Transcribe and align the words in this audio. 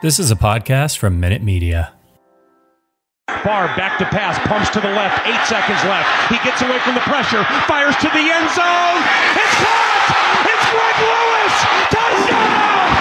This 0.00 0.20
is 0.20 0.30
a 0.30 0.36
podcast 0.36 0.98
from 0.98 1.18
Minute 1.18 1.42
Media. 1.42 1.92
Favre 3.42 3.66
back 3.74 3.98
to 3.98 4.06
pass, 4.06 4.38
pumps 4.46 4.70
to 4.70 4.80
the 4.80 4.88
left, 4.88 5.26
eight 5.26 5.42
seconds 5.46 5.82
left. 5.90 6.06
He 6.30 6.38
gets 6.46 6.62
away 6.62 6.78
from 6.86 6.94
the 6.94 7.02
pressure, 7.02 7.42
fires 7.66 7.96
to 7.96 8.08
the 8.14 8.24
end 8.30 8.48
zone. 8.54 9.00
It's 9.34 9.54
caught! 9.58 10.46
It's 10.46 10.66
Greg 10.70 10.98
Lewis! 11.02 11.54
Touchdown! 11.90 12.97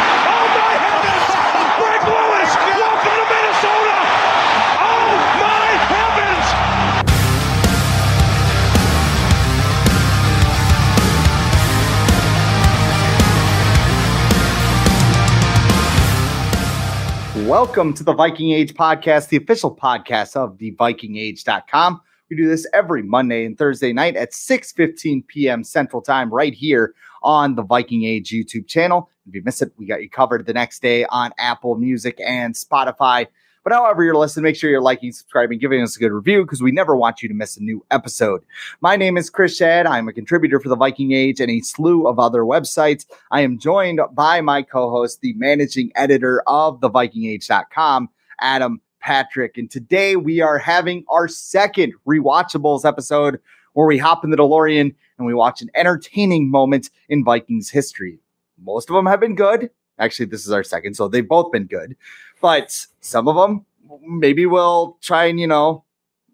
Welcome 17.48 17.94
to 17.94 18.04
the 18.04 18.14
Viking 18.14 18.52
Age 18.52 18.74
podcast, 18.74 19.30
the 19.30 19.38
official 19.38 19.74
podcast 19.74 20.36
of 20.36 20.58
the 20.58 20.74
vikingage.com. 20.74 22.02
We 22.30 22.36
do 22.36 22.46
this 22.46 22.68
every 22.74 23.04
Monday 23.04 23.46
and 23.46 23.58
Thursday 23.58 23.94
night 23.94 24.18
at 24.18 24.34
6:15 24.34 25.26
p.m. 25.28 25.64
Central 25.64 26.02
Time 26.02 26.30
right 26.30 26.54
here 26.54 26.94
on 27.24 27.56
the 27.56 27.64
Viking 27.64 28.04
Age 28.04 28.32
YouTube 28.32 28.68
channel. 28.68 29.10
If 29.26 29.34
you 29.34 29.44
miss 29.46 29.62
it, 29.62 29.72
we 29.78 29.86
got 29.86 30.02
you 30.02 30.10
covered 30.10 30.46
the 30.46 30.52
next 30.52 30.82
day 30.82 31.06
on 31.06 31.32
Apple 31.38 31.76
Music 31.76 32.20
and 32.20 32.54
Spotify. 32.54 33.28
But 33.68 33.76
however 33.76 34.02
you're 34.02 34.16
listening, 34.16 34.46
make 34.46 34.56
sure 34.56 34.70
you're 34.70 34.80
liking, 34.80 35.12
subscribing, 35.12 35.60
giving 35.60 35.82
us 35.82 35.98
a 35.98 36.00
good 36.00 36.14
review 36.14 36.44
because 36.44 36.62
we 36.62 36.72
never 36.72 36.96
want 36.96 37.22
you 37.22 37.28
to 37.28 37.36
miss 37.36 37.58
a 37.58 37.62
new 37.62 37.86
episode. 37.92 38.46
My 38.80 38.96
name 38.96 39.18
is 39.18 39.30
Chris 39.30 39.60
Schad. 39.60 39.86
I'm 39.86 40.08
a 40.08 40.14
contributor 40.14 40.62
for 40.62 40.70
the 40.70 40.78
Viking 40.78 41.12
Age 41.12 41.42
and 41.42 41.52
a 41.52 41.60
slew 41.60 42.08
of 42.08 42.18
other 42.18 42.44
websites. 42.44 43.06
I 43.30 43.42
am 43.42 43.60
joined 43.60 44.00
by 44.14 44.40
my 44.40 44.62
co-host, 44.62 45.20
the 45.20 45.34
managing 45.34 45.92
editor 45.96 46.42
of 46.48 46.80
the 46.80 46.90
vikingage.com, 46.90 48.10
Adam 48.40 48.80
Patrick. 49.02 49.58
And 49.58 49.70
today 49.70 50.16
we 50.16 50.40
are 50.40 50.58
having 50.58 51.04
our 51.10 51.28
second 51.28 51.92
rewatchables 52.08 52.86
episode 52.86 53.38
where 53.74 53.86
we 53.86 53.98
hop 53.98 54.24
in 54.24 54.30
the 54.30 54.38
DeLorean 54.38 54.96
and 55.18 55.28
we 55.28 55.34
watch 55.34 55.62
an 55.62 55.70
entertaining 55.76 56.50
moment 56.50 56.90
in 57.10 57.26
Vikings 57.26 57.70
history. 57.70 58.20
Most 58.64 58.90
of 58.90 58.96
them 58.96 59.08
have 59.08 59.20
been 59.20 59.36
good. 59.36 59.72
Actually, 60.00 60.28
this 60.28 60.46
is 60.46 60.52
our 60.52 60.64
second, 60.64 60.96
so 60.96 61.08
they've 61.08 61.28
both 61.28 61.52
been 61.52 61.66
good. 61.66 61.96
But 62.42 62.86
some 63.02 63.28
of 63.28 63.36
them, 63.36 63.66
maybe 64.02 64.46
we'll 64.46 64.98
try 65.02 65.26
and 65.26 65.40
you 65.40 65.48
know 65.48 65.84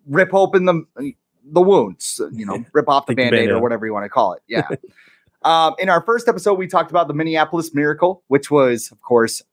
rip 0.06 0.34
open 0.34 0.66
the 0.66 1.14
the 1.46 1.62
wounds, 1.62 2.22
you 2.32 2.46
know, 2.46 2.64
rip 2.74 2.88
off 2.88 3.06
the 3.06 3.16
band-aid 3.16 3.50
or 3.50 3.60
whatever 3.60 3.86
you 3.86 3.94
want 3.94 4.06
to 4.06 4.10
call 4.10 4.34
it. 4.34 4.42
Yeah. 4.48 4.68
um, 5.44 5.76
in 5.78 5.90
our 5.90 6.02
first 6.02 6.28
episode, 6.28 6.54
we 6.54 6.68
talked 6.68 6.90
about 6.90 7.08
the 7.08 7.14
Minneapolis 7.14 7.74
Miracle, 7.74 8.24
which 8.28 8.50
was, 8.50 8.92
of 8.92 9.02
course, 9.02 9.44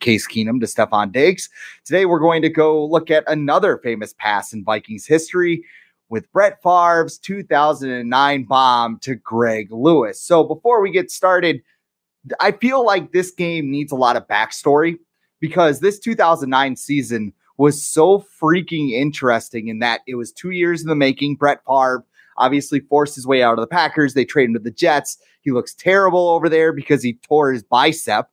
Case 0.00 0.26
Keenum 0.26 0.60
to 0.60 0.66
Stefon 0.66 1.12
Diggs. 1.12 1.48
Today, 1.84 2.04
we're 2.04 2.18
going 2.18 2.42
to 2.42 2.48
go 2.48 2.84
look 2.84 3.10
at 3.10 3.24
another 3.28 3.78
famous 3.78 4.14
pass 4.18 4.52
in 4.52 4.64
Vikings 4.64 5.06
history 5.06 5.64
with 6.08 6.30
Brett 6.32 6.62
Favre's 6.62 7.18
2009 7.18 8.44
bomb 8.44 8.98
to 9.00 9.14
Greg 9.14 9.72
Lewis. 9.72 10.20
So 10.20 10.44
before 10.44 10.80
we 10.80 10.90
get 10.90 11.10
started, 11.10 11.62
I 12.40 12.52
feel 12.52 12.84
like 12.84 13.12
this 13.12 13.30
game 13.30 13.70
needs 13.70 13.92
a 13.92 13.96
lot 13.96 14.16
of 14.16 14.26
backstory 14.26 14.98
because 15.40 15.80
this 15.80 15.98
2009 15.98 16.76
season 16.76 17.32
was 17.58 17.82
so 17.82 18.24
freaking 18.40 18.92
interesting 18.92 19.68
in 19.68 19.78
that 19.78 20.00
it 20.06 20.16
was 20.16 20.32
two 20.32 20.50
years 20.50 20.82
in 20.82 20.88
the 20.88 20.94
making. 20.94 21.36
Brett 21.36 21.60
Favre 21.66 22.04
obviously 22.36 22.80
forced 22.80 23.14
his 23.14 23.26
way 23.26 23.42
out 23.42 23.58
of 23.58 23.60
the 23.60 23.66
Packers. 23.66 24.14
They 24.14 24.24
traded 24.24 24.50
him 24.50 24.54
to 24.54 24.60
the 24.60 24.70
Jets. 24.70 25.18
He 25.40 25.52
looks 25.52 25.74
terrible 25.74 26.28
over 26.28 26.48
there 26.48 26.72
because 26.72 27.02
he 27.02 27.14
tore 27.14 27.52
his 27.52 27.62
bicep. 27.62 28.28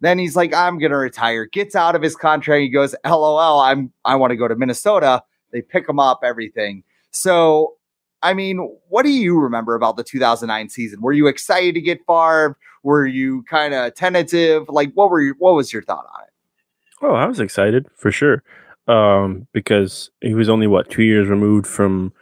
Then 0.00 0.18
he's 0.18 0.36
like, 0.36 0.54
I'm 0.54 0.78
gonna 0.78 0.98
retire. 0.98 1.46
Gets 1.46 1.74
out 1.74 1.96
of 1.96 2.02
his 2.02 2.14
contract. 2.14 2.60
He 2.60 2.68
goes, 2.68 2.94
LOL, 3.04 3.60
I'm 3.60 3.92
I 4.04 4.16
want 4.16 4.30
to 4.30 4.36
go 4.36 4.48
to 4.48 4.56
Minnesota. 4.56 5.22
They 5.52 5.62
pick 5.62 5.88
him 5.88 5.98
up, 5.98 6.20
everything. 6.22 6.84
So, 7.10 7.77
I 8.22 8.34
mean, 8.34 8.58
what 8.88 9.04
do 9.04 9.10
you 9.10 9.38
remember 9.38 9.74
about 9.74 9.96
the 9.96 10.04
2009 10.04 10.68
season? 10.68 11.00
Were 11.00 11.12
you 11.12 11.26
excited 11.26 11.74
to 11.74 11.80
get 11.80 12.04
Favre? 12.06 12.56
Were 12.82 13.06
you 13.06 13.42
kind 13.44 13.74
of 13.74 13.94
tentative? 13.94 14.68
Like, 14.68 14.92
what 14.94 15.10
were 15.10 15.20
your, 15.20 15.34
what 15.38 15.54
was 15.54 15.72
your 15.72 15.82
thought 15.82 16.06
on 16.16 16.24
it? 16.24 16.32
Oh, 17.00 17.14
I 17.14 17.26
was 17.26 17.38
excited 17.38 17.86
for 17.96 18.10
sure, 18.10 18.42
um, 18.88 19.46
because 19.52 20.10
he 20.20 20.34
was 20.34 20.48
only 20.48 20.66
what 20.66 20.90
two 20.90 21.02
years 21.02 21.28
removed 21.28 21.66
from 21.66 22.12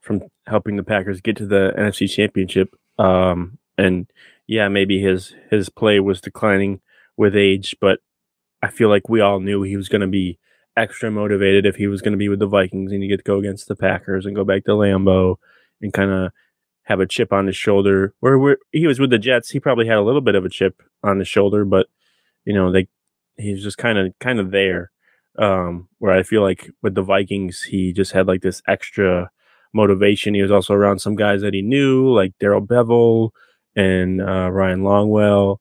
from 0.00 0.22
helping 0.46 0.76
the 0.76 0.82
Packers 0.82 1.20
get 1.20 1.36
to 1.36 1.46
the 1.46 1.72
NFC 1.78 2.10
Championship. 2.10 2.74
Um, 2.98 3.58
and 3.78 4.06
yeah, 4.46 4.68
maybe 4.68 5.00
his 5.00 5.34
his 5.50 5.68
play 5.68 6.00
was 6.00 6.20
declining 6.20 6.80
with 7.16 7.36
age, 7.36 7.76
but 7.80 8.00
I 8.62 8.68
feel 8.68 8.88
like 8.88 9.08
we 9.08 9.20
all 9.20 9.40
knew 9.40 9.62
he 9.62 9.76
was 9.76 9.88
going 9.88 10.00
to 10.00 10.06
be 10.06 10.38
extra 10.76 11.10
motivated 11.10 11.66
if 11.66 11.76
he 11.76 11.86
was 11.86 12.02
going 12.02 12.12
to 12.12 12.18
be 12.18 12.28
with 12.28 12.38
the 12.38 12.46
Vikings 12.46 12.92
and 12.92 13.02
you 13.02 13.08
get 13.08 13.18
to 13.18 13.22
go 13.22 13.38
against 13.38 13.68
the 13.68 13.76
Packers 13.76 14.26
and 14.26 14.34
go 14.34 14.44
back 14.44 14.64
to 14.64 14.72
Lambeau 14.72 15.36
and 15.80 15.92
kind 15.92 16.10
of 16.10 16.32
have 16.84 17.00
a 17.00 17.06
chip 17.06 17.32
on 17.32 17.46
his 17.46 17.56
shoulder. 17.56 18.14
Where 18.20 18.58
he 18.72 18.86
was 18.86 19.00
with 19.00 19.10
the 19.10 19.18
Jets, 19.18 19.50
he 19.50 19.60
probably 19.60 19.86
had 19.86 19.98
a 19.98 20.02
little 20.02 20.20
bit 20.20 20.34
of 20.34 20.44
a 20.44 20.50
chip 20.50 20.82
on 21.02 21.18
his 21.18 21.28
shoulder, 21.28 21.64
but 21.64 21.86
you 22.44 22.52
know 22.52 22.70
they 22.72 22.88
he's 23.36 23.62
just 23.62 23.78
kind 23.78 23.98
of 23.98 24.12
kind 24.20 24.38
of 24.38 24.50
there. 24.50 24.90
Um, 25.36 25.88
where 25.98 26.12
I 26.12 26.22
feel 26.22 26.42
like 26.42 26.70
with 26.82 26.94
the 26.94 27.02
Vikings, 27.02 27.62
he 27.62 27.92
just 27.92 28.12
had 28.12 28.28
like 28.28 28.42
this 28.42 28.62
extra 28.68 29.30
motivation. 29.72 30.34
He 30.34 30.42
was 30.42 30.52
also 30.52 30.74
around 30.74 31.00
some 31.00 31.16
guys 31.16 31.40
that 31.40 31.54
he 31.54 31.62
knew, 31.62 32.08
like 32.12 32.32
Darrell 32.38 32.64
Bevell 32.64 33.30
and 33.74 34.20
uh, 34.20 34.50
Ryan 34.50 34.82
Longwell, 34.82 35.56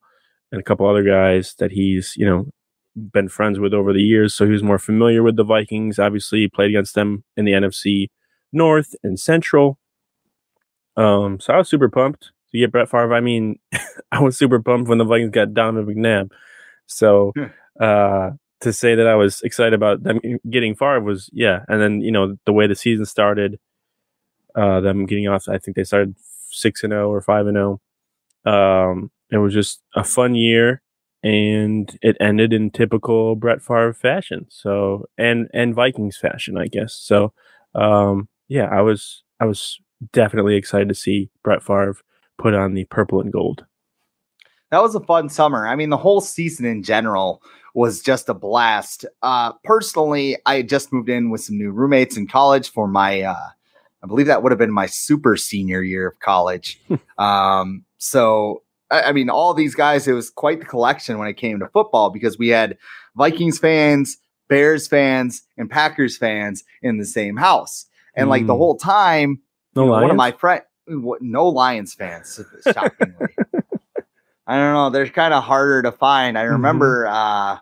and 0.52 0.62
a 0.62 0.64
couple 0.64 0.88
other 0.88 1.04
guys 1.04 1.56
that 1.60 1.72
he's 1.72 2.14
you 2.16 2.26
know 2.26 2.48
been 2.96 3.30
friends 3.30 3.60
with 3.60 3.74
over 3.74 3.94
the 3.94 4.02
years. 4.02 4.34
So 4.34 4.46
he 4.46 4.52
was 4.52 4.64
more 4.64 4.80
familiar 4.80 5.24
with 5.24 5.36
the 5.36 5.44
Vikings. 5.44 6.00
Obviously, 6.00 6.40
he 6.40 6.48
played 6.48 6.70
against 6.70 6.96
them 6.96 7.24
in 7.36 7.46
the 7.46 7.54
NFC 7.54 8.08
North 8.52 8.96
and 9.04 9.20
Central. 9.20 9.80
Um, 10.96 11.40
so 11.40 11.54
I 11.54 11.58
was 11.58 11.70
super 11.70 11.90
pumped 11.90 12.32
to 12.52 12.60
get 12.60 12.72
Brett 12.72 12.90
Favre. 12.90 13.14
I 13.14 13.22
mean, 13.22 13.60
I 14.12 14.22
was 14.22 14.38
super 14.38 14.62
pumped 14.62 14.90
when 14.90 15.00
the 15.00 15.06
Vikings 15.06 15.32
got 15.32 15.54
Donovan 15.54 15.96
McNabb. 15.96 16.32
So 16.86 17.34
uh, 17.80 18.32
to 18.62 18.74
say 18.74 18.96
that 18.96 19.08
I 19.08 19.16
was 19.16 19.42
excited 19.42 19.74
about 19.74 20.04
them 20.04 20.20
getting 20.50 20.76
Favre 20.76 21.02
was 21.02 21.30
yeah. 21.34 21.64
And 21.68 21.82
then 21.82 22.02
you 22.02 22.12
know 22.12 22.38
the 22.46 22.54
way 22.54 22.68
the 22.68 22.76
season 22.76 23.06
started, 23.06 23.60
uh, 24.56 24.82
them 24.82 25.06
getting 25.06 25.28
off. 25.28 25.50
I 25.50 25.58
think 25.58 25.76
they 25.76 25.84
started 25.84 26.16
six 26.52 26.84
and 26.84 26.92
zero 26.92 27.10
or 27.10 27.22
five 27.22 27.48
and 27.48 27.56
zero. 27.56 27.82
Um, 28.46 29.10
it 29.32 29.38
was 29.38 29.54
just 29.54 29.82
a 29.96 30.04
fun 30.04 30.36
year, 30.36 30.83
and 31.24 31.98
it 32.02 32.18
ended 32.20 32.52
in 32.52 32.70
typical 32.70 33.36
Brett 33.36 33.62
Favre 33.62 33.94
fashion. 33.94 34.46
So 34.50 35.06
and 35.18 35.48
and 35.54 35.74
Vikings 35.74 36.18
fashion, 36.18 36.58
I 36.58 36.68
guess. 36.68 36.94
So 36.94 37.34
um, 37.76 38.28
yeah, 38.48 38.68
I 38.72 38.82
was 38.82 39.24
I 39.40 39.46
was 39.46 39.80
definitely 40.12 40.56
excited 40.56 40.90
to 40.90 40.96
see 40.96 41.30
Brett 41.44 41.64
Favre 41.64 41.96
put 42.38 42.54
on 42.54 42.74
the 42.74 42.86
purple 42.86 43.22
and 43.22 43.32
gold. 43.32 43.66
That 44.72 44.82
was 44.82 44.96
a 44.96 45.00
fun 45.00 45.30
summer. 45.30 45.68
I 45.68 45.76
mean, 45.76 45.90
the 45.90 45.98
whole 45.98 46.20
season 46.20 46.66
in 46.66 46.82
general 46.82 47.44
was 47.76 48.02
just 48.02 48.28
a 48.28 48.34
blast. 48.34 49.06
Uh, 49.22 49.54
personally, 49.64 50.38
I 50.48 50.58
had 50.58 50.70
just 50.70 50.92
moved 50.92 51.10
in 51.10 51.30
with 51.30 51.42
some 51.42 51.58
new 51.58 51.72
roommates 51.72 52.18
in 52.18 52.28
college 52.28 52.72
for 52.72 52.88
my, 52.88 53.22
uh, 53.22 53.50
I 54.04 54.08
believe 54.08 54.26
that 54.28 54.42
would 54.42 54.52
have 54.52 54.60
been 54.60 54.72
my 54.72 54.88
super 54.88 55.38
senior 55.38 55.84
year 55.84 56.08
of 56.08 56.20
college. 56.20 56.82
um, 57.20 57.86
so, 58.00 58.64
I, 58.94 59.10
I 59.10 59.12
mean, 59.12 59.30
all 59.30 59.54
these 59.54 59.76
guys, 59.76 60.08
it 60.08 60.14
was 60.14 60.30
quite 60.30 60.60
the 60.60 60.66
collection 60.66 61.18
when 61.18 61.28
it 61.28 61.34
came 61.38 61.60
to 61.60 61.68
football 61.68 62.10
because 62.10 62.38
we 62.38 62.50
had 62.50 62.78
Vikings 63.16 63.60
fans, 63.60 64.18
Bears 64.48 64.88
fans, 64.88 65.42
and 65.58 65.70
Packers 65.70 66.18
fans 66.18 66.64
in 66.82 66.98
the 66.98 67.06
same 67.06 67.38
house. 67.38 67.86
And 68.16 68.30
like 68.30 68.46
the 68.48 68.54
Mm. 68.54 68.58
whole 68.58 68.78
time, 68.78 69.40
No 69.76 69.84
you 69.84 69.88
know, 69.88 69.94
one 70.02 70.12
of 70.12 70.18
my 70.18 70.32
friends, 70.32 70.64
no 70.88 71.48
Lions 71.48 71.94
fans, 71.94 72.40
shockingly. 72.72 73.16
I 74.48 74.56
don't 74.58 74.74
know. 74.74 74.90
They're 74.90 75.08
kind 75.08 75.34
of 75.34 75.44
harder 75.44 75.82
to 75.84 75.92
find. 75.92 76.38
I 76.38 76.44
Mm-hmm. 76.44 76.52
remember 76.54 77.08
uh, 77.08 77.58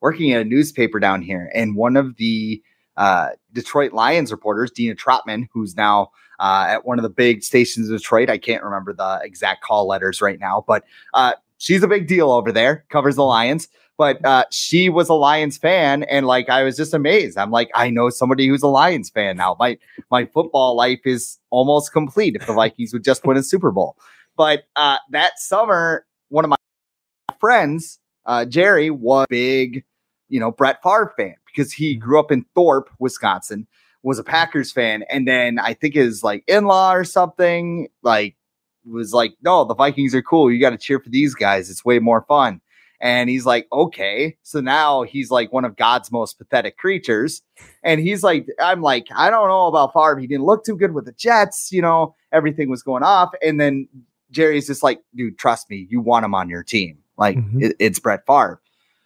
working 0.00 0.32
at 0.32 0.42
a 0.42 0.44
newspaper 0.44 1.00
down 1.00 1.22
here, 1.22 1.50
and 1.54 1.74
one 1.76 1.96
of 1.96 2.16
the 2.16 2.62
uh, 2.96 3.30
Detroit 3.52 3.92
Lions 3.92 4.30
reporters, 4.32 4.70
Dina 4.70 4.94
Trotman, 4.94 5.48
who's 5.52 5.76
now 5.76 6.10
uh, 6.38 6.66
at 6.68 6.86
one 6.86 6.98
of 6.98 7.02
the 7.02 7.10
big 7.10 7.42
stations 7.42 7.88
in 7.88 7.96
Detroit. 7.96 8.30
I 8.30 8.38
can't 8.38 8.62
remember 8.62 8.92
the 8.92 9.20
exact 9.22 9.62
call 9.62 9.86
letters 9.86 10.20
right 10.20 10.38
now, 10.38 10.64
but 10.66 10.84
uh, 11.14 11.32
she's 11.58 11.82
a 11.82 11.88
big 11.88 12.06
deal 12.06 12.30
over 12.30 12.52
there. 12.52 12.84
Covers 12.88 13.16
the 13.16 13.24
Lions. 13.24 13.68
But 13.98 14.22
uh, 14.26 14.44
she 14.50 14.90
was 14.90 15.08
a 15.08 15.14
Lions 15.14 15.56
fan, 15.56 16.02
and 16.02 16.26
like 16.26 16.50
I 16.50 16.62
was 16.64 16.76
just 16.76 16.92
amazed. 16.92 17.38
I'm 17.38 17.50
like, 17.50 17.70
I 17.74 17.88
know 17.88 18.10
somebody 18.10 18.46
who's 18.46 18.62
a 18.62 18.68
Lions 18.68 19.08
fan 19.08 19.38
now. 19.38 19.56
My 19.58 19.78
my 20.10 20.26
football 20.26 20.76
life 20.76 21.00
is 21.06 21.38
almost 21.48 21.92
complete 21.94 22.36
if 22.36 22.46
the 22.46 22.52
Vikings 22.52 22.92
would 22.92 23.04
just 23.04 23.24
win 23.24 23.38
a 23.38 23.42
Super 23.42 23.70
Bowl. 23.70 23.96
But 24.36 24.64
uh, 24.76 24.98
that 25.12 25.38
summer, 25.38 26.04
one 26.28 26.44
of 26.44 26.50
my 26.50 26.56
friends, 27.40 27.98
uh, 28.26 28.44
Jerry, 28.44 28.90
was 28.90 29.24
a 29.24 29.30
big, 29.30 29.84
you 30.28 30.40
know, 30.40 30.50
Brett 30.50 30.82
Favre 30.82 31.14
fan 31.16 31.36
because 31.46 31.72
he 31.72 31.94
grew 31.94 32.20
up 32.20 32.30
in 32.30 32.44
Thorpe, 32.54 32.90
Wisconsin, 32.98 33.66
was 34.06 34.20
a 34.20 34.24
Packers 34.24 34.70
fan, 34.70 35.02
and 35.10 35.26
then 35.26 35.58
I 35.58 35.74
think 35.74 35.94
his 35.94 36.22
like 36.22 36.44
in-law 36.46 36.92
or 36.94 37.02
something 37.02 37.88
like 38.02 38.36
was 38.84 39.12
like, 39.12 39.34
no, 39.42 39.64
the 39.64 39.74
Vikings 39.74 40.14
are 40.14 40.22
cool. 40.22 40.50
You 40.50 40.60
got 40.60 40.70
to 40.70 40.78
cheer 40.78 41.00
for 41.00 41.08
these 41.10 41.34
guys. 41.34 41.68
It's 41.68 41.84
way 41.84 41.98
more 41.98 42.24
fun. 42.28 42.60
And 43.00 43.28
he's 43.28 43.44
like, 43.44 43.66
okay. 43.72 44.36
So 44.44 44.60
now 44.60 45.02
he's 45.02 45.28
like 45.32 45.52
one 45.52 45.64
of 45.64 45.74
God's 45.76 46.12
most 46.12 46.38
pathetic 46.38 46.78
creatures. 46.78 47.42
And 47.82 48.00
he's 48.00 48.22
like, 48.22 48.46
I'm 48.60 48.80
like, 48.80 49.08
I 49.14 49.28
don't 49.28 49.48
know 49.48 49.66
about 49.66 49.92
Favre. 49.92 50.18
He 50.20 50.28
didn't 50.28 50.46
look 50.46 50.64
too 50.64 50.76
good 50.76 50.94
with 50.94 51.04
the 51.04 51.12
Jets. 51.12 51.72
You 51.72 51.82
know, 51.82 52.14
everything 52.30 52.70
was 52.70 52.84
going 52.84 53.02
off. 53.02 53.34
And 53.42 53.60
then 53.60 53.88
Jerry's 54.30 54.68
just 54.68 54.84
like, 54.84 55.00
dude, 55.16 55.36
trust 55.36 55.68
me, 55.68 55.88
you 55.90 56.00
want 56.00 56.24
him 56.24 56.34
on 56.34 56.48
your 56.48 56.62
team. 56.62 56.98
Like, 57.18 57.38
Mhm. 57.38 57.60
it- 57.62 57.76
it's 57.80 57.98
Brett 57.98 58.24
Favre. 58.24 58.62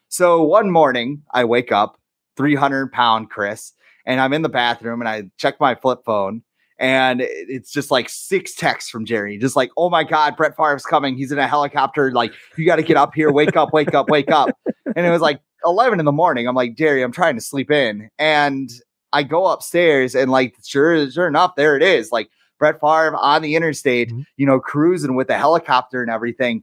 So 0.08 0.42
one 0.42 0.70
morning, 0.70 1.22
I 1.32 1.44
wake 1.46 1.72
up, 1.72 1.98
300 2.36 2.92
pound 2.92 3.30
Chris, 3.30 3.72
and 4.10 4.20
I'm 4.20 4.32
in 4.32 4.42
the 4.42 4.48
bathroom 4.48 5.00
and 5.00 5.08
I 5.08 5.30
check 5.38 5.60
my 5.60 5.74
flip 5.74 6.00
phone. 6.04 6.42
And 6.78 7.20
it's 7.22 7.70
just 7.70 7.90
like 7.90 8.08
six 8.08 8.54
texts 8.54 8.90
from 8.90 9.04
Jerry, 9.04 9.36
just 9.36 9.54
like, 9.54 9.70
oh 9.76 9.90
my 9.90 10.02
God, 10.02 10.36
Brett 10.36 10.56
Favre's 10.56 10.84
coming. 10.84 11.14
He's 11.14 11.30
in 11.30 11.38
a 11.38 11.46
helicopter. 11.46 12.10
Like, 12.10 12.32
you 12.56 12.64
got 12.64 12.76
to 12.76 12.82
get 12.82 12.96
up 12.96 13.14
here, 13.14 13.30
wake 13.30 13.54
up, 13.54 13.72
wake 13.74 13.94
up, 13.94 14.08
wake 14.08 14.30
up. 14.30 14.48
And 14.96 15.06
it 15.06 15.10
was 15.10 15.20
like 15.20 15.40
11 15.66 16.00
in 16.00 16.06
the 16.06 16.12
morning. 16.12 16.48
I'm 16.48 16.54
like, 16.54 16.76
Jerry, 16.76 17.02
I'm 17.02 17.12
trying 17.12 17.34
to 17.34 17.40
sleep 17.40 17.70
in. 17.70 18.08
And 18.18 18.70
I 19.12 19.22
go 19.22 19.46
upstairs 19.46 20.14
and, 20.14 20.30
like, 20.30 20.56
sure, 20.64 21.10
sure 21.10 21.28
enough, 21.28 21.54
there 21.54 21.76
it 21.76 21.82
is. 21.82 22.10
Like, 22.12 22.30
Brett 22.58 22.80
Favre 22.80 23.14
on 23.16 23.42
the 23.42 23.56
interstate, 23.56 24.10
Mhm. 24.10 24.24
you 24.36 24.46
know, 24.46 24.58
cruising 24.58 25.16
with 25.16 25.28
a 25.30 25.36
helicopter 25.38 26.02
and 26.02 26.10
everything. 26.10 26.62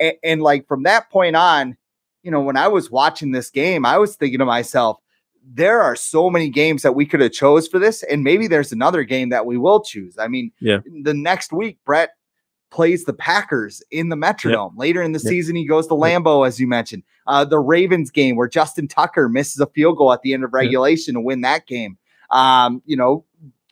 And, 0.00 0.14
and 0.22 0.42
like 0.42 0.66
from 0.66 0.82
that 0.84 1.10
point 1.10 1.36
on, 1.36 1.76
you 2.22 2.30
know, 2.30 2.40
when 2.40 2.56
I 2.56 2.68
was 2.68 2.90
watching 2.90 3.32
this 3.32 3.50
game, 3.50 3.84
I 3.86 3.98
was 3.98 4.16
thinking 4.16 4.38
to 4.40 4.44
myself, 4.44 4.98
there 5.50 5.80
are 5.80 5.96
so 5.96 6.28
many 6.30 6.48
games 6.50 6.82
that 6.82 6.94
we 6.94 7.06
could 7.06 7.20
have 7.20 7.32
chose 7.32 7.66
for 7.68 7.78
this, 7.78 8.02
and 8.02 8.22
maybe 8.22 8.46
there's 8.48 8.72
another 8.72 9.02
game 9.02 9.30
that 9.30 9.46
we 9.46 9.56
will 9.56 9.80
choose. 9.80 10.16
I 10.18 10.28
mean, 10.28 10.52
Yeah. 10.60 10.78
the 11.02 11.14
next 11.14 11.52
week, 11.52 11.78
Brett 11.86 12.10
plays 12.70 13.04
the 13.04 13.14
Packers 13.14 13.82
in 13.90 14.10
the 14.10 14.16
Metrodome. 14.16 14.76
Later 14.76 15.00
in 15.00 15.12
the 15.12 15.18
Yep. 15.20 15.28
season, 15.30 15.56
he 15.56 15.64
goes 15.66 15.86
to 15.86 15.94
Yep. 15.94 16.02
Lambeau, 16.22 16.46
as 16.46 16.60
you 16.60 16.66
mentioned. 16.66 17.02
Uh, 17.26 17.44
the 17.44 17.58
Ravens 17.58 18.10
game 18.10 18.36
where 18.36 18.48
Justin 18.48 18.88
Tucker 18.88 19.28
misses 19.28 19.58
a 19.60 19.66
field 19.66 19.96
goal 19.96 20.12
at 20.12 20.20
the 20.22 20.34
end 20.34 20.44
of 20.44 20.52
regulation 20.52 21.14
to 21.14 21.20
win 21.20 21.40
that 21.40 21.66
game. 21.66 21.96
Um, 22.30 22.82
you 22.84 22.96
know, 22.96 23.24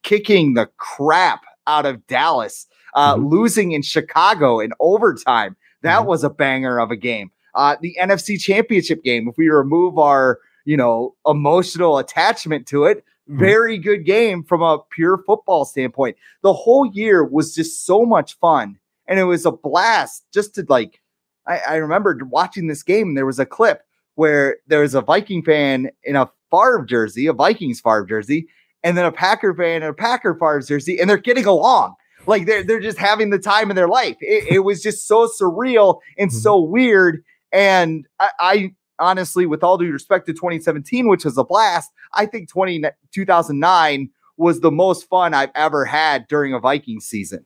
kicking 0.02 0.54
the 0.54 0.66
crap 0.78 1.42
out 1.66 1.84
of 1.84 2.06
Dallas, 2.06 2.66
uh, 2.94 3.16
Mhm. 3.16 3.30
losing 3.30 3.72
in 3.72 3.82
Chicago 3.82 4.60
in 4.60 4.72
overtime. 4.80 5.56
That 5.82 6.02
Mhm. 6.02 6.06
was 6.06 6.24
a 6.24 6.30
banger 6.30 6.78
of 6.80 6.90
a 6.90 6.96
game. 6.96 7.30
Uh, 7.54 7.76
the 7.80 7.96
NFC 8.00 8.38
Championship 8.38 9.02
game, 9.02 9.28
if 9.28 9.36
we 9.36 9.48
remove 9.50 9.98
our, 9.98 10.38
you 10.66 10.76
know, 10.76 11.14
emotional 11.26 11.96
attachment 11.96 12.66
to 12.68 12.84
it, 12.84 13.02
Mhm. 13.30 13.38
very 13.38 13.78
good 13.78 14.04
game 14.04 14.44
from 14.44 14.62
a 14.62 14.78
pure 14.90 15.18
football 15.26 15.64
standpoint. 15.64 16.16
The 16.42 16.52
whole 16.52 16.86
year 16.86 17.24
was 17.24 17.54
just 17.54 17.86
so 17.86 18.04
much 18.04 18.38
fun, 18.38 18.78
and 19.08 19.18
it 19.18 19.24
was 19.24 19.46
a 19.46 19.50
blast 19.52 20.24
just 20.34 20.54
to 20.56 20.66
like. 20.68 21.00
I, 21.48 21.58
I 21.68 21.74
remember 21.76 22.18
watching 22.24 22.66
this 22.66 22.82
game. 22.82 23.08
And 23.08 23.16
there 23.16 23.26
was 23.26 23.38
a 23.38 23.46
clip 23.46 23.82
where 24.16 24.56
there 24.66 24.80
was 24.80 24.94
a 24.94 25.00
Viking 25.00 25.42
fan 25.42 25.90
in 26.04 26.16
a 26.16 26.30
Favre 26.50 26.84
jersey, 26.84 27.26
a 27.26 27.32
Vikings 27.32 27.80
Favre 27.80 28.04
jersey, 28.04 28.48
and 28.84 28.96
then 28.96 29.04
a 29.04 29.12
Packer 29.12 29.54
fan 29.54 29.82
in 29.82 29.88
a 29.88 29.92
Packer 29.94 30.34
Favre 30.34 30.60
jersey, 30.60 30.98
and 31.00 31.08
they're 31.10 31.16
getting 31.16 31.46
along. 31.46 31.94
Like 32.26 32.46
they're 32.46 32.62
they're 32.64 32.80
just 32.80 32.98
having 32.98 33.30
the 33.30 33.38
time 33.38 33.70
of 33.70 33.76
their 33.76 33.88
life. 33.88 34.16
It, 34.20 34.44
it 34.56 34.58
was 34.60 34.82
just 34.82 35.06
so 35.06 35.28
surreal 35.28 36.00
and 36.18 36.30
Mhm. 36.30 36.34
so 36.34 36.60
weird. 36.60 37.22
And 37.52 38.06
I, 38.20 38.30
I 38.40 38.74
honestly, 38.98 39.46
with 39.46 39.62
all 39.62 39.78
due 39.78 39.90
respect 39.92 40.26
to 40.26 40.32
2017, 40.32 41.08
which 41.08 41.24
was 41.24 41.38
a 41.38 41.44
blast, 41.44 41.92
I 42.12 42.26
think 42.26 42.48
20, 42.48 42.84
2009 43.12 44.10
was 44.36 44.60
the 44.60 44.70
most 44.70 45.08
fun 45.08 45.34
I've 45.34 45.50
ever 45.54 45.84
had 45.84 46.28
during 46.28 46.52
a 46.52 46.60
Viking 46.60 47.00
season. 47.00 47.44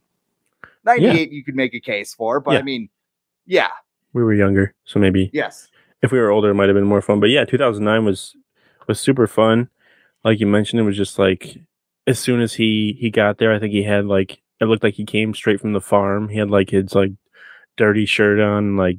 98, 0.84 1.30
you 1.30 1.44
could 1.44 1.54
make 1.54 1.74
a 1.74 1.80
case 1.80 2.14
for, 2.14 2.40
but 2.40 2.56
I 2.56 2.62
mean, 2.62 2.88
yeah, 3.46 3.68
We 4.12 4.22
were 4.22 4.34
younger, 4.34 4.74
so 4.84 4.98
maybe 4.98 5.30
yes. 5.32 5.68
if 6.02 6.10
we 6.12 6.18
were 6.18 6.30
older, 6.30 6.50
it 6.50 6.54
might 6.54 6.68
have 6.68 6.74
been 6.74 6.84
more 6.84 7.02
fun. 7.02 7.20
But 7.20 7.30
yeah, 7.30 7.44
2009 7.44 8.04
was 8.04 8.36
was 8.86 8.98
super 8.98 9.26
fun. 9.26 9.68
Like 10.24 10.40
you 10.40 10.46
mentioned, 10.46 10.80
it 10.80 10.84
was 10.84 10.96
just 10.96 11.18
like 11.18 11.58
as 12.06 12.18
soon 12.18 12.40
as 12.40 12.54
he 12.54 12.96
he 12.98 13.10
got 13.10 13.38
there, 13.38 13.54
I 13.54 13.58
think 13.58 13.72
he 13.72 13.82
had 13.82 14.06
like 14.06 14.40
it 14.60 14.66
looked 14.66 14.82
like 14.82 14.94
he 14.94 15.04
came 15.04 15.34
straight 15.34 15.60
from 15.60 15.72
the 15.72 15.80
farm. 15.80 16.28
He 16.28 16.38
had 16.38 16.50
like 16.50 16.70
his 16.70 16.94
like 16.94 17.12
dirty 17.76 18.06
shirt 18.06 18.40
on, 18.40 18.76
like 18.76 18.98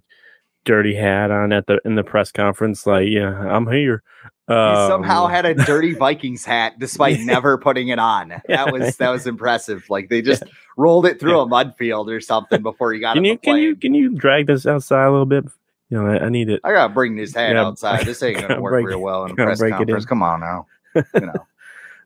dirty 0.66 0.96
hat 0.96 1.32
on 1.32 1.52
at 1.52 1.68
the 1.68 1.80
in 1.86 1.96
the 1.96 2.04
press 2.04 2.32
conference. 2.32 2.86
Like, 2.86 3.08
yeah, 3.10 3.30
I'm 3.30 3.68
here. 3.72 4.04
He 4.48 4.54
Um, 4.54 4.90
somehow 4.90 5.28
had 5.28 5.46
a 5.46 5.54
dirty 5.54 5.94
Vikings 5.98 6.44
hat 6.44 6.74
despite 6.80 7.20
never 7.22 7.58
putting 7.58 7.88
it 7.88 8.00
on. 8.00 8.34
That 8.48 8.72
was 8.72 8.98
that 8.98 9.10
was 9.10 9.26
impressive. 9.28 9.86
Like 9.90 10.10
they 10.10 10.22
just 10.22 10.44
rolled 10.78 11.06
it 11.06 11.20
through 11.20 11.40
a 11.40 11.46
mud 11.48 11.76
field 11.78 12.10
or 12.10 12.20
something 12.22 12.62
before 12.62 12.92
he 12.94 13.00
got 13.00 13.14
Can 13.16 13.24
you 13.26 13.38
can 13.38 13.58
you 13.58 13.76
can 13.76 13.94
you 13.94 14.10
drag 14.16 14.48
this 14.48 14.66
outside 14.66 15.06
a 15.06 15.12
little 15.12 15.26
bit? 15.26 15.46
You 15.90 16.02
know, 16.02 16.08
I, 16.10 16.26
I 16.26 16.30
need 16.30 16.50
it. 16.50 16.62
I 16.64 16.72
gotta 16.74 16.94
bring 16.94 17.16
this 17.16 17.34
hat 17.34 17.54
Yeah, 17.54 17.66
outside. 17.66 18.06
This 18.06 18.22
ain't 18.24 18.42
gonna 18.48 18.60
work 18.62 18.72
break- 18.72 18.88
real 18.88 19.02
well 19.02 19.26
in 19.26 19.32
a 19.32 19.36
press 19.36 19.60
break 19.60 19.72
it 19.74 19.82
in. 19.82 19.88
conference. 19.88 20.06
Come 20.06 20.24
on 20.24 20.40
now. 20.42 20.68
You 20.96 21.32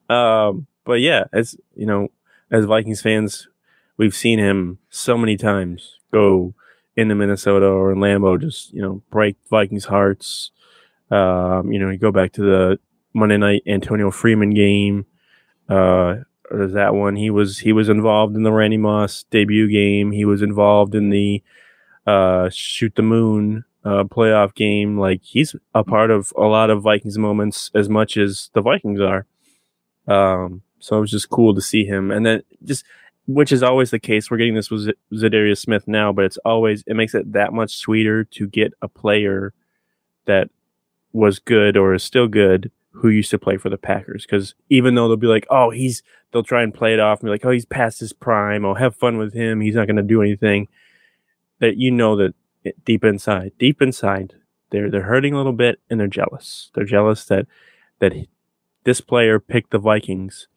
know. 0.07 0.16
Um, 0.16 0.68
but 0.84 1.02
yeah, 1.02 1.25
as 1.34 1.56
you 1.75 1.86
know, 1.88 2.10
as 2.52 2.66
Vikings 2.66 3.02
fans, 3.02 3.48
we've 3.98 4.16
seen 4.16 4.38
him 4.40 4.78
so 4.90 5.18
many 5.18 5.36
times 5.38 5.98
go 6.13 6.54
into 6.95 7.15
Minnesota 7.15 7.65
or 7.65 7.92
in 7.92 8.00
Lambeau, 8.00 8.39
just 8.39 8.74
you 8.74 8.81
know, 8.81 9.01
break 9.12 9.38
Vikings 9.50 9.86
hearts. 9.86 10.51
Um, 11.12 11.71
you 11.71 11.80
know, 11.80 11.89
you 11.89 11.97
go 11.97 12.12
back 12.12 12.33
to 12.33 12.42
the 12.42 12.80
Monday 13.13 13.38
night 13.38 13.63
Antonio 13.68 14.12
Freeman 14.12 14.51
game. 14.51 15.06
Uh, 15.69 16.18
there's 16.51 16.74
that 16.74 16.94
one. 16.94 17.15
He 17.15 17.30
was 17.30 17.59
he 17.59 17.74
was 17.74 17.89
involved 17.89 18.36
in 18.36 18.44
the 18.44 18.51
Randy 18.51 18.77
Moss 18.77 19.24
debut 19.30 19.69
game. 19.69 20.12
He 20.12 20.25
was 20.25 20.42
involved 20.42 20.95
in 20.95 21.09
the 21.09 21.44
uh, 22.06 22.50
shoot 22.51 22.95
the 22.95 23.01
moon 23.01 23.65
uh, 23.83 24.03
playoff 24.03 24.53
game. 24.53 24.97
Like 24.97 25.21
he's 25.24 25.56
a 25.74 25.83
part 25.83 26.12
of 26.12 26.31
a 26.38 26.44
lot 26.44 26.69
of 26.69 26.83
Vikings 26.83 27.18
moments 27.18 27.71
as 27.74 27.89
much 27.89 28.18
as 28.18 28.50
the 28.53 28.62
Vikings 28.62 29.00
are. 29.00 29.25
Um, 30.07 30.62
so 30.80 30.97
it 30.97 31.01
was 31.01 31.12
just 31.12 31.30
cool 31.30 31.56
to 31.56 31.62
see 31.62 31.86
him, 31.86 32.12
and 32.12 32.25
then 32.25 32.44
just 32.63 32.86
which 33.27 33.51
is 33.51 33.63
always 33.63 33.92
the 33.92 34.00
case. 34.00 34.30
We're 34.30 34.38
getting 34.38 34.56
this 34.56 34.69
with 34.69 34.92
Za'Darius 35.13 35.60
Smith 35.60 35.88
now, 35.88 36.13
but 36.13 36.25
it's 36.25 36.38
always 36.45 36.83
it 36.88 36.95
makes 36.95 37.16
it 37.16 37.33
that 37.33 37.54
much 37.54 37.75
sweeter 37.75 38.24
to 38.24 38.48
get 38.48 38.74
a 38.81 38.88
player 38.88 39.54
that 40.25 40.50
was 41.13 41.39
good 41.39 41.77
or 41.77 41.94
is 41.94 42.04
still 42.04 42.27
good 42.27 42.72
who 42.92 43.10
used 43.10 43.31
to 43.31 43.39
play 43.39 43.57
for 43.57 43.69
the 43.69 43.77
Packers. 43.77 44.25
Because 44.25 44.56
even 44.69 44.95
though 44.95 45.07
they'll 45.07 45.18
be 45.18 45.27
like, 45.27 45.48
oh, 45.50 45.69
he's 45.69 46.04
they'll 46.31 46.44
try 46.44 46.62
and 46.63 46.74
play 46.74 46.94
it 46.94 47.00
off 47.00 47.19
and 47.19 47.27
be 47.27 47.31
like, 47.31 47.45
oh, 47.45 47.51
he's 47.51 47.66
past 47.66 48.00
his 48.00 48.13
prime. 48.13 48.66
Oh, 48.66 48.74
have 48.74 48.95
fun 48.95 49.18
with 49.18 49.33
him. 49.33 49.62
He's 49.62 49.75
not 49.75 49.88
going 49.88 49.95
to 49.98 50.04
do 50.04 50.21
anything. 50.21 50.68
That 51.60 51.78
you 51.78 51.92
know 51.92 52.16
that 52.18 52.36
it- 52.63 52.83
deep 52.86 53.04
inside, 53.04 53.54
deep 53.57 53.81
inside, 53.81 54.33
they're 54.69 54.92
they're 54.92 55.04
hurting 55.04 55.33
a 55.33 55.38
little 55.38 55.54
bit 55.54 55.80
and 55.89 56.00
they're 56.00 56.07
jealous. 56.07 56.71
They're 56.75 56.86
jealous 56.86 57.25
that 57.25 57.48
that 58.00 58.14
this 58.83 59.02
player 59.02 59.40
picked 59.40 59.71
the 59.71 59.80
Vikings 59.80 60.47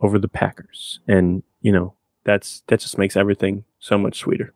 over 0.00 0.18
the 0.18 0.28
Packers, 0.28 1.00
and 1.06 1.42
you 1.60 1.72
know 1.72 1.94
that's 2.26 2.62
that 2.66 2.80
just 2.80 2.98
makes 2.98 3.16
everything 3.16 3.64
so 3.78 3.96
much 3.96 4.18
sweeter. 4.18 4.52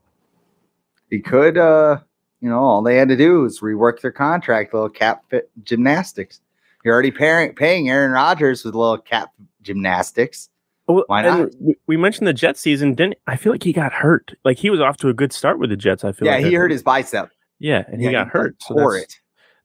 he 1.09 1.21
could 1.21 1.57
uh 1.57 1.99
you 2.41 2.49
know 2.51 2.59
all 2.59 2.83
they 2.83 2.97
had 2.97 3.09
to 3.09 3.17
do 3.17 3.41
was 3.41 3.61
rework 3.61 4.01
their 4.03 4.13
contract, 4.13 4.75
little 4.75 4.89
cap 4.91 5.23
fit 5.31 5.51
gymnastics. 5.65 6.41
You're 6.85 6.93
already 6.95 7.11
paying 7.11 7.55
paying 7.55 7.89
Aaron 7.89 8.11
Rodgers 8.13 8.65
with 8.65 8.75
little 8.75 8.99
cap 8.99 9.31
gymnastics. 9.63 10.49
Well, 10.89 11.05
Why 11.07 11.23
not? 11.23 11.51
we- 11.87 11.97
mentioned 11.97 12.27
the 12.27 12.33
Jets 12.33 12.61
season. 12.61 12.95
Didn't 12.95 13.15
I 13.27 13.37
feel 13.37 13.53
like 13.53 13.63
he 13.63 13.73
got 13.73 13.93
hurt? 13.93 14.35
Like 14.45 14.59
he 14.59 14.71
was 14.71 14.81
off 14.81 14.97
to 14.99 15.09
a 15.09 15.15
good 15.15 15.33
start 15.33 15.59
with 15.61 15.71
the 15.71 15.77
Jets. 15.77 16.03
I 16.03 16.13
feel 16.13 16.27
Yeah, 16.27 16.37
like 16.37 16.45
he 16.47 16.55
hurt 16.55 16.71
his 16.73 16.83
bicep. 16.83 17.31
Yeah, 17.61 17.85
and 17.87 18.01
he 18.01 18.07
Yeah, 18.07 18.13
got 18.13 18.27
like, 18.27 18.33
hurt. 18.33 18.57
So 18.63 18.75
tore 18.75 18.95
that's, 18.95 19.05
it. 19.05 19.21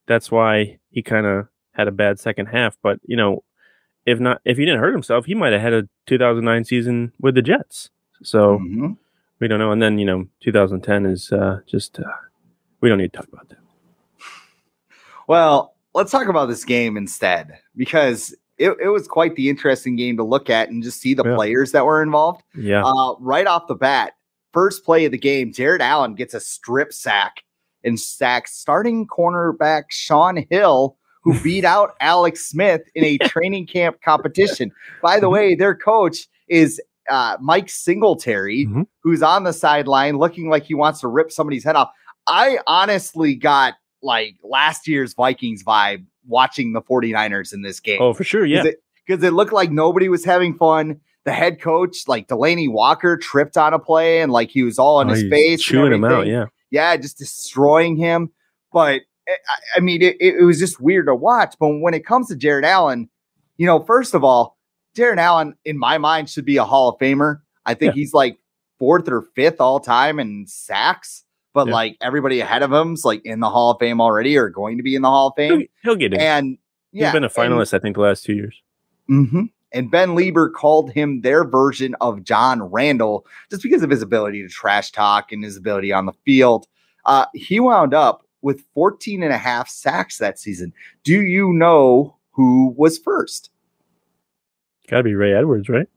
that's 0.06 0.32
why 0.32 0.78
he 0.92 1.02
kind 1.02 1.26
of 1.26 1.48
had 1.72 1.88
a 1.88 1.92
bad 1.92 2.20
second 2.20 2.48
half. 2.48 2.78
But 2.84 3.00
you 3.06 3.16
know, 3.16 3.44
if 4.06 4.20
not, 4.20 4.42
if 4.46 4.58
he 4.58 4.66
didn't 4.66 4.82
hurt 4.82 4.92
himself, 4.92 5.26
he 5.26 5.34
might 5.34 5.54
have 5.54 5.62
had 5.62 5.74
a 5.74 5.88
2009 6.08 6.66
season 6.66 7.14
with 7.20 7.34
the 7.36 7.42
Jets. 7.42 7.90
So 8.24 8.60
Mhm. 8.60 8.98
we 9.39 9.48
don't 9.48 9.60
know. 9.60 9.72
And 9.72 9.81
then 9.81 10.00
you 10.00 10.05
know, 10.05 10.27
2010 10.41 11.05
is 11.05 11.31
uh, 11.31 11.60
just 11.67 12.00
uh, 12.00 12.03
we 12.81 12.89
don't 12.89 12.98
need 12.98 13.12
to 13.13 13.17
talk 13.19 13.27
about 13.31 13.50
that. 13.50 13.57
Well, 15.27 15.75
let's 15.93 16.12
talk 16.12 16.27
about 16.27 16.48
this 16.48 16.63
game 16.63 16.98
instead 16.98 17.60
because 17.75 18.36
it, 18.57 18.75
it 18.81 18.89
was 18.89 19.07
quite 19.07 19.36
the 19.36 19.50
interesting 19.50 19.95
game 19.95 20.17
to 20.17 20.24
look 20.24 20.50
at 20.50 20.69
and 20.69 20.84
just 20.84 21.01
see 21.01 21.13
the 21.13 21.25
Yeah. 21.25 21.36
players 21.36 21.72
that 21.72 21.86
were 21.86 22.01
involved. 22.01 22.43
Yeah, 22.55 22.84
Uh, 22.86 23.15
right 23.19 23.48
off 23.48 23.67
the 23.67 23.75
bat, 23.75 24.13
first 24.53 24.86
play 24.86 25.05
of 25.05 25.12
the 25.12 25.17
game, 25.17 25.51
Jared 25.51 25.81
Allen 25.81 26.15
gets 26.15 26.34
a 26.34 26.39
strip 26.39 26.93
sack 26.93 27.43
and 27.84 28.00
sacks 28.00 28.55
starting 28.55 29.07
cornerback 29.07 29.86
Shaun 29.89 30.45
Hill, 30.50 30.95
who 31.24 31.34
beat 31.43 31.65
out 31.65 31.95
Alex 32.00 32.45
Smith 32.48 32.81
in 32.93 33.03
a 33.03 33.17
training 33.17 33.67
camp 33.67 34.01
competition. 34.01 34.72
By 35.01 35.19
the 35.19 35.29
way, 35.29 35.55
their 35.55 35.75
coach 35.75 36.27
is 36.48 36.79
uh, 37.10 37.38
Mike 37.42 37.70
Singletary, 37.70 38.66
Mhm. 38.68 38.88
who's 39.04 39.22
on 39.22 39.44
the 39.44 39.54
sideline 39.54 40.18
looking 40.18 40.50
like 40.50 40.64
he 40.64 40.74
wants 40.74 41.00
to 41.02 41.08
rip 41.08 41.32
somebody's 41.32 41.64
head 41.64 41.76
off. 41.76 41.90
I 42.28 42.60
honestly 42.68 43.36
got 43.36 43.76
like 44.02 44.36
last 44.44 44.88
year's 44.88 45.14
Vikings 45.14 45.64
vibe 45.64 46.06
watching 46.28 46.74
the 46.74 46.82
49ers 46.82 47.54
in 47.54 47.62
this 47.62 47.80
game 47.80 48.02
oh 48.02 48.14
for 48.14 48.24
sure. 48.24 48.46
Yeah, 48.46 48.64
because 49.08 49.24
it, 49.24 49.34
looked 49.34 49.54
like 49.54 49.72
nobody 49.72 50.10
was 50.10 50.26
having 50.26 50.56
fun. 50.56 51.00
The 51.26 51.32
head 51.32 51.60
coach, 51.62 52.08
like 52.08 52.28
Delanie 52.28 52.72
Walker, 52.72 53.18
tripped 53.18 53.58
on 53.58 53.74
a 53.74 53.80
play 53.80 54.22
and 54.22 54.32
like 54.32 54.50
he 54.50 54.62
was 54.64 54.78
all 54.78 55.02
in 55.02 55.10
Oh, 55.10 55.14
his 55.14 55.24
face, 55.30 55.62
chewing 55.62 55.92
him 55.94 56.04
out. 56.04 56.28
Yeah, 56.28 56.46
yeah, 56.72 56.96
just 56.98 57.18
destroying 57.18 57.96
him. 57.96 58.32
But 58.72 59.02
I, 59.28 59.78
I 59.78 59.80
mean, 59.80 60.02
it, 60.04 60.18
it 60.20 60.44
was 60.44 60.60
just 60.60 60.80
weird 60.80 61.08
to 61.08 61.16
watch. 61.16 61.56
But 61.60 61.70
when 61.80 61.94
it 61.96 62.06
comes 62.06 62.28
to 62.28 62.36
Jared 62.36 62.66
Allen, 62.66 63.10
you 63.58 63.66
know, 63.66 63.84
first 63.86 64.14
of 64.14 64.24
all, 64.24 64.55
Jared 64.96 65.20
Allen, 65.20 65.56
in 65.66 65.78
my 65.78 65.98
mind, 65.98 66.30
should 66.30 66.46
be 66.46 66.58
a 66.58 66.64
Hall 66.64 66.90
of 66.90 67.00
Famer. 67.00 67.42
I 67.66 67.74
think 67.74 67.96
Yeah. 67.96 68.00
he's 68.02 68.14
like 68.14 68.38
fourth 68.80 69.08
or 69.10 69.22
fifth 69.36 69.60
all 69.62 69.80
time 69.80 70.20
in 70.20 70.46
sacks. 70.48 71.24
But 71.54 71.68
Yeah. 71.68 71.74
like 71.74 71.98
everybody 72.02 72.40
ahead 72.42 72.64
of 72.64 72.72
him's 72.72 73.06
like 73.06 73.22
in 73.25 73.40
the 73.40 73.50
Hall 73.50 73.72
of 73.72 73.80
Fame 73.80 74.02
already 74.02 74.38
or 74.38 74.50
going 74.50 74.78
to 74.78 74.84
be 74.84 74.96
in 74.96 75.02
the 75.02 75.10
Hall 75.10 75.28
of 75.30 75.34
He'll, 75.38 75.58
Fame. 75.60 75.68
he'll 75.84 75.96
get 75.96 76.14
in. 76.14 76.20
And 76.20 76.58
yeah, 76.92 77.08
He's 77.08 77.14
been 77.14 77.24
a 77.24 77.28
and- 77.28 77.34
finalist, 77.36 77.74
I 77.74 77.80
think, 77.80 77.96
the 77.96 78.02
last 78.02 78.24
two 78.25 78.34
years. 78.34 78.62
hmm 79.08 79.44
And 79.72 79.90
Ben 79.92 80.10
Leber 80.12 80.52
called 80.54 80.92
him 80.92 81.22
their 81.22 81.44
version 81.46 81.96
of 82.02 82.24
John 82.24 82.62
Randle 82.64 83.25
just 83.50 83.62
because 83.64 83.84
of 83.84 83.90
his 83.90 84.02
ability 84.02 84.42
to 84.44 84.48
trash 84.50 84.92
talk 84.92 85.32
and 85.32 85.44
his 85.44 85.58
ability 85.58 85.92
on 85.92 86.06
the 86.06 86.14
field. 86.25 86.68
Uh, 87.06 87.25
he 87.34 87.60
wound 87.60 87.94
up 87.94 88.25
with 88.42 88.64
14 88.74 89.24
and 89.24 89.34
a 89.34 89.38
half 89.38 89.68
sacks 89.70 90.18
that 90.20 90.38
season. 90.40 90.72
Do 91.04 91.22
you 91.22 91.52
know 91.54 92.16
who 92.32 92.74
was 92.78 92.98
first? 92.98 93.50
Got 94.89 94.98
to 94.98 95.04
be 95.04 95.15
Ray 95.15 95.34
Edwards, 95.34 95.70
right? 95.70 95.88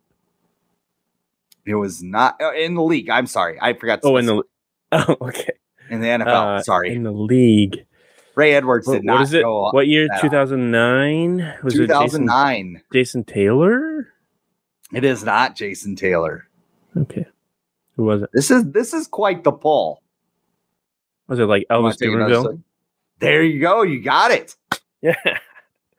It 1.66 1.75
was 1.75 2.02
not 2.02 2.40
uh, 2.40 2.52
in 2.52 2.75
the 2.75 2.83
league. 2.83 3.11
I'm 3.11 3.26
sorry. 3.26 3.59
I 3.61 3.75
forgot. 3.75 4.02
to 4.02 4.09
Oh, 4.09 4.16
in 4.16 4.26
the 4.26 4.42
oh, 4.92 5.16
okay. 5.21 5.52
in 5.90 6.00
the 6.00 6.07
NFL. 6.07 6.59
Uh, 6.59 6.62
sorry. 6.62 6.95
in 6.95 7.02
the 7.02 7.12
league. 7.12 7.85
Ray 8.35 8.54
Edwards 8.54 8.87
What, 8.87 8.95
did 8.95 9.04
not 9.04 9.14
what 9.14 9.23
is 9.23 9.33
it? 9.35 9.45
What 9.45 9.87
year? 9.88 10.09
Two 10.21 10.30
thousand 10.30 10.71
nine. 10.71 11.38
Was 11.62 11.75
it 11.75 11.88
Jason, 11.88 12.23
2009. 12.26 12.83
Jason 12.92 13.25
Taylor? 13.25 14.09
It 14.95 15.04
is 15.04 15.25
not 15.25 15.57
Jason 15.57 15.97
Taylor. 15.97 16.47
Okay. 16.97 17.26
Who 17.97 18.04
was 18.04 18.23
it? 18.23 18.30
This 18.33 18.50
is 18.50 18.71
this 18.71 18.95
is 18.95 19.07
quite 19.09 19.45
the 19.45 19.52
pull. 19.52 20.02
Was 21.26 21.38
it 21.38 21.47
like 21.47 21.66
Elvis 21.68 21.99
take 21.99 22.11
another 22.11 22.33
Dumervil? 22.33 22.42
swing? 22.45 22.64
There 23.18 23.42
you 23.42 23.61
go. 23.61 23.83
You 23.83 24.00
got 24.00 24.30
it. 24.30 24.57
Yeah. 25.02 25.14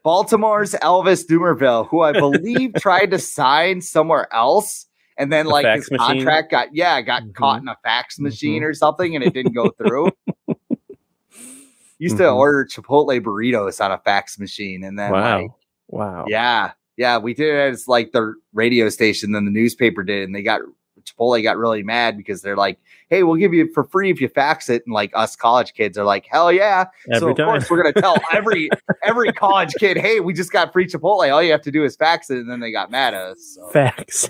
Baltimore's 0.10 0.72
Elvis 0.82 1.24
Dumervil, 1.24 1.88
who 1.88 2.01
I 2.01 2.13
believe 2.13 2.74
tried 2.80 3.12
to 3.12 3.20
sign 3.20 3.80
somewhere 3.80 4.28
else, 4.34 4.88
and 5.20 5.32
then 5.32 5.46
A 5.46 5.50
like 5.50 5.68
his 5.68 5.92
machine? 5.92 6.08
contract 6.18 6.50
got 6.50 6.74
yeah 6.74 7.00
got 7.01 7.22
Mhm. 7.22 7.36
caught 7.36 7.62
in 7.62 7.68
a 7.68 7.78
fax 7.84 8.18
machine 8.18 8.63
Mhm. 8.63 8.66
or 8.66 8.74
something, 8.74 9.13
and 9.13 9.24
it 9.24 9.36
didn't 9.36 9.54
go 9.54 9.70
through. 9.70 10.10
Used 12.00 12.18
to 12.18 12.24
Mhm. 12.24 12.36
order 12.38 12.66
Chipotle 12.66 13.22
burritos 13.22 13.86
on 13.86 13.92
a 13.92 14.00
fax 14.00 14.39
machine, 14.39 14.84
and 14.84 14.98
then 14.98 15.12
Wow. 15.12 15.42
like, 15.42 15.51
wow. 15.89 16.25
yeah, 16.28 16.72
yeah, 16.98 17.20
we 17.20 17.36
did 17.36 17.54
it 17.54 17.72
as 17.74 17.88
like 17.88 18.12
the 18.12 18.34
radio 18.51 18.89
station, 18.89 19.32
then 19.32 19.46
the 19.46 19.51
newspaper 19.51 20.01
did, 20.01 20.24
and 20.24 20.34
they 20.36 20.42
got 20.42 20.62
Chipotle 21.06 21.41
got 21.44 21.58
really 21.58 21.84
mad 21.84 22.18
because 22.18 22.41
they're 22.41 22.56
like, 22.58 22.79
"Hey, 23.10 23.24
we'll 23.24 23.36
give 23.36 23.53
you 23.53 23.65
it 23.65 23.74
for 23.74 23.84
free 23.86 24.10
if 24.12 24.20
you 24.22 24.27
fax 24.29 24.70
it," 24.70 24.84
and 24.86 24.94
like 24.94 25.12
us 25.13 25.36
college 25.36 25.74
kids 25.74 25.98
are 25.98 26.03
like, 26.06 26.25
"Hell 26.29 26.51
yeah!" 26.51 26.86
so 27.18 27.29
of 27.29 27.38
time. 27.38 27.48
course 27.48 27.70
we're 27.70 27.82
gonna 27.84 27.94
tell 28.01 28.15
every 28.34 28.70
every 29.03 29.32
college 29.34 29.74
kid, 29.79 29.98
"Hey, 29.98 30.20
we 30.20 30.34
just 30.34 30.51
got 30.51 30.72
free 30.74 30.88
Chipotle. 30.88 31.32
All 31.34 31.41
you 31.44 31.51
have 31.51 31.62
to 31.63 31.72
do 31.72 31.84
is 31.84 31.96
fax 31.96 32.29
it," 32.29 32.38
and 32.39 32.50
then 32.50 32.60
they 32.60 32.72
got 32.72 32.91
mad 32.91 33.13
at 33.13 33.22
us. 33.22 33.56
So 33.56 33.68
Facts. 33.70 34.29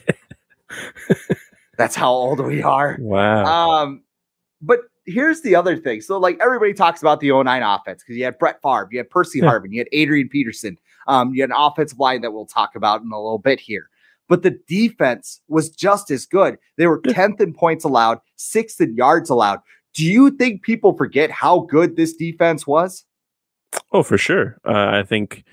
that's 1.78 1.96
how 1.96 2.12
old 2.12 2.40
we 2.46 2.62
are. 2.64 2.98
wow. 3.00 3.46
Um, 3.46 4.04
but 4.62 4.80
here's 5.06 5.42
the 5.42 5.56
other 5.56 5.78
thing. 5.78 6.02
So, 6.02 6.18
like 6.18 6.38
everybody 6.42 6.74
talks 6.74 7.02
about 7.02 7.20
the 7.20 7.32
09 7.32 7.64
offense 7.64 8.04
because 8.04 8.18
you 8.18 8.24
had 8.26 8.38
Brett 8.38 8.62
Favre, 8.62 8.88
you 8.92 8.98
had 9.00 9.10
Percy 9.10 9.40
Yeah. 9.40 9.46
Harvin, 9.46 9.72
you 9.72 9.80
had 9.80 9.88
Adrian 9.94 10.30
Peterson, 10.30 10.78
um, 11.08 11.34
you 11.34 11.42
had 11.42 11.50
an 11.50 11.56
offensive 11.58 12.00
line 12.00 12.22
that 12.22 12.32
we'll 12.32 12.46
talk 12.46 12.76
about 12.76 13.02
in 13.02 13.08
a 13.12 13.16
little 13.22 13.40
bit 13.40 13.60
here. 13.60 13.90
But 14.30 14.44
the 14.44 14.58
defense 14.68 15.42
was 15.50 15.70
just 15.70 16.10
as 16.12 16.26
good. 16.26 16.58
They 16.78 16.88
were 16.88 17.02
10th 17.02 17.42
in 17.42 17.54
points 17.54 17.84
allowed, 17.84 18.20
sixth 18.38 18.80
in 18.80 18.96
yards 18.96 19.30
allowed. 19.30 19.60
Do 19.94 20.06
you 20.06 20.32
think 20.32 20.62
people 20.62 20.96
forget 20.96 21.32
how 21.32 21.62
good 21.62 21.98
this 21.98 22.16
defense 22.16 22.66
was? 22.66 23.06
Oh, 23.92 24.04
for 24.04 24.18
sure. 24.18 24.58
Uh, 24.66 25.00
I 25.00 25.04
think 25.04 25.44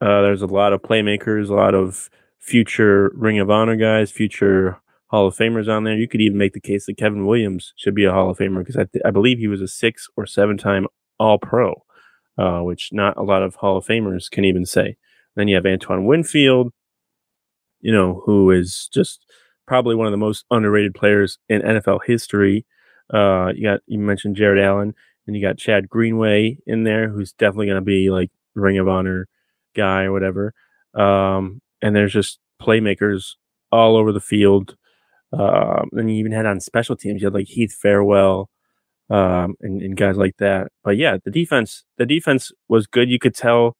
uh, 0.00 0.22
there's 0.22 0.42
a 0.42 0.46
lot 0.46 0.72
of 0.72 0.82
playmakers, 0.82 1.48
a 1.48 1.54
lot 1.54 1.74
of 1.74 2.10
future 2.38 3.12
Ring 3.14 3.38
of 3.38 3.50
Honor 3.50 3.76
guys, 3.76 4.10
future 4.10 4.80
Hall 5.08 5.26
of 5.26 5.36
Famers 5.36 5.68
on 5.68 5.84
there. 5.84 5.96
You 5.96 6.08
could 6.08 6.20
even 6.20 6.38
make 6.38 6.52
the 6.52 6.60
case 6.60 6.86
that 6.86 6.96
Kevin 6.96 7.26
Williams 7.26 7.72
should 7.76 7.94
be 7.94 8.04
a 8.04 8.12
Hall 8.12 8.30
of 8.30 8.38
Famer 8.38 8.58
because 8.58 8.76
I, 8.76 8.84
th- 8.84 9.02
I 9.04 9.10
believe 9.10 9.38
he 9.38 9.46
was 9.46 9.60
a 9.60 9.68
six 9.68 10.08
or 10.16 10.26
seven 10.26 10.56
time 10.56 10.86
All 11.18 11.38
Pro, 11.38 11.84
uh, 12.38 12.60
which 12.60 12.90
not 12.92 13.16
a 13.16 13.22
lot 13.22 13.42
of 13.42 13.56
Hall 13.56 13.76
of 13.76 13.86
Famers 13.86 14.30
can 14.30 14.44
even 14.44 14.66
say. 14.66 14.96
Then 15.34 15.48
you 15.48 15.56
have 15.56 15.66
Antoine 15.66 16.06
Winfield, 16.06 16.72
you 17.86 17.92
know, 17.92 18.20
who 18.26 18.50
is 18.50 18.88
just 18.92 19.24
probably 19.64 19.94
one 19.94 20.08
of 20.08 20.10
the 20.10 20.16
most 20.16 20.44
underrated 20.50 20.92
players 20.92 21.38
in 21.48 21.62
NFL 21.62 22.00
history. 22.04 22.66
Uh, 23.14 23.52
you 23.54 23.62
got 23.62 23.80
you 23.86 24.00
mentioned 24.00 24.34
Jared 24.34 24.58
Allen, 24.58 24.92
and 25.24 25.36
you 25.36 25.40
got 25.40 25.56
Chad 25.56 25.88
Greenway 25.88 26.58
in 26.66 26.82
there, 26.82 27.08
who's 27.08 27.32
definitely 27.32 27.66
going 27.66 27.76
to 27.76 27.82
be 27.82 28.10
like 28.10 28.32
Ring 28.56 28.76
of 28.78 28.88
Honor 28.88 29.28
guy 29.76 30.02
or 30.02 30.10
whatever. 30.10 30.52
Um, 30.94 31.62
and 31.80 31.94
there's 31.94 32.12
just 32.12 32.40
playmakers 32.60 33.34
all 33.70 33.94
over 33.96 34.10
the 34.10 34.20
field. 34.20 34.76
Um, 35.32 35.90
and 35.92 36.10
you 36.10 36.16
even 36.16 36.32
had 36.32 36.44
on 36.44 36.58
special 36.58 36.96
teams, 36.96 37.20
you 37.22 37.26
had 37.28 37.34
like 37.34 37.46
Heath 37.46 37.72
Farwell, 37.72 38.50
um, 39.10 39.54
and, 39.60 39.80
and 39.80 39.96
guys 39.96 40.16
like 40.16 40.38
that. 40.38 40.72
But 40.82 40.96
yeah, 40.96 41.18
the 41.24 41.30
defense, 41.30 41.84
the 41.98 42.06
defense 42.06 42.50
was 42.68 42.88
good. 42.88 43.08
You 43.08 43.20
could 43.20 43.36
tell 43.36 43.76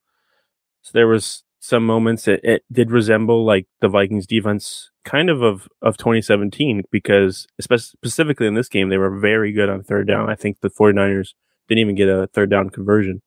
so 0.82 0.92
there 0.94 1.08
was 1.08 1.42
some 1.66 1.84
moments 1.84 2.28
it, 2.28 2.40
it 2.44 2.64
did 2.70 2.92
resemble 2.92 3.44
like 3.44 3.66
the 3.80 3.88
Vikings 3.88 4.26
defense 4.26 4.90
kind 5.04 5.28
of 5.28 5.42
of, 5.42 5.68
of 5.82 5.96
2017 5.96 6.84
because 6.92 7.46
specifically 7.60 8.46
in 8.46 8.54
this 8.54 8.68
game, 8.68 8.88
they 8.88 8.98
were 8.98 9.18
very 9.18 9.50
good 9.52 9.68
on 9.68 9.82
third 9.82 10.06
down. 10.06 10.30
I 10.30 10.36
think 10.36 10.60
the 10.60 10.70
49ers 10.70 11.30
didn't 11.68 11.80
even 11.80 11.96
get 11.96 12.08
a 12.08 12.28
third 12.28 12.50
down 12.50 12.70
conversion. 12.70 13.20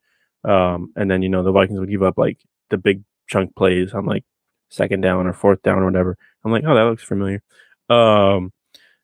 Um, 0.46 0.94
and 0.96 1.12
then, 1.12 1.22
you 1.22 1.28
know, 1.28 1.44
the 1.44 1.52
Vikings 1.52 1.82
would 1.82 1.90
give 1.90 2.02
up 2.02 2.18
like 2.18 2.38
the 2.70 2.78
big 2.78 3.04
chunk 3.28 3.56
plays 3.58 3.94
on 3.94 4.06
like 4.06 4.24
second 4.70 5.02
down 5.02 5.28
or 5.28 5.34
fourth 5.34 5.62
down 5.62 5.80
or 5.80 5.86
whatever. 5.86 6.18
I'm 6.46 6.52
like, 6.54 6.64
oh, 6.66 6.76
that 6.76 6.84
looks 6.84 7.04
familiar. 7.04 7.44
Um, 7.90 8.54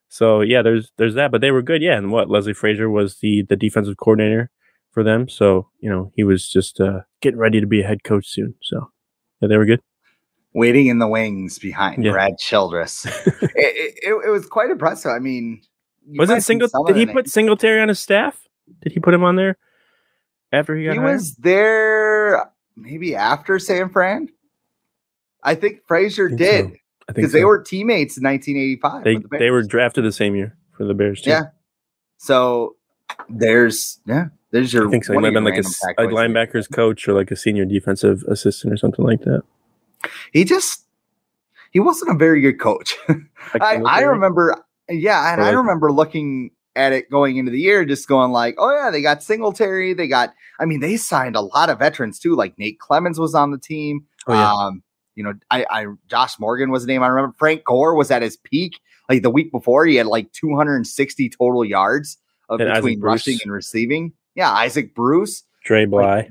so 0.08 0.40
yeah, 0.40 0.62
there's 0.62 0.94
there's 0.98 1.16
that, 1.16 1.32
but 1.32 1.42
they 1.42 1.52
were 1.52 1.62
good, 1.62 1.82
yeah. 1.82 1.98
And 1.98 2.10
what 2.10 2.30
Leslie 2.30 2.54
Frazier 2.54 2.90
was 2.90 3.18
the 3.18 3.42
the 3.42 3.58
defensive 3.58 3.98
coordinator 3.98 4.50
for 4.92 5.04
them, 5.04 5.28
so 5.28 5.68
you 5.82 5.90
know 5.90 6.14
he 6.16 6.24
was 6.24 6.48
just 6.48 6.80
uh, 6.80 7.02
getting 7.22 7.40
ready 7.40 7.60
to 7.60 7.68
be 7.68 7.82
a 7.82 7.88
head 7.88 8.06
coach 8.06 8.28
soon. 8.28 8.56
So 8.62 8.92
yeah, 9.46 9.50
they 9.50 9.58
were 9.58 9.66
good. 9.66 9.82
Waiting 10.54 10.88
in 10.88 11.00
the 11.00 11.08
wings 11.08 11.60
behind 11.60 12.04
Yeah. 12.04 12.12
Brad 12.12 12.38
Childress. 12.38 13.06
it, 13.26 13.52
it, 13.56 14.24
it- 14.26 14.30
was 14.30 14.46
quite 14.46 14.70
impressive. 14.70 15.12
I 15.12 15.20
mean, 15.20 15.62
Was 16.18 16.30
it 16.30 16.44
single? 16.44 16.70
Did 16.86 16.96
he 16.96 17.06
put 17.06 17.30
Singletary 17.30 17.82
on 17.82 17.90
his 17.90 18.00
staff? 18.00 18.48
Did 18.82 18.94
he 18.94 19.00
put 19.00 19.14
him 19.14 19.24
on 19.24 19.36
there 19.36 19.58
after 20.52 20.76
he 20.76 20.86
got 20.86 20.94
he 20.94 20.98
hired? 21.00 21.14
was 21.14 21.36
there 21.36 22.52
maybe 22.76 23.16
after 23.16 23.60
San 23.60 23.90
Fran. 23.90 24.30
I 25.44 25.56
think 25.56 25.82
Frazier 25.88 26.26
I 26.26 26.30
think 26.30 26.40
did 26.40 26.66
so. 26.66 26.72
I 27.08 27.12
think 27.12 27.16
because 27.18 27.32
they 27.34 27.46
were 27.46 27.62
teammates 27.62 28.18
in 28.18 28.24
1985. 28.24 29.04
they 29.04 29.16
the 29.18 29.38
they 29.38 29.52
were 29.52 29.62
drafted 29.62 30.04
the 30.06 30.12
same 30.12 30.36
year 30.36 30.58
for 30.76 30.86
the 30.86 30.94
Bears. 30.94 31.22
Too. 31.22 31.30
Yeah. 31.30 31.44
So 32.18 32.75
there's 33.30 34.00
yeah, 34.06 34.28
there's 34.52 34.74
your 34.74 34.88
I 34.88 34.92
think 34.92 35.06
so. 35.06 35.14
He 35.14 35.20
might 35.20 35.34
have 35.34 35.34
been 35.34 35.44
like 35.44 35.58
a, 35.58 36.04
a 36.04 36.08
linebackers 36.08 36.72
coach 36.72 37.08
or 37.08 37.14
like 37.14 37.32
a 37.32 37.36
senior 37.36 37.66
defensive 37.66 38.24
assistant 38.28 38.74
or 38.74 38.78
something 38.78 39.06
like 39.06 39.22
that. 39.22 39.44
He 40.32 40.44
just 40.44 40.86
he 41.72 41.80
wasn't 41.80 42.12
a 42.12 42.18
very 42.18 42.42
good 42.42 42.60
coach. 42.60 42.96
I, 43.60 43.82
I 43.86 44.02
remember, 44.02 44.64
yeah, 44.90 45.34
and 45.34 45.42
I 45.42 45.52
remember 45.52 45.92
looking 45.92 46.52
at 46.76 46.94
it 46.94 47.10
going 47.10 47.38
into 47.38 47.52
the 47.52 47.60
year, 47.60 47.86
just 47.86 48.08
going 48.08 48.32
like, 48.32 48.56
oh 48.58 48.74
yeah, 48.74 48.92
they 48.92 49.02
got 49.02 49.24
Singletary, 49.24 49.94
they 49.94 50.08
got. 50.08 50.34
I 50.60 50.66
mean, 50.66 50.80
they 50.80 50.96
signed 50.96 51.36
a 51.36 51.42
lot 51.42 51.70
of 51.70 51.80
veterans 51.80 52.20
too. 52.20 52.36
Like 52.36 52.58
Nate 52.58 52.80
Clements 52.80 53.20
was 53.20 53.36
on 53.36 53.52
the 53.52 53.58
team. 53.58 54.06
Oh, 54.28 54.34
yeah. 54.34 54.54
Um, 54.54 54.84
you 55.16 55.24
know, 55.24 55.34
I, 55.52 55.66
I 55.70 55.86
Josh 56.08 56.40
Morgan 56.40 56.72
was 56.72 56.84
the 56.84 56.88
name 56.88 57.04
I 57.04 57.08
remember. 57.08 57.36
Frank 57.38 57.64
Gore 57.66 57.96
was 57.96 58.12
at 58.12 58.22
his 58.22 58.38
peak. 58.38 58.80
Like 59.10 59.22
the 59.22 59.30
week 59.30 59.52
before, 59.52 59.86
he 59.86 59.96
had 59.96 60.08
like 60.08 60.32
260 60.32 61.30
total 61.30 61.64
yards 61.64 62.18
of 62.50 62.60
And 62.62 62.74
between 62.74 63.00
rushing 63.02 63.38
and 63.44 63.52
receiving. 63.52 64.14
Yeah, 64.36 64.52
Isaac 64.52 64.94
Bruce 64.96 65.44
Dre 65.64 65.86
Bly. 65.86 66.30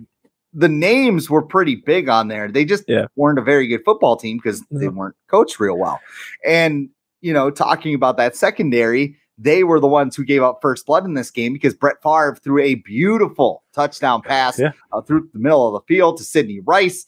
the 0.53 0.69
names 0.69 1.29
were 1.29 1.43
pretty 1.43 1.77
big 1.77 2.09
on 2.09 2.29
there. 2.29 2.49
They 2.49 2.65
just 2.65 2.85
Yeah. 2.89 3.07
weren't 3.17 3.39
a 3.39 3.43
very 3.43 3.67
good 3.67 3.85
football 3.85 4.17
team 4.17 4.37
because 4.39 4.63
they 4.71 4.89
weren't 4.89 5.17
coached 5.29 5.59
real 5.59 5.77
well. 5.79 6.01
And, 6.45 6.89
you 7.23 7.33
know, 7.33 7.51
talking 7.51 7.95
about 7.95 8.17
that 8.19 8.37
secondary, 8.37 9.17
they 9.37 9.65
were 9.65 9.81
the 9.81 9.89
ones 9.89 10.15
who 10.15 10.25
gave 10.25 10.43
up 10.43 10.61
first 10.63 10.87
blood 10.87 11.05
in 11.05 11.15
this 11.15 11.31
game 11.33 11.53
because 11.53 11.75
Brett 11.75 12.01
Favre 12.03 12.37
threw 12.37 12.61
a 12.63 12.77
beautiful 12.77 13.65
touchdown 13.73 14.23
pass 14.23 14.59
Yeah. 14.59 14.71
uh, 14.93 15.01
through 15.01 15.29
the 15.33 15.41
middle 15.41 15.67
of 15.67 15.73
the 15.83 15.93
field 15.93 16.19
to 16.19 16.25
Sidney 16.25 16.61
Rice. 16.61 17.07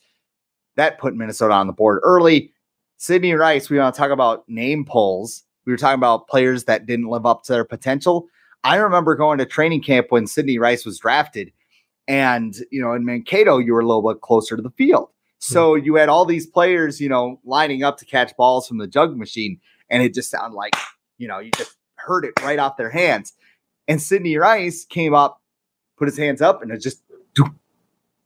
That 0.74 0.98
put 0.98 1.14
Minnesota 1.14 1.54
on 1.54 1.68
the 1.68 1.72
board 1.72 2.00
early. 2.02 2.52
Sidney 2.96 3.34
Rice, 3.34 3.70
we 3.70 3.78
want 3.78 3.94
to 3.94 3.98
talk 4.00 4.10
about 4.10 4.42
name 4.48 4.84
polls. 4.84 5.44
We 5.66 5.72
were 5.72 5.76
talking 5.76 5.98
about 6.00 6.26
players 6.28 6.64
that 6.64 6.86
didn't 6.86 7.06
live 7.08 7.26
up 7.26 7.44
to 7.44 7.52
their 7.52 7.64
potential. 7.64 8.26
I 8.64 8.76
remember 8.76 9.14
going 9.14 9.38
to 9.38 9.46
training 9.46 9.82
camp 9.82 10.06
when 10.10 10.26
Sidney 10.26 10.58
Rice 10.58 10.84
was 10.84 10.98
drafted. 10.98 11.52
And, 12.08 12.54
you 12.70 12.80
know, 12.80 12.92
in 12.92 13.04
Mankato, 13.04 13.58
you 13.58 13.72
were 13.72 13.80
a 13.80 13.86
little 13.86 14.08
bit 14.12 14.20
closer 14.20 14.56
to 14.56 14.62
the 14.62 14.70
field. 14.70 15.08
Hmm. 15.08 15.52
So 15.52 15.74
you 15.74 15.94
had 15.96 16.08
all 16.08 16.24
these 16.24 16.46
players, 16.46 17.00
you 17.00 17.08
know, 17.08 17.40
lining 17.44 17.82
up 17.82 17.96
to 17.98 18.04
catch 18.04 18.36
balls 18.36 18.66
from 18.68 18.78
the 18.78 18.86
jug 18.86 19.16
machine. 19.16 19.60
And 19.90 20.02
it 20.02 20.14
just 20.14 20.30
sounded 20.30 20.56
like, 20.56 20.74
you 21.18 21.28
know, 21.28 21.38
you 21.38 21.50
just 21.52 21.76
heard 21.96 22.24
it 22.24 22.32
right 22.42 22.58
off 22.58 22.76
their 22.76 22.90
hands. 22.90 23.32
And 23.88 24.00
Sidney 24.02 24.36
Rice 24.36 24.84
came 24.84 25.14
up, 25.14 25.40
put 25.96 26.08
his 26.08 26.16
hands 26.16 26.42
up, 26.42 26.62
and 26.62 26.70
it 26.72 26.80
just 26.80 27.02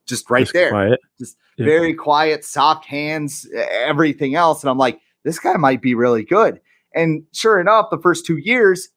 just 0.07 0.29
right 0.29 0.41
Just 0.41 0.55
there. 0.55 0.71
quiet. 0.71 0.99
Just 1.21 1.37
Yeah. 1.57 1.67
very 1.67 1.95
quiet, 1.95 2.45
soft 2.45 2.85
hands, 2.85 3.47
everything 3.55 4.35
else. 4.35 4.63
And 4.63 4.69
I'm 4.71 4.79
like, 4.79 4.99
this 5.23 5.39
guy 5.39 5.57
might 5.57 5.81
be 5.81 5.95
really 5.95 6.25
good. 6.25 6.61
And 6.97 7.23
sure 7.33 7.61
enough, 7.61 7.91
the 7.91 7.99
first 7.99 8.27
two 8.27 8.39
years 8.39 8.89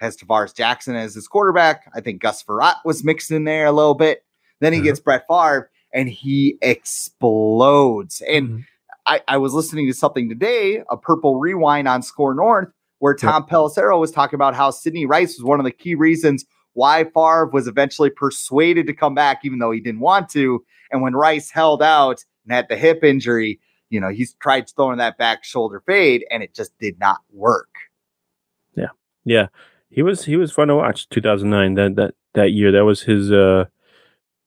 has 0.00 0.16
Tarvaris 0.16 0.54
Jackson 0.54 0.94
as 0.96 1.14
his 1.14 1.28
quarterback. 1.28 1.90
I 1.94 2.00
think 2.00 2.20
Gus 2.20 2.42
Frerotte 2.42 2.84
was 2.84 3.04
mixed 3.04 3.30
in 3.30 3.44
there 3.44 3.66
a 3.66 3.72
little 3.72 3.94
bit. 3.94 4.24
Then 4.60 4.72
he 4.72 4.80
Mhm. 4.80 4.84
gets 4.84 5.00
Brett 5.00 5.24
Favre 5.28 5.70
and 5.92 6.08
he 6.08 6.58
explodes. 6.62 8.20
And 8.28 8.48
Mhm. 8.48 8.64
I, 9.06 9.20
I 9.28 9.36
was 9.38 9.54
listening 9.54 9.86
to 9.86 9.94
something 9.94 10.28
today, 10.28 10.82
a 10.90 10.96
purple 10.96 11.38
rewind 11.38 11.86
on 11.88 12.02
SKOR 12.02 12.34
North, 12.34 12.68
where 12.98 13.14
Tom 13.14 13.44
Pelissero 13.46 14.00
was 14.00 14.10
talking 14.10 14.34
about 14.36 14.54
how 14.54 14.70
Sidney 14.70 15.06
Rice 15.06 15.36
was 15.38 15.44
one 15.44 15.60
of 15.60 15.64
the 15.64 15.70
key 15.70 15.94
reasons 15.94 16.44
why 16.72 17.04
Favre 17.04 17.46
was 17.52 17.66
eventually 17.68 18.10
persuaded 18.10 18.86
to 18.86 18.92
come 18.92 19.14
back, 19.14 19.40
even 19.44 19.58
though 19.60 19.70
he 19.70 19.80
didn't 19.80 20.00
want 20.00 20.28
to. 20.30 20.62
And 20.90 21.00
when 21.02 21.14
Rice 21.14 21.50
held 21.50 21.82
out 21.82 22.22
and 22.44 22.52
had 22.52 22.68
the 22.68 22.76
hip 22.76 23.02
injury, 23.02 23.60
you 23.88 24.00
know, 24.00 24.08
he's 24.10 24.34
tried 24.34 24.68
throwing 24.68 24.98
that 24.98 25.16
back 25.16 25.44
shoulder 25.44 25.80
fade 25.86 26.26
and 26.30 26.42
it 26.42 26.52
just 26.54 26.76
did 26.78 26.98
not 26.98 27.18
work. 27.32 27.68
Yeah. 28.74 28.88
Yeah, 29.24 29.46
he 29.96 30.02
was 30.02 30.24
he 30.24 30.36
was 30.36 30.52
fun 30.52 30.68
to 30.68 30.76
watch. 30.76 31.08
2009 31.08 31.74
that 31.74 31.96
that 31.96 32.14
that 32.34 32.52
year 32.52 32.70
that 32.70 32.84
was 32.84 33.02
his. 33.02 33.32
uh 33.32 33.64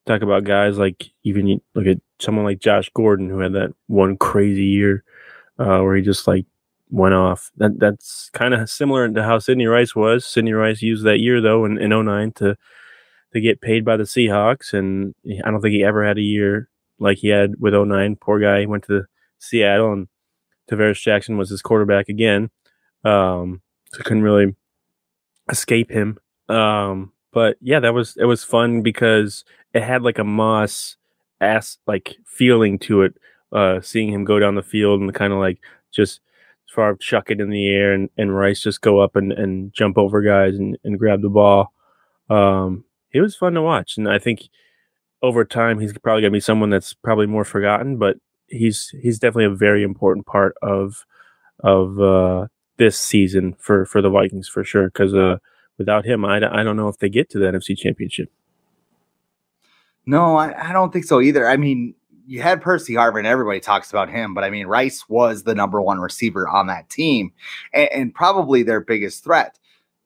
Talk 0.05 0.21
about 0.23 0.43
guys 0.43 0.79
like 0.79 1.11
even 1.23 1.61
look 1.75 1.85
at 1.85 1.99
someone 2.19 2.43
like 2.43 2.57
Josh 2.59 2.89
Gordon 2.95 3.29
who 3.29 3.39
had 3.39 3.53
that 3.53 3.75
one 3.85 4.17
crazy 4.17 4.65
year 4.65 5.03
uh, 5.59 5.81
where 5.81 5.95
he 5.95 6.01
just 6.01 6.25
like 6.25 6.47
went 6.89 7.13
off. 7.13 7.51
That 7.57 7.79
that's 7.79 8.31
kind 8.33 8.55
of 8.55 8.67
similar 8.71 9.07
to 9.07 9.23
how 9.23 9.37
Sidney 9.37 9.67
Rice 9.67 9.95
was. 9.95 10.25
Sidney 10.25 10.53
Rice 10.53 10.81
used 10.81 11.05
that 11.05 11.19
year 11.19 11.41
though 11.41 11.63
in, 11.63 11.77
in 11.77 11.89
09 11.89 12.31
to 12.37 12.57
to 13.33 13.41
get 13.41 13.61
paid 13.61 13.85
by 13.85 13.97
the 13.97 14.05
Seahawks, 14.05 14.73
and 14.73 15.13
I 15.45 15.51
don't 15.51 15.61
think 15.61 15.73
he 15.73 15.83
ever 15.83 16.03
had 16.03 16.17
a 16.17 16.23
year 16.23 16.69
like 16.97 17.19
he 17.19 17.27
had 17.27 17.55
with 17.59 17.75
09. 17.75 18.15
Poor 18.15 18.39
guy 18.39 18.61
he 18.61 18.65
went 18.65 18.85
to 18.85 19.05
Seattle, 19.37 19.93
and 19.93 20.07
Tarvaris 20.71 21.03
Jackson 21.03 21.37
was 21.37 21.51
his 21.51 21.61
quarterback 21.61 22.09
again. 22.09 22.49
Um, 23.03 23.61
so 23.91 24.01
couldn't 24.01 24.23
really 24.23 24.55
escape 25.49 25.91
him. 25.91 26.19
Um, 26.47 27.11
but 27.31 27.57
yeah, 27.61 27.79
that 27.79 27.93
was 27.93 28.17
it 28.17 28.25
was 28.25 28.43
fun 28.43 28.81
because 28.81 29.43
it 29.73 29.83
had 29.83 30.01
like 30.01 30.17
a 30.19 30.23
Moss 30.23 30.97
ass 31.41 31.77
like 31.87 32.17
feeling 32.25 32.79
to 32.79 33.03
it. 33.03 33.15
Uh, 33.51 33.81
seeing 33.81 34.09
him 34.09 34.25
go 34.25 34.37
down 34.37 34.53
the 34.53 34.61
field 34.61 35.01
and 35.01 35.13
kind 35.13 35.33
of 35.33 35.39
like 35.39 35.59
just 35.91 36.21
far 36.73 36.95
chuck 36.95 37.31
it 37.31 37.41
in 37.41 37.49
the 37.49 37.67
air 37.67 37.93
and, 37.93 38.09
and 38.15 38.37
Rice 38.37 38.61
just 38.61 38.81
go 38.81 38.99
up 38.99 39.15
and, 39.15 39.31
and 39.31 39.73
jump 39.73 39.97
over 39.97 40.21
guys 40.21 40.55
and, 40.55 40.77
and 40.83 40.99
grab 40.99 41.21
the 41.23 41.29
ball. 41.29 41.73
Um, 42.29 42.83
it 43.11 43.21
was 43.21 43.35
fun 43.35 43.53
to 43.53 43.61
watch, 43.61 43.97
and 43.97 44.07
I 44.07 44.19
think 44.19 44.49
over 45.21 45.43
time 45.43 45.79
he's 45.79 45.97
probably 45.97 46.21
gonna 46.21 46.31
be 46.31 46.39
someone 46.39 46.69
that's 46.69 46.93
probably 46.93 47.25
more 47.25 47.43
forgotten, 47.43 47.97
but 47.97 48.17
he's 48.47 48.93
he's 49.01 49.19
definitely 49.19 49.45
a 49.45 49.49
very 49.49 49.83
important 49.83 50.25
part 50.25 50.55
of 50.61 51.05
of 51.61 51.99
uh, 51.99 52.47
this 52.79 52.97
season 52.97 53.55
for 53.59 53.85
for 53.85 54.01
the 54.01 54.09
Vikings 54.09 54.47
for 54.47 54.63
sure. 54.63 54.85
Because 54.85 55.13
uh, 55.13 55.37
without 55.77 56.05
him, 56.05 56.25
I, 56.25 56.37
I 56.37 56.63
don't 56.63 56.75
know 56.77 56.87
if 56.87 56.97
they 56.97 57.09
get 57.09 57.29
to 57.31 57.39
the 57.39 57.45
NFC 57.45 57.77
Championship. 57.77 58.31
No, 60.07 60.37
I, 60.37 60.69
I 60.69 60.73
don't 60.73 60.91
think 60.91 61.05
so 61.05 61.21
either. 61.21 61.47
I 61.47 61.57
mean, 61.57 61.93
you 62.25 62.41
had 62.41 62.61
Percy 62.61 62.93
Harvin, 62.93 63.25
everybody 63.25 63.59
talks 63.59 63.89
about 63.89 64.09
him, 64.09 64.33
but 64.33 64.43
I 64.43 64.49
mean, 64.49 64.65
Rice 64.67 65.07
was 65.07 65.43
the 65.43 65.55
number 65.55 65.81
one 65.81 65.99
receiver 65.99 66.47
on 66.47 66.67
that 66.67 66.89
team 66.89 67.31
and, 67.73 67.89
and 67.91 68.13
probably 68.13 68.63
their 68.63 68.81
biggest 68.81 69.23
threat. 69.23 69.59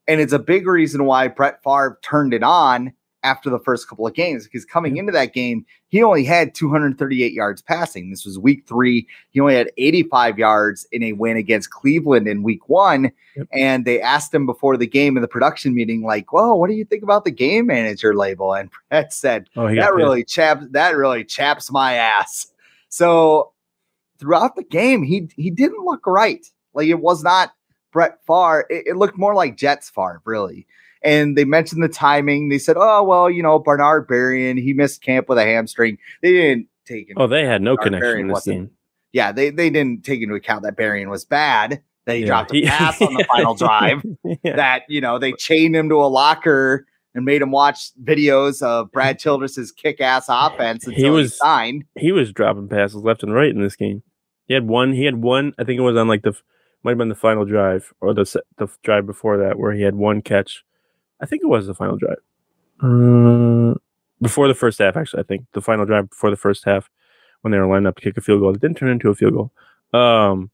And 0.07 0.19
it's 0.19 0.33
a 0.33 0.39
big 0.39 0.67
reason 0.67 1.05
why 1.05 1.27
Brett 1.29 1.63
Favre 1.63 1.99
turned 2.01 2.33
it 2.33 2.43
on 2.43 2.93
after 3.23 3.49
the 3.49 3.59
first 3.59 3.87
couple 3.87 4.05
of 4.05 4.13
games 4.13 4.43
because 4.43 4.65
coming 4.65 4.97
into 4.97 5.11
that 5.11 5.33
game, 5.33 5.65
he 5.87 6.03
only 6.03 6.23
had 6.23 6.53
238 6.53 7.31
yards 7.31 7.61
passing. 7.61 8.09
This 8.09 8.25
was 8.25 8.37
week 8.37 8.65
three. 8.67 9.07
He 9.31 9.39
only 9.39 9.55
had 9.55 9.71
85 9.77 10.37
yards 10.37 10.85
in 10.91 11.03
a 11.03 11.13
win 11.13 11.37
against 11.37 11.71
Cleveland 11.71 12.27
in 12.27 12.43
week 12.43 12.67
one. 12.69 13.11
Yep. 13.35 13.47
And 13.53 13.85
they 13.85 14.01
asked 14.01 14.33
him 14.33 14.45
before 14.45 14.77
the 14.77 14.87
game 14.87 15.17
in 15.17 15.21
the 15.21 15.27
production 15.27 15.73
meeting, 15.73 16.03
like, 16.03 16.31
"Whoa, 16.31 16.53
what 16.55 16.69
do 16.69 16.75
you 16.75 16.85
think 16.85 17.03
about 17.03 17.23
the 17.23 17.31
game 17.31 17.67
manager 17.67 18.15
label?" 18.15 18.53
And 18.53 18.69
Brett 18.89 19.13
said, 19.13 19.49
Oh, 19.55 19.67
got 19.67 19.81
that 19.81 19.93
really 19.93 20.23
chaps 20.23 20.65
that 20.71 20.95
really 20.95 21.23
chaps 21.23 21.71
my 21.71 21.93
ass. 21.93 22.47
So 22.89 23.53
throughout 24.19 24.55
the 24.55 24.63
game, 24.63 25.03
he 25.03 25.29
he 25.35 25.49
didn't 25.49 25.85
look 25.85 26.05
right. 26.05 26.45
Like 26.73 26.87
it 26.87 26.99
was 26.99 27.23
not 27.23 27.53
Brett 27.91 28.19
Favre. 28.27 28.65
It, 28.69 28.87
it 28.87 28.97
looked 28.97 29.17
more 29.17 29.33
like 29.35 29.55
Jets 29.55 29.89
Favre, 29.89 30.21
really. 30.25 30.67
And 31.03 31.37
they 31.37 31.45
mentioned 31.45 31.83
the 31.83 31.89
timing. 31.89 32.49
They 32.49 32.59
said, 32.59 32.75
"Oh 32.79 33.03
well, 33.03 33.29
you 33.29 33.43
know, 33.43 33.59
Bernard 33.59 34.07
Berrian, 34.07 34.61
he 34.61 34.73
missed 34.73 35.01
camp 35.01 35.27
with 35.29 35.37
a 35.37 35.43
hamstring." 35.43 35.97
They 36.21 36.31
didn't 36.31 36.67
take 36.85 37.09
it. 37.09 37.15
Oh, 37.17 37.27
they 37.27 37.45
had 37.45 37.61
no 37.61 37.75
Bernard 37.75 38.01
connection 38.01 38.27
Berrian 38.29 38.33
this 38.35 38.45
game. 38.45 38.71
yeah, 39.11 39.31
they 39.31 39.49
they 39.49 39.69
didn't 39.69 40.03
take 40.05 40.21
into 40.21 40.35
account 40.35 40.63
that 40.63 40.77
Berrian 40.77 41.09
was 41.09 41.25
bad. 41.25 41.83
That 42.05 42.15
he 42.15 42.21
Yeah, 42.21 42.27
dropped 42.27 42.53
a 42.53 42.61
pass 42.65 43.01
on 43.01 43.13
the 43.13 43.25
final 43.25 43.53
drive 43.55 44.03
yeah. 44.43 44.55
that 44.55 44.83
you 44.89 45.01
know 45.01 45.19
they 45.19 45.31
chained 45.33 45.75
him 45.75 45.89
to 45.89 45.95
a 45.95 46.07
locker 46.07 46.85
and 47.15 47.25
made 47.25 47.41
him 47.41 47.51
watch 47.51 47.91
videos 48.03 48.61
of 48.61 48.91
Brad 48.91 49.19
Childress's 49.19 49.71
kick-ass 49.71 50.25
offense 50.29 50.83
He 50.85 50.91
until 50.95 51.03
he, 51.05 51.09
was- 51.21 51.37
signed. 51.37 51.85
he 51.97 52.11
was 52.11 52.31
dropping 52.33 52.67
passes 52.69 53.03
left 53.03 53.23
and 53.23 53.33
right 53.33 53.49
in 53.51 53.61
this 53.61 53.75
game. 53.75 54.03
He 54.47 54.53
had 54.53 54.67
one. 54.67 54.93
He 54.93 55.05
had 55.05 55.21
one. 55.21 55.53
I 55.59 55.63
think 55.63 55.77
it 55.77 55.81
was 55.83 55.95
on 55.95 56.07
like 56.07 56.23
the 56.23 56.33
might 56.83 56.91
have 56.91 56.97
been 56.97 57.07
the 57.09 57.15
final 57.15 57.45
drive 57.45 57.93
or 58.01 58.13
the 58.13 58.25
the 58.57 58.67
drive 58.83 59.05
before 59.05 59.37
that 59.37 59.57
where 59.59 59.71
he 59.73 59.83
had 59.83 59.95
one 59.95 60.21
catch. 60.21 60.63
I 61.23 61.25
think 61.25 61.41
it 61.43 61.47
was 61.47 61.67
the 61.67 61.73
final 61.73 61.97
drive. 61.97 62.17
Uh, 62.81 63.73
before 64.21 64.47
the 64.47 64.53
first 64.55 64.79
half, 64.79 64.97
actually, 64.97 65.21
I 65.21 65.23
think 65.23 65.45
the 65.53 65.61
final 65.61 65.85
drive 65.85 66.09
before 66.09 66.29
the 66.29 66.35
first 66.37 66.65
half 66.65 66.89
when 67.41 67.51
they 67.51 67.57
were 67.57 67.65
lined 67.67 67.87
up 67.87 67.95
to 67.95 68.01
kick 68.01 68.17
a 68.17 68.21
field 68.21 68.41
goal. 68.41 68.53
It 68.53 68.61
didn't 68.61 68.77
turn 68.77 68.89
into 68.89 69.09
a 69.09 69.15
field 69.15 69.33
goal. 69.33 69.51
Um, 69.99 70.51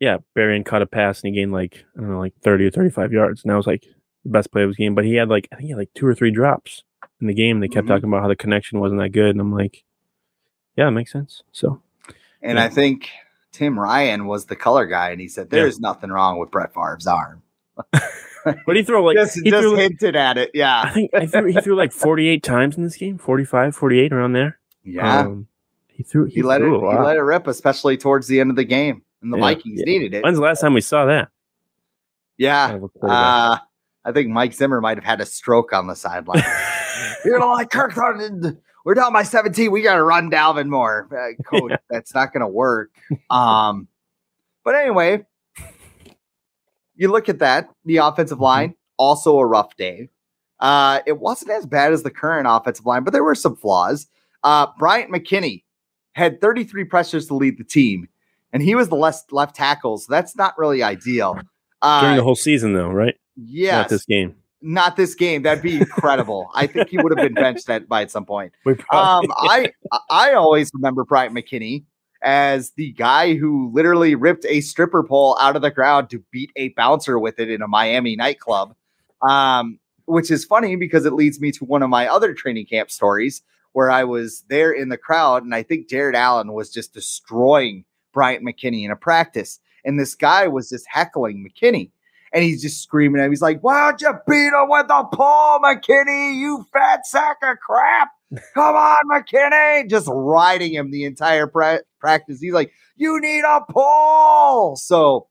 yeah, 0.00 0.18
Berrian 0.36 0.64
caught 0.64 0.82
a 0.82 0.86
pass 0.86 1.22
and 1.22 1.32
he 1.34 1.40
gained 1.40 1.52
like 1.52 1.84
I 1.96 2.00
don't 2.00 2.10
know, 2.10 2.18
like 2.18 2.34
thirty 2.42 2.66
or 2.66 2.70
thirty-five 2.70 3.12
yards, 3.12 3.42
and 3.42 3.50
that 3.52 3.56
was 3.56 3.66
like 3.66 3.84
the 4.24 4.30
best 4.30 4.50
play 4.52 4.62
of 4.62 4.68
his 4.70 4.76
game. 4.76 4.94
But 4.94 5.04
he 5.04 5.14
had 5.14 5.28
like 5.28 5.48
I 5.52 5.56
think 5.56 5.64
he 5.66 5.70
had 5.70 5.78
like 5.78 5.94
two 5.94 6.06
or 6.06 6.14
three 6.14 6.30
drops 6.32 6.82
in 7.20 7.26
the 7.28 7.34
game. 7.34 7.60
They 7.60 7.68
kept 7.68 7.86
Mhm. 7.86 7.90
talking 7.90 8.08
about 8.08 8.22
how 8.22 8.28
the 8.28 8.36
connection 8.36 8.80
wasn't 8.80 9.00
that 9.00 9.10
good, 9.10 9.30
and 9.30 9.40
I'm 9.40 9.52
like, 9.52 9.84
yeah, 10.76 10.88
it 10.88 10.92
makes 10.92 11.12
sense. 11.12 11.42
So 11.52 11.82
And 12.42 12.58
Yeah. 12.58 12.64
I 12.64 12.68
think 12.68 13.08
Tim 13.52 13.78
Ryan 13.78 14.26
was 14.26 14.46
the 14.46 14.56
color 14.56 14.86
guy, 14.86 15.10
and 15.10 15.20
he 15.20 15.28
said 15.28 15.46
Yeah. 15.52 15.60
there's 15.60 15.78
nothing 15.78 16.10
wrong 16.10 16.38
with 16.40 16.50
Brett 16.50 16.74
Favre's 16.74 17.06
arm. 17.06 17.42
But 18.66 18.76
he 18.76 18.82
threw 18.82 19.04
like 19.06 19.16
just 19.16 19.34
he 19.42 19.50
just 19.50 19.62
threw, 19.62 19.74
hinted 19.76 20.16
at 20.16 20.36
it. 20.38 20.48
I 20.54 20.58
Yeah. 20.58 20.92
think 20.92 21.10
I 21.14 21.26
threw, 21.26 21.46
he 21.52 21.60
threw 21.60 21.74
like 21.76 21.92
48 21.92 22.42
times 22.42 22.76
in 22.76 22.82
this 22.84 22.96
game, 22.96 23.18
45, 23.18 23.74
48 23.76 24.12
around 24.12 24.32
there. 24.32 24.58
Yeah. 24.84 25.20
Um, 25.20 25.46
he 25.88 26.02
threw 26.02 26.24
he, 26.26 26.34
he 26.36 26.42
let 26.42 26.60
it 26.60 26.64
threw 26.64 26.88
a 26.88 26.92
he 26.96 27.02
let 27.04 27.16
it 27.16 27.20
rip, 27.20 27.46
especially 27.46 27.96
towards 27.96 28.26
the 28.26 28.40
end 28.40 28.50
of 28.50 28.56
the 28.56 28.64
game. 28.64 29.02
And 29.22 29.32
the 29.32 29.36
Yeah, 29.36 29.42
Vikings 29.42 29.80
yeah. 29.80 29.92
needed 29.92 30.14
it. 30.14 30.24
When's 30.24 30.36
the 30.38 30.42
last 30.42 30.60
time 30.60 30.74
we 30.74 30.80
saw 30.80 31.04
that? 31.06 31.28
Yeah. 32.38 32.66
Kind 32.66 32.76
of 32.78 32.82
a 32.84 32.88
quarterback? 32.88 33.24
Uh, 33.24 33.58
I 34.04 34.12
think 34.12 34.28
Mike 34.30 34.52
Zimmer 34.52 34.80
might 34.80 34.96
have 34.96 35.04
had 35.04 35.20
a 35.20 35.26
stroke 35.26 35.72
on 35.72 35.86
the 35.86 35.94
sideline. 35.94 36.42
You're 37.24 37.38
gonna 37.38 37.52
like 37.52 37.70
Kirk. 37.70 37.94
We're 38.84 38.94
down 38.94 39.12
by 39.12 39.22
17. 39.22 39.70
We 39.70 39.82
gotta 39.82 40.02
run 40.02 40.28
Dalvin 40.28 40.68
more. 40.68 41.08
Uh, 41.12 41.40
coach, 41.44 41.70
Yeah. 41.70 41.76
that's 41.88 42.12
not 42.14 42.32
gonna 42.32 42.48
work. 42.48 42.90
Um, 43.30 43.86
but 44.64 44.74
anyway, 44.74 45.24
you 46.96 47.08
look 47.10 47.28
at 47.28 47.38
that, 47.40 47.68
the 47.84 47.98
offensive 47.98 48.36
Mm-hmm. 48.36 48.44
line, 48.44 48.74
also 48.96 49.38
a 49.38 49.46
rough 49.46 49.76
day. 49.76 50.08
Uh, 50.60 51.00
it 51.06 51.18
wasn't 51.18 51.50
as 51.50 51.66
bad 51.66 51.92
as 51.92 52.02
the 52.04 52.10
current 52.10 52.46
offensive 52.48 52.86
line, 52.86 53.02
but 53.04 53.12
there 53.12 53.24
were 53.24 53.34
some 53.34 53.56
flaws. 53.56 54.06
Uh, 54.44 54.66
Bryant 54.78 55.10
McKinnie 55.10 55.64
had 56.12 56.40
33 56.40 56.84
pressures 56.84 57.26
to 57.26 57.34
lead 57.34 57.58
the 57.58 57.64
team, 57.64 58.08
and 58.52 58.62
he 58.62 58.74
was 58.74 58.88
the 58.88 58.94
left 58.96 59.32
left 59.32 59.56
tackle, 59.56 59.98
so 59.98 60.06
that's 60.12 60.36
not 60.36 60.56
really 60.58 60.82
ideal. 60.82 61.38
Uh, 61.80 62.00
During 62.02 62.16
the 62.16 62.22
whole 62.22 62.36
season, 62.36 62.74
though, 62.74 62.90
right? 62.90 63.16
Yeah, 63.36 63.78
Not 63.78 63.88
this 63.88 64.04
game. 64.04 64.36
not 64.60 64.94
this 64.96 65.14
game. 65.16 65.42
That'd 65.42 65.62
be 65.64 65.76
incredible. 65.78 66.48
I 66.54 66.66
think 66.68 66.90
he 66.90 66.98
would 66.98 67.10
have 67.16 67.26
been 67.26 67.34
benched 67.34 67.68
at, 67.70 67.88
by 67.88 68.02
at 68.02 68.10
some 68.12 68.24
point. 68.26 68.52
Um, 68.92 69.24
I 69.36 69.72
I 70.10 70.34
always 70.34 70.70
remember 70.74 71.04
Bryant 71.04 71.34
McKinnie 71.34 71.82
as 72.22 72.70
the 72.72 72.92
guy 72.92 73.34
who 73.34 73.70
literally 73.72 74.14
ripped 74.14 74.46
a 74.48 74.60
stripper 74.60 75.02
pole 75.02 75.36
out 75.40 75.56
of 75.56 75.62
the 75.62 75.70
crowd 75.70 76.10
to 76.10 76.22
beat 76.30 76.50
a 76.56 76.70
bouncer 76.70 77.18
with 77.18 77.38
it 77.38 77.50
in 77.50 77.62
a 77.62 77.68
Miami 77.68 78.16
nightclub. 78.16 78.74
Um, 79.22 79.78
which 80.06 80.30
is 80.30 80.44
funny 80.44 80.76
because 80.76 81.06
it 81.06 81.12
leads 81.12 81.40
me 81.40 81.52
to 81.52 81.64
one 81.64 81.82
of 81.82 81.90
my 81.90 82.08
other 82.08 82.34
training 82.34 82.66
camp 82.66 82.90
stories 82.90 83.42
where 83.72 83.90
I 83.90 84.04
was 84.04 84.44
there 84.48 84.72
in 84.72 84.88
the 84.88 84.98
crowd 84.98 85.44
and 85.44 85.54
I 85.54 85.62
think 85.62 85.88
Jared 85.88 86.14
Allen 86.14 86.52
was 86.52 86.70
just 86.70 86.92
destroying 86.92 87.84
Bryant 88.12 88.44
McKinnie 88.44 88.84
in 88.84 88.90
a 88.90 88.96
practice. 88.96 89.58
And 89.84 89.98
this 89.98 90.14
guy 90.14 90.46
was 90.48 90.68
just 90.68 90.86
heckling 90.88 91.46
McKinnie. 91.46 91.90
And 92.34 92.42
he's 92.42 92.62
just 92.62 92.82
screaming 92.82 93.20
at 93.20 93.26
him. 93.26 93.32
He's 93.32 93.42
like, 93.42 93.60
Why 93.60 93.90
don't 93.90 94.00
you 94.00 94.12
beat 94.26 94.46
him 94.46 94.68
with 94.68 94.86
a 94.88 95.04
pole, 95.12 95.60
McKinnie? 95.60 96.36
You 96.36 96.66
fat 96.72 97.06
sack 97.06 97.36
of 97.42 97.58
crap. 97.58 98.10
Come 98.54 98.76
on, 98.76 98.96
McKinnie. 99.10 99.88
Just 99.88 100.08
riding 100.10 100.72
him 100.72 100.90
the 100.90 101.04
entire 101.04 101.46
pra- 101.46 101.82
practice. 102.00 102.40
He's 102.40 102.52
like, 102.52 102.72
You 102.96 103.20
need 103.20 103.42
a 103.44 103.60
pole. 103.70 104.76
So 104.76 105.26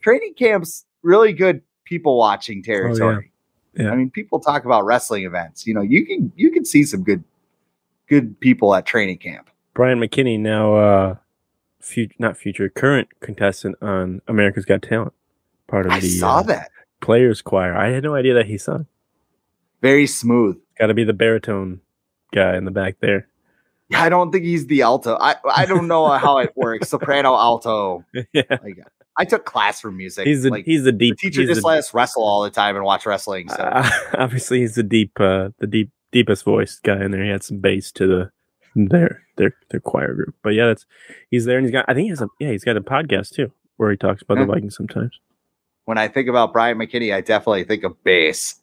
training 0.00 0.34
camp's 0.34 0.84
really 1.02 1.32
good 1.32 1.62
people 1.84 2.16
watching 2.18 2.62
territory. 2.62 3.32
Yeah. 3.74 3.90
I 3.90 3.96
mean, 3.96 4.10
people 4.10 4.40
talk 4.40 4.64
about 4.64 4.84
wrestling 4.84 5.24
events. 5.24 5.66
You 5.66 5.74
know, 5.74 5.82
you 5.82 6.04
can 6.04 6.32
you 6.36 6.50
can 6.50 6.64
see 6.64 6.84
some 6.84 7.04
good 7.04 7.22
good 8.08 8.38
people 8.40 8.74
at 8.74 8.86
training 8.86 9.18
camp. 9.18 9.50
Bryant 9.74 10.00
McKinnie 10.00 10.40
now, 10.40 10.74
uh, 10.74 11.16
future 11.80 12.14
not 12.18 12.36
future, 12.36 12.68
current 12.68 13.08
contestant 13.20 13.76
on 13.80 14.20
America's 14.26 14.64
Got 14.64 14.82
Talent. 14.82 15.12
Part 15.68 15.86
of 15.86 15.92
I 15.92 16.00
the 16.00 16.08
saw 16.08 16.38
uh, 16.38 16.42
that. 16.44 16.70
Players 17.00 17.42
Choir. 17.42 17.76
I 17.76 17.90
had 17.90 18.02
no 18.02 18.14
idea 18.14 18.34
that 18.34 18.46
he 18.46 18.58
sung. 18.58 18.86
Very 19.82 20.06
smooth. 20.06 20.58
Got 20.78 20.88
to 20.88 20.94
be 20.94 21.04
the 21.04 21.12
baritone 21.12 21.80
guy 22.32 22.56
in 22.56 22.64
the 22.64 22.70
back 22.70 22.96
there. 23.00 23.28
I 23.94 24.08
don't 24.10 24.30
think 24.32 24.44
he's 24.44 24.66
the 24.66 24.82
alto. 24.82 25.16
I 25.18 25.36
I 25.54 25.64
don't 25.66 25.88
know 25.88 26.08
how 26.10 26.38
it 26.38 26.52
works. 26.56 26.88
Soprano, 26.90 27.34
alto. 27.34 28.04
yeah, 28.32 28.42
Like 28.50 28.78
I 29.16 29.24
took 29.24 29.44
class 29.46 29.80
for 29.80 29.90
music. 29.90 30.26
he's 30.26 30.42
the 30.42 30.50
like 30.50 30.64
he's 30.66 30.84
the 30.84 30.92
the 30.92 30.98
deep 30.98 31.18
teacher 31.18 31.40
he's 31.40 31.48
just 31.48 31.62
the, 31.62 31.66
let 31.66 31.78
us 31.78 31.94
wrestle 31.94 32.22
all 32.22 32.42
the 32.42 32.50
time 32.50 32.76
and 32.76 32.84
watch 32.84 33.06
wrestling. 33.06 33.48
So 33.48 33.56
uh, 33.62 33.88
obviously 34.18 34.60
he's 34.60 34.74
the 34.74 34.82
deep 34.82 35.18
uh 35.20 35.50
the 35.58 35.66
deep 35.66 35.90
deepest 36.12 36.44
voiced 36.44 36.82
guy 36.82 37.02
in 37.02 37.10
there. 37.12 37.24
He 37.24 37.30
had 37.30 37.42
some 37.42 37.58
bass 37.60 37.90
to 37.92 38.06
the 38.06 38.30
their 38.76 39.22
their 39.36 39.54
their 39.70 39.80
choir 39.80 40.12
group. 40.14 40.34
But 40.42 40.50
yeah, 40.50 40.66
that's 40.66 40.84
he's 41.30 41.46
there 41.46 41.56
and 41.56 41.66
he's 41.66 41.72
got 41.72 41.86
I 41.88 41.94
think 41.94 42.04
he 42.04 42.10
has 42.10 42.20
a 42.20 42.28
yeah 42.38 42.50
he's 42.50 42.64
got 42.64 42.76
a 42.76 42.82
podcast 42.82 43.30
too 43.34 43.50
where 43.78 43.90
he 43.90 43.96
talks 43.96 44.20
about 44.22 44.36
Yeah. 44.36 44.44
the 44.44 44.52
Vikings 44.52 44.76
sometimes. 44.76 45.18
when 45.86 45.96
I 45.98 46.08
think 46.08 46.28
about 46.28 46.52
Bryant 46.52 46.78
McKinnie, 46.78 47.14
I 47.14 47.22
definitely 47.22 47.64
think 47.64 47.84
of 47.84 48.02
bass. 48.04 48.56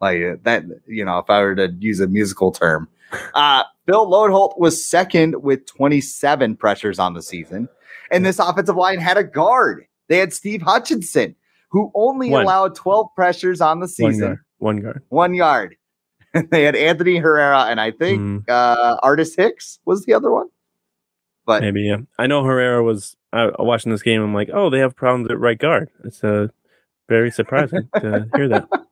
Like 0.00 0.22
uh, 0.22 0.36
that, 0.42 0.64
you 0.86 1.04
know, 1.04 1.18
if 1.18 1.28
I 1.28 1.40
were 1.40 1.54
to 1.54 1.68
use 1.78 2.00
a 2.00 2.06
musical 2.06 2.52
term. 2.52 2.88
Uh, 3.34 3.64
Phil 3.86 4.06
Loadholt 4.06 4.58
was 4.58 4.84
second 4.84 5.42
with 5.42 5.66
27 5.66 6.56
pressures 6.56 6.98
on 6.98 7.14
the 7.14 7.22
season. 7.22 7.68
And 8.10 8.24
this 8.24 8.38
offensive 8.38 8.76
line 8.76 8.98
had 8.98 9.16
a 9.16 9.24
guard. 9.24 9.84
They 10.08 10.18
had 10.18 10.32
Steve 10.32 10.62
Hutchinson, 10.62 11.34
who 11.70 11.90
only 11.94 12.30
One. 12.30 12.42
allowed 12.44 12.74
12 12.74 13.08
pressures 13.14 13.60
on 13.60 13.78
the 13.80 13.84
One 13.84 13.88
season. 13.88 14.40
One 14.58 14.78
yard. 14.78 15.02
one 15.08 15.34
yard. 15.34 15.76
they 16.50 16.62
had 16.62 16.76
Anthony 16.76 17.16
Herrera, 17.16 17.64
and 17.64 17.80
I 17.80 17.90
think 17.90 18.20
Mm, 18.20 18.48
uh, 18.48 18.96
Artis 19.02 19.34
Hicks 19.34 19.80
was 19.84 20.04
the 20.04 20.14
other 20.14 20.30
one. 20.30 20.46
But 21.46 21.62
maybe 21.62 21.82
yeah. 21.82 21.98
I 22.18 22.26
know 22.28 22.44
Herrera 22.44 22.82
was 22.82 23.16
watching 23.32 23.90
this 23.90 24.02
game. 24.02 24.22
I'm 24.22 24.34
like, 24.34 24.50
oh, 24.52 24.70
they 24.70 24.78
have 24.78 24.94
problems 24.94 25.30
at 25.30 25.38
right 25.38 25.58
guard. 25.58 25.90
It's 26.04 26.22
uh, 26.22 26.48
very 27.08 27.30
surprising 27.30 27.88
to 27.96 28.28
hear 28.36 28.48
that. 28.48 28.68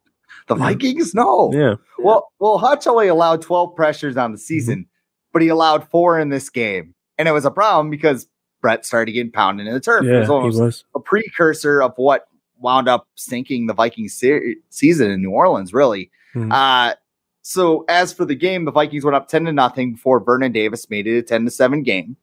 the 0.49 0.55
Vikings, 0.55 1.15
no. 1.15 1.51
Yeah, 1.53 1.75
Well, 1.99 2.31
well, 2.41 2.59
Hutch 2.59 2.87
only 2.87 3.09
allowed 3.09 3.43
12 3.43 3.75
pressures 3.77 4.17
on 4.17 4.33
the 4.33 4.39
season, 4.39 4.87
but 5.33 5.43
he 5.43 5.49
allowed 5.49 5.89
four 5.89 6.19
in 6.19 6.29
this 6.31 6.49
game. 6.51 6.95
And 7.19 7.29
it 7.29 7.33
was 7.33 7.45
a 7.45 7.51
problem 7.51 7.91
because 7.91 8.27
Brett 8.61 8.85
started 8.87 9.13
getting 9.13 9.33
pounded 9.33 9.67
in 9.67 9.75
the 9.75 9.81
turf. 9.81 10.05
it 10.05 10.09
yeah, 10.09 10.29
was 10.29 10.57
he 10.57 10.61
was. 10.61 10.85
a 10.95 11.01
precursor 11.01 11.81
of 11.83 11.93
what 11.97 12.27
wound 12.61 12.89
up 12.89 13.07
sinking 13.15 13.67
the 13.67 13.75
Vikings 13.75 14.15
se- 14.15 14.57
season 14.71 15.11
in 15.11 15.23
New 15.23 15.31
Orleans, 15.31 15.73
really. 15.73 16.11
Mhm. 16.35 16.53
Uh, 16.53 16.95
so 17.43 17.85
as 17.89 18.13
for 18.13 18.25
the 18.25 18.35
game, 18.35 18.65
the 18.65 18.73
Vikings 18.73 19.05
went 19.05 19.15
up 19.15 19.29
10 19.29 19.45
to 19.47 19.53
nothing 19.53 19.93
before 19.93 20.21
Vernon 20.21 20.53
Davis 20.53 20.91
made 20.91 21.07
it 21.07 21.19
a 21.19 21.23
10 21.23 21.45
to 21.45 21.51
7 21.51 21.83
game. 21.83 22.17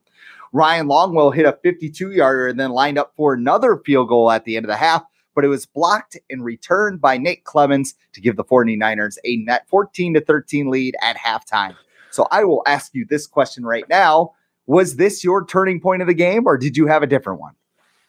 Ryan 0.52 0.86
Longwell 0.86 1.34
hit 1.34 1.44
a 1.46 1.52
52 1.62 2.12
yarder 2.12 2.48
and 2.48 2.58
then 2.60 2.70
lined 2.70 2.98
up 2.98 3.12
for 3.16 3.34
another 3.34 3.76
field 3.84 4.08
goal 4.08 4.30
at 4.30 4.44
the 4.44 4.56
end 4.56 4.64
of 4.64 4.68
the 4.68 4.76
half, 4.76 5.02
but 5.36 5.44
it 5.44 5.48
was 5.48 5.66
blocked 5.66 6.16
and 6.30 6.42
returned 6.42 7.00
by 7.00 7.18
Nate 7.18 7.44
Clements 7.44 7.94
to 8.14 8.20
give 8.20 8.36
the 8.36 8.44
49ers 8.44 9.18
a 9.24 9.36
net 9.36 9.68
14 9.68 10.14
to 10.14 10.20
13 10.20 10.70
lead 10.70 10.96
at 11.02 11.16
halftime. 11.16 11.76
So 12.10 12.26
I 12.32 12.42
will 12.42 12.62
ask 12.66 12.94
you 12.94 13.04
this 13.04 13.26
question 13.26 13.64
right 13.64 13.84
now. 13.88 14.32
Was 14.66 14.96
this 14.96 15.22
your 15.22 15.44
turning 15.44 15.78
point 15.80 16.00
of 16.00 16.08
the 16.08 16.14
game 16.14 16.46
or 16.46 16.56
did 16.56 16.76
you 16.76 16.86
have 16.86 17.02
a 17.02 17.06
different 17.06 17.38
one? 17.38 17.52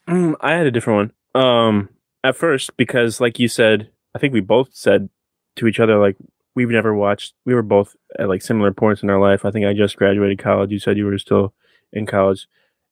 Mm, 0.08 0.36
I 0.40 0.54
had 0.54 0.66
a 0.66 0.72
different 0.72 1.14
one. 1.34 1.44
Um, 1.44 1.90
at 2.24 2.38
first, 2.38 2.76
because 2.78 3.20
like 3.20 3.38
you 3.38 3.50
said, 3.50 3.92
I 4.16 4.20
think 4.20 4.34
we 4.34 4.40
both 4.40 4.70
said 4.74 5.10
to 5.58 5.68
each 5.68 5.82
other, 5.82 6.00
like 6.00 6.16
we've 6.56 6.70
never 6.70 6.96
watched. 6.96 7.34
We 7.46 7.54
were 7.54 7.62
both 7.62 7.96
at 8.18 8.30
like 8.30 8.42
similar 8.42 8.72
points 8.72 9.04
in 9.04 9.10
our 9.10 9.20
life. 9.20 9.44
I 9.44 9.52
think 9.52 9.66
I 9.66 9.74
just 9.74 9.98
graduated 9.98 10.40
college. 10.40 10.72
You 10.72 10.80
said 10.80 10.98
you 10.98 11.06
were 11.06 11.18
still 11.20 11.54
in 11.92 12.06
college, 12.06 12.48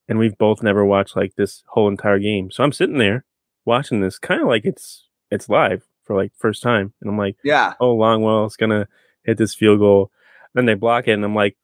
and 0.10 0.20
we've 0.20 0.38
both 0.38 0.62
never 0.62 0.86
watched 0.86 1.16
like 1.16 1.36
this 1.36 1.64
whole 1.68 1.88
entire 1.88 2.20
game. 2.20 2.52
So 2.52 2.64
I'm 2.64 2.74
sitting 2.74 2.98
there 2.98 3.24
watching 3.66 4.02
this, 4.02 4.18
kind 4.20 4.42
of 4.42 4.48
like 4.48 4.66
it's 4.66 5.08
it's 5.32 5.50
live 5.50 5.84
for 6.04 6.16
like 6.16 6.32
first 6.38 6.62
time, 6.62 6.94
and 7.02 7.10
I'm 7.10 7.18
like, 7.18 7.36
Yeah. 7.44 7.74
oh, 7.80 7.98
Longwell's 7.98 8.56
gonna 8.58 8.88
hit 9.24 9.38
this 9.38 9.56
field 9.56 9.80
goal. 9.80 10.12
Then 10.54 10.66
they 10.66 10.76
block 10.76 11.08
it, 11.08 11.12
and 11.14 11.26
I'm 11.26 11.36
like, 11.36 11.58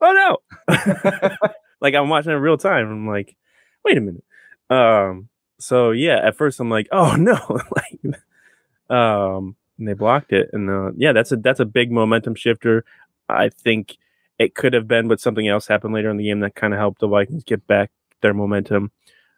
oh 0.00 0.38
no! 0.68 0.76
like 1.80 1.94
I'm 1.94 2.08
watching 2.08 2.32
it 2.32 2.36
in 2.36 2.40
real 2.42 2.56
time. 2.58 2.90
I'm 2.90 3.06
like, 3.08 3.36
wait 3.84 3.98
a 3.98 4.00
minute. 4.00 4.24
Um, 4.70 5.28
so 5.58 5.90
yeah, 5.90 6.20
at 6.24 6.36
first 6.36 6.60
I'm 6.60 6.70
like, 6.70 6.88
oh 6.92 7.14
no, 7.18 7.38
like, 7.76 8.16
um, 8.90 9.56
and 9.78 9.88
they 9.88 9.94
blocked 9.94 10.32
it, 10.32 10.50
and 10.52 10.70
uh, 10.70 10.92
yeah, 10.96 11.12
that's 11.12 11.32
a 11.32 11.36
that's 11.36 11.60
a 11.60 11.64
big 11.66 11.90
momentum 11.90 12.34
shifter. 12.34 12.84
I 13.28 13.48
think 13.48 13.96
it 14.38 14.54
could 14.54 14.72
have 14.74 14.88
been, 14.88 15.08
but 15.08 15.20
something 15.20 15.46
else 15.48 15.66
happened 15.66 15.94
later 15.94 16.10
in 16.10 16.16
the 16.16 16.24
game 16.24 16.40
that 16.40 16.54
kind 16.54 16.72
of 16.74 16.78
helped 16.80 17.00
the 17.00 17.08
Vikings 17.08 17.44
get 17.44 17.66
back 17.66 17.90
their 18.20 18.34
momentum. 18.34 18.90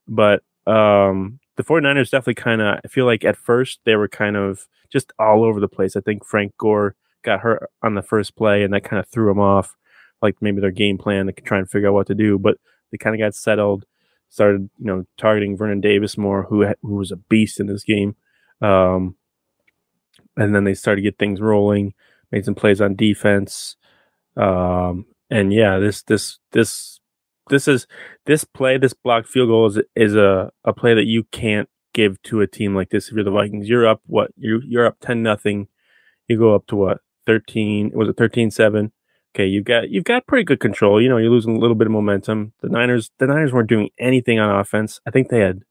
But 0.08 0.42
um, 0.66 1.38
the 1.56 1.64
49ers 1.64 2.10
definitely 2.10 2.34
kind 2.34 2.60
of, 2.60 2.78
I 2.84 2.88
feel 2.88 3.06
like 3.06 3.24
at 3.24 3.36
first 3.36 3.80
they 3.84 3.96
were 3.96 4.08
kind 4.08 4.36
of 4.36 4.66
just 4.92 5.12
all 5.18 5.44
over 5.44 5.60
the 5.60 5.68
place. 5.68 5.96
I 5.96 6.00
think 6.00 6.24
Frank 6.24 6.56
Gore 6.58 6.96
got 7.22 7.40
hurt 7.40 7.70
on 7.82 7.94
the 7.94 8.02
first 8.02 8.36
play, 8.36 8.62
and 8.62 8.72
that 8.74 8.84
kind 8.84 9.00
of 9.00 9.08
threw 9.08 9.28
them 9.28 9.40
off, 9.40 9.76
like 10.22 10.36
maybe 10.40 10.60
their 10.60 10.70
game 10.70 10.98
plan 10.98 11.26
to 11.26 11.32
try 11.32 11.58
and 11.58 11.68
figure 11.68 11.88
out 11.88 11.94
what 11.94 12.06
to 12.08 12.14
do. 12.14 12.38
But 12.38 12.58
they 12.90 12.98
kind 12.98 13.14
of 13.14 13.20
got 13.20 13.34
settled, 13.34 13.84
started, 14.28 14.68
you 14.78 14.86
know, 14.86 15.04
targeting 15.16 15.56
Vernon 15.56 15.80
Davis 15.80 16.18
more, 16.18 16.44
who 16.44 16.66
who 16.82 16.96
was 16.96 17.10
a 17.10 17.16
beast 17.16 17.60
in 17.60 17.66
this 17.66 17.84
game. 17.84 18.16
Um, 18.60 19.16
and 20.36 20.54
then 20.54 20.64
they 20.64 20.74
started 20.74 21.02
to 21.02 21.08
get 21.08 21.18
things 21.18 21.40
rolling, 21.40 21.94
made 22.30 22.44
some 22.44 22.54
plays 22.54 22.80
on 22.80 22.96
defense. 22.96 23.76
Um, 24.36 25.06
and 25.30 25.52
yeah, 25.52 25.78
this 25.78 26.02
this 26.02 26.38
this 26.52 27.00
this 27.48 27.68
is 27.68 27.86
this 28.26 28.44
play, 28.44 28.78
this 28.78 28.94
blocked 28.94 29.28
field 29.28 29.48
goal 29.48 29.66
is 29.66 29.80
is 29.94 30.14
a, 30.14 30.50
a 30.64 30.72
play 30.72 30.94
that 30.94 31.06
you 31.06 31.24
can't 31.24 31.68
give 31.92 32.20
to 32.22 32.40
a 32.40 32.46
team 32.46 32.74
like 32.74 32.90
this 32.90 33.08
if 33.08 33.14
you're 33.14 33.24
the 33.24 33.30
Vikings. 33.30 33.68
You're 33.68 33.86
up 33.86 34.00
what 34.06 34.32
you 34.36 34.60
you're 34.66 34.86
up 34.86 34.98
ten 35.00 35.22
nothing. 35.22 35.68
You 36.28 36.38
go 36.38 36.54
up 36.54 36.66
to 36.68 36.76
what 36.76 36.98
thirteen 37.26 37.90
was 37.94 38.08
it 38.08 38.16
13-7? 38.16 38.90
Okay, 39.34 39.46
you've 39.46 39.64
got 39.64 39.90
you've 39.90 40.04
got 40.04 40.26
pretty 40.26 40.44
good 40.44 40.60
control. 40.60 41.00
You 41.02 41.08
know, 41.08 41.16
you're 41.16 41.30
losing 41.30 41.56
a 41.56 41.58
little 41.58 41.74
bit 41.74 41.86
of 41.86 41.92
momentum. 41.92 42.52
The 42.62 42.68
Niners 42.68 43.10
the 43.18 43.26
Niners 43.26 43.52
weren't 43.52 43.68
doing 43.68 43.90
anything 43.98 44.38
on 44.38 44.58
offense. 44.58 45.00
I 45.06 45.10
think 45.10 45.28
they 45.28 45.40
had 45.40 45.62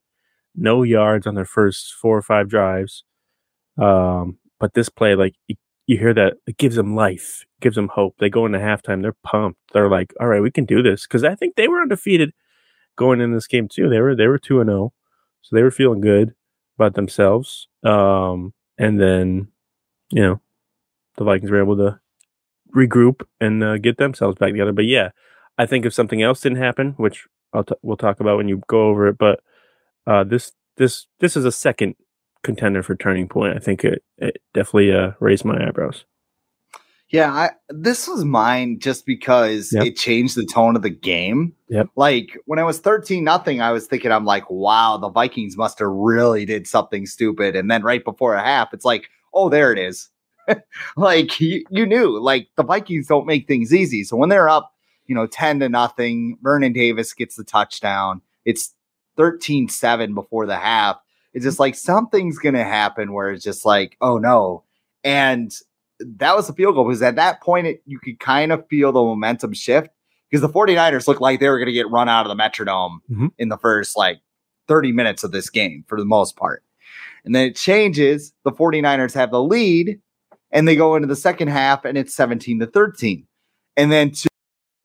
no 0.54 0.82
yards 0.82 1.26
on 1.26 1.34
their 1.34 1.44
first 1.44 1.94
four 1.94 2.16
or 2.16 2.22
five 2.22 2.48
drives. 2.48 3.04
Um, 3.76 4.38
but 4.60 4.74
this 4.74 4.88
play, 4.88 5.14
like 5.14 5.34
you, 5.48 5.56
you 5.86 5.98
hear 5.98 6.14
that, 6.14 6.34
it 6.46 6.56
gives 6.56 6.76
them 6.76 6.94
life, 6.94 7.44
gives 7.60 7.76
them 7.76 7.88
hope. 7.88 8.16
They 8.18 8.30
go 8.30 8.46
into 8.46 8.58
halftime, 8.58 9.02
they're 9.02 9.16
pumped. 9.24 9.60
They're 9.72 9.90
like, 9.90 10.12
"All 10.20 10.28
right, 10.28 10.42
we 10.42 10.50
can 10.50 10.64
do 10.64 10.82
this." 10.82 11.06
Because 11.06 11.24
I 11.24 11.34
think 11.34 11.56
they 11.56 11.68
were 11.68 11.82
undefeated 11.82 12.32
going 12.96 13.20
in 13.20 13.32
this 13.32 13.46
game 13.46 13.68
too. 13.68 13.88
They 13.88 14.00
were 14.00 14.14
they 14.14 14.26
were 14.26 14.38
two 14.38 14.60
and 14.60 14.68
zero, 14.68 14.92
so 15.42 15.54
they 15.56 15.62
were 15.62 15.70
feeling 15.70 16.00
good 16.00 16.34
about 16.78 16.94
themselves. 16.94 17.68
Um, 17.82 18.54
and 18.78 19.00
then, 19.00 19.48
you 20.10 20.22
know, 20.22 20.40
the 21.16 21.24
Vikings 21.24 21.50
were 21.50 21.60
able 21.60 21.76
to 21.76 22.00
regroup 22.74 23.22
and 23.40 23.62
uh, 23.62 23.78
get 23.78 23.98
themselves 23.98 24.38
back 24.38 24.50
together. 24.50 24.72
But 24.72 24.86
yeah, 24.86 25.10
I 25.58 25.66
think 25.66 25.86
if 25.86 25.94
something 25.94 26.22
else 26.22 26.40
didn't 26.40 26.58
happen, 26.58 26.94
which 26.96 27.26
I'll 27.52 27.64
t- 27.64 27.74
we'll 27.82 27.96
talk 27.96 28.20
about 28.20 28.36
when 28.36 28.48
you 28.48 28.62
go 28.66 28.88
over 28.88 29.08
it, 29.08 29.18
but 29.18 29.40
uh, 30.06 30.24
this 30.24 30.52
this 30.76 31.06
this 31.20 31.36
is 31.36 31.44
a 31.44 31.52
second 31.52 31.94
contender 32.44 32.82
for 32.82 32.94
turning 32.94 33.28
point. 33.28 33.56
I 33.56 33.58
think 33.58 33.84
it, 33.84 34.04
it 34.18 34.36
definitely 34.52 34.92
uh, 34.92 35.12
raised 35.18 35.44
my 35.44 35.66
eyebrows. 35.66 36.04
Yeah, 37.10 37.32
I, 37.32 37.50
this 37.68 38.08
was 38.08 38.24
mine 38.24 38.78
just 38.80 39.06
because 39.06 39.72
Yep. 39.72 39.86
it 39.86 39.96
changed 39.96 40.36
the 40.36 40.46
tone 40.46 40.74
of 40.74 40.82
the 40.82 40.90
game. 40.90 41.54
Yep. 41.68 41.88
Like 41.96 42.36
when 42.46 42.58
I 42.58 42.64
was 42.64 42.80
13 42.80 43.22
nothing, 43.22 43.60
I 43.60 43.72
was 43.72 43.86
thinking, 43.86 44.10
I'm 44.10 44.24
like, 44.24 44.48
wow, 44.50 44.96
the 44.96 45.10
Vikings 45.10 45.56
must 45.56 45.78
have 45.78 45.88
really 45.88 46.44
did 46.44 46.66
something 46.66 47.06
stupid. 47.06 47.54
And 47.54 47.70
then 47.70 47.82
right 47.82 48.02
before 48.04 48.34
a 48.34 48.42
half, 48.42 48.72
it's 48.74 48.84
like, 48.84 49.10
oh, 49.32 49.48
there 49.48 49.72
it 49.72 49.78
is. 49.78 50.10
like 50.96 51.40
you, 51.40 51.64
you 51.70 51.86
knew, 51.86 52.18
like 52.18 52.48
the 52.56 52.64
Vikings 52.64 53.06
don't 53.06 53.26
make 53.26 53.46
things 53.46 53.72
easy. 53.72 54.02
So 54.02 54.16
when 54.16 54.28
they're 54.28 54.48
up, 54.48 54.72
you 55.06 55.14
know, 55.14 55.26
10 55.26 55.60
to 55.60 55.68
nothing, 55.68 56.38
Vernon 56.42 56.72
Davis 56.72 57.12
gets 57.12 57.36
the 57.36 57.44
touchdown. 57.44 58.22
It's 58.44 58.74
13 59.16 59.68
7 59.68 60.14
before 60.14 60.46
the 60.46 60.56
half. 60.56 60.96
It's 61.34 61.44
just 61.44 61.58
like 61.58 61.74
something's 61.74 62.38
going 62.38 62.54
to 62.54 62.64
happen 62.64 63.12
where 63.12 63.30
it's 63.30 63.44
just 63.44 63.64
like, 63.66 63.96
oh 64.00 64.18
no. 64.18 64.64
And 65.02 65.52
that 66.00 66.34
was 66.34 66.46
the 66.46 66.52
field 66.54 66.74
goal 66.76 66.84
because 66.86 67.02
at 67.02 67.16
that 67.16 67.40
point, 67.42 67.66
it, 67.66 67.82
you 67.86 67.98
could 67.98 68.18
kind 68.20 68.52
of 68.52 68.66
feel 68.68 68.92
the 68.92 69.00
momentum 69.00 69.52
shift 69.52 69.88
because 70.30 70.40
the 70.40 70.48
49ers 70.48 71.06
looked 71.06 71.20
like 71.20 71.40
they 71.40 71.48
were 71.48 71.58
going 71.58 71.66
to 71.66 71.72
get 71.72 71.90
run 71.90 72.08
out 72.08 72.26
of 72.28 72.34
the 72.36 72.42
Metrodome 72.42 72.98
Mhm. 73.10 73.30
in 73.38 73.48
the 73.48 73.58
first 73.58 73.96
like 73.96 74.20
30 74.68 74.92
minutes 74.92 75.22
of 75.24 75.32
this 75.32 75.50
game 75.50 75.84
for 75.88 75.98
the 75.98 76.04
most 76.06 76.36
part. 76.36 76.62
And 77.24 77.34
then 77.34 77.46
it 77.48 77.56
changes. 77.56 78.32
The 78.44 78.52
49ers 78.52 79.14
have 79.14 79.30
the 79.30 79.42
lead 79.42 80.00
and 80.50 80.66
they 80.68 80.76
go 80.76 80.94
into 80.96 81.08
the 81.08 81.16
second 81.16 81.48
half 81.48 81.84
and 81.84 81.98
it's 81.98 82.14
17 82.14 82.60
to 82.60 82.66
13. 82.66 83.26
And 83.76 83.90
then 83.92 84.10
to, 84.12 84.28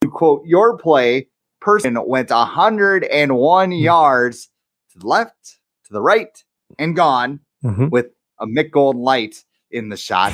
to 0.01 0.09
quote 0.09 0.45
your 0.45 0.77
play, 0.77 1.27
person 1.61 1.97
went 2.07 2.29
101 2.31 3.71
yards 3.71 4.49
to 4.93 4.99
the 4.99 5.07
left, 5.07 5.58
to 5.89 5.93
the 5.93 6.01
right, 6.01 6.43
and 6.77 6.95
gone 6.95 7.41
Mm-hmm. 7.63 7.89
with 7.89 8.05
a 8.39 8.45
Mick 8.45 8.71
Gold 8.71 8.95
light 8.95 9.43
in 9.69 9.89
the 9.89 9.97
shot, 9.97 10.31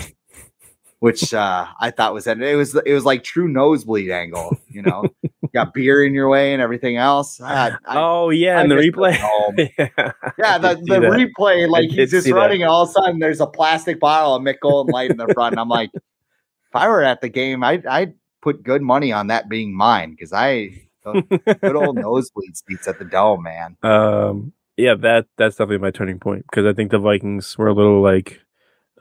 which 0.99 1.33
uh, 1.33 1.65
I 1.79 1.89
thought 1.89 2.13
was 2.13 2.27
it 2.27 2.37
was 2.37 2.75
it 2.75 2.93
was 2.93 3.03
like 3.03 3.23
true 3.23 3.47
nosebleed 3.47 4.11
angle. 4.11 4.55
You 4.69 4.83
know, 4.83 5.05
got 5.55 5.73
beer 5.73 6.05
in 6.05 6.13
your 6.13 6.29
way 6.29 6.53
and 6.53 6.61
everything 6.61 6.97
else. 6.97 7.41
I, 7.41 7.69
I, 7.69 7.77
oh 7.87 8.29
yeah, 8.29 8.61
and 8.61 8.69
the 8.69 8.75
replay. 8.75 9.17
yeah. 9.79 10.11
yeah, 10.37 10.57
the, 10.59 10.75
the 10.75 10.99
replay, 10.99 11.67
like 11.67 11.89
he's 11.89 12.11
just 12.11 12.29
running, 12.29 12.61
and 12.61 12.69
all 12.69 12.83
of 12.83 12.89
a 12.89 12.91
sudden 12.91 13.17
there's 13.17 13.41
a 13.41 13.47
plastic 13.47 13.99
bottle 13.99 14.35
of 14.35 14.43
Mick 14.43 14.59
Golden 14.61 14.93
Light 14.93 15.09
in 15.09 15.17
the 15.17 15.27
front. 15.33 15.53
And 15.53 15.59
I'm 15.59 15.67
like, 15.69 15.89
if 15.95 16.75
I 16.75 16.87
were 16.87 17.01
at 17.01 17.21
the 17.21 17.29
game, 17.29 17.63
I'd, 17.63 17.87
I'd 17.87 18.13
put 18.43 18.61
good 18.61 18.83
money 18.83 19.11
on 19.11 19.27
that 19.27 19.49
being 19.49 19.75
mine 19.75 20.11
because 20.11 20.31
I 20.31 20.79
good 21.03 21.75
old 21.75 21.95
nosebleed 21.95 22.55
seats 22.55 22.87
at 22.87 22.99
the 22.99 23.05
dome, 23.05 23.41
man. 23.41 23.77
Um, 23.81 24.53
yeah, 24.77 24.95
that 24.95 25.27
that's 25.38 25.55
definitely 25.55 25.79
my 25.79 25.91
turning 25.91 26.19
point 26.19 26.45
because 26.49 26.65
I 26.65 26.73
think 26.73 26.91
the 26.91 26.99
Vikings 26.99 27.57
were 27.57 27.67
a 27.67 27.73
little 27.73 28.01
like, 28.01 28.41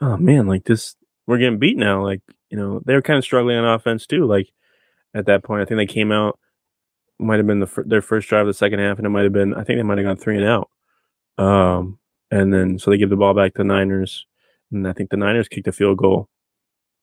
oh 0.01 0.17
man, 0.17 0.47
like 0.47 0.65
this, 0.65 0.95
we're 1.27 1.37
getting 1.37 1.59
beat 1.59 1.77
now. 1.77 2.03
Like 2.03 2.21
you 2.49 2.57
know, 2.57 2.81
they 2.85 2.93
were 2.93 3.01
kind 3.01 3.17
of 3.17 3.23
struggling 3.23 3.57
on 3.57 3.65
offense 3.65 4.05
too. 4.07 4.25
Like 4.25 4.51
at 5.13 5.25
that 5.25 5.43
point, 5.43 5.61
I 5.61 5.65
think 5.65 5.77
they 5.77 5.93
came 5.93 6.11
out 6.11 6.39
might 7.19 7.37
have 7.37 7.47
been 7.47 7.59
the 7.59 7.83
their 7.85 8.01
first 8.01 8.27
drive 8.27 8.41
of 8.41 8.47
the 8.47 8.53
second 8.53 8.79
half, 8.79 8.97
and 8.97 9.05
it 9.05 9.09
might 9.09 9.23
have 9.23 9.33
been 9.33 9.53
I 9.53 9.63
think 9.63 9.77
they 9.79 9.83
might 9.83 9.97
have 9.97 10.05
gone 10.05 10.17
three 10.17 10.37
and 10.37 10.45
out. 10.45 10.69
Um, 11.37 11.99
and 12.31 12.53
then 12.53 12.79
so 12.79 12.91
they 12.91 12.97
give 12.97 13.09
the 13.09 13.15
ball 13.15 13.33
back 13.33 13.53
to 13.53 13.59
the 13.59 13.63
Niners, 13.63 14.25
and 14.71 14.87
I 14.87 14.93
think 14.93 15.09
the 15.09 15.17
Niners 15.17 15.47
kicked 15.47 15.67
a 15.67 15.71
field 15.71 15.97
goal, 15.97 16.29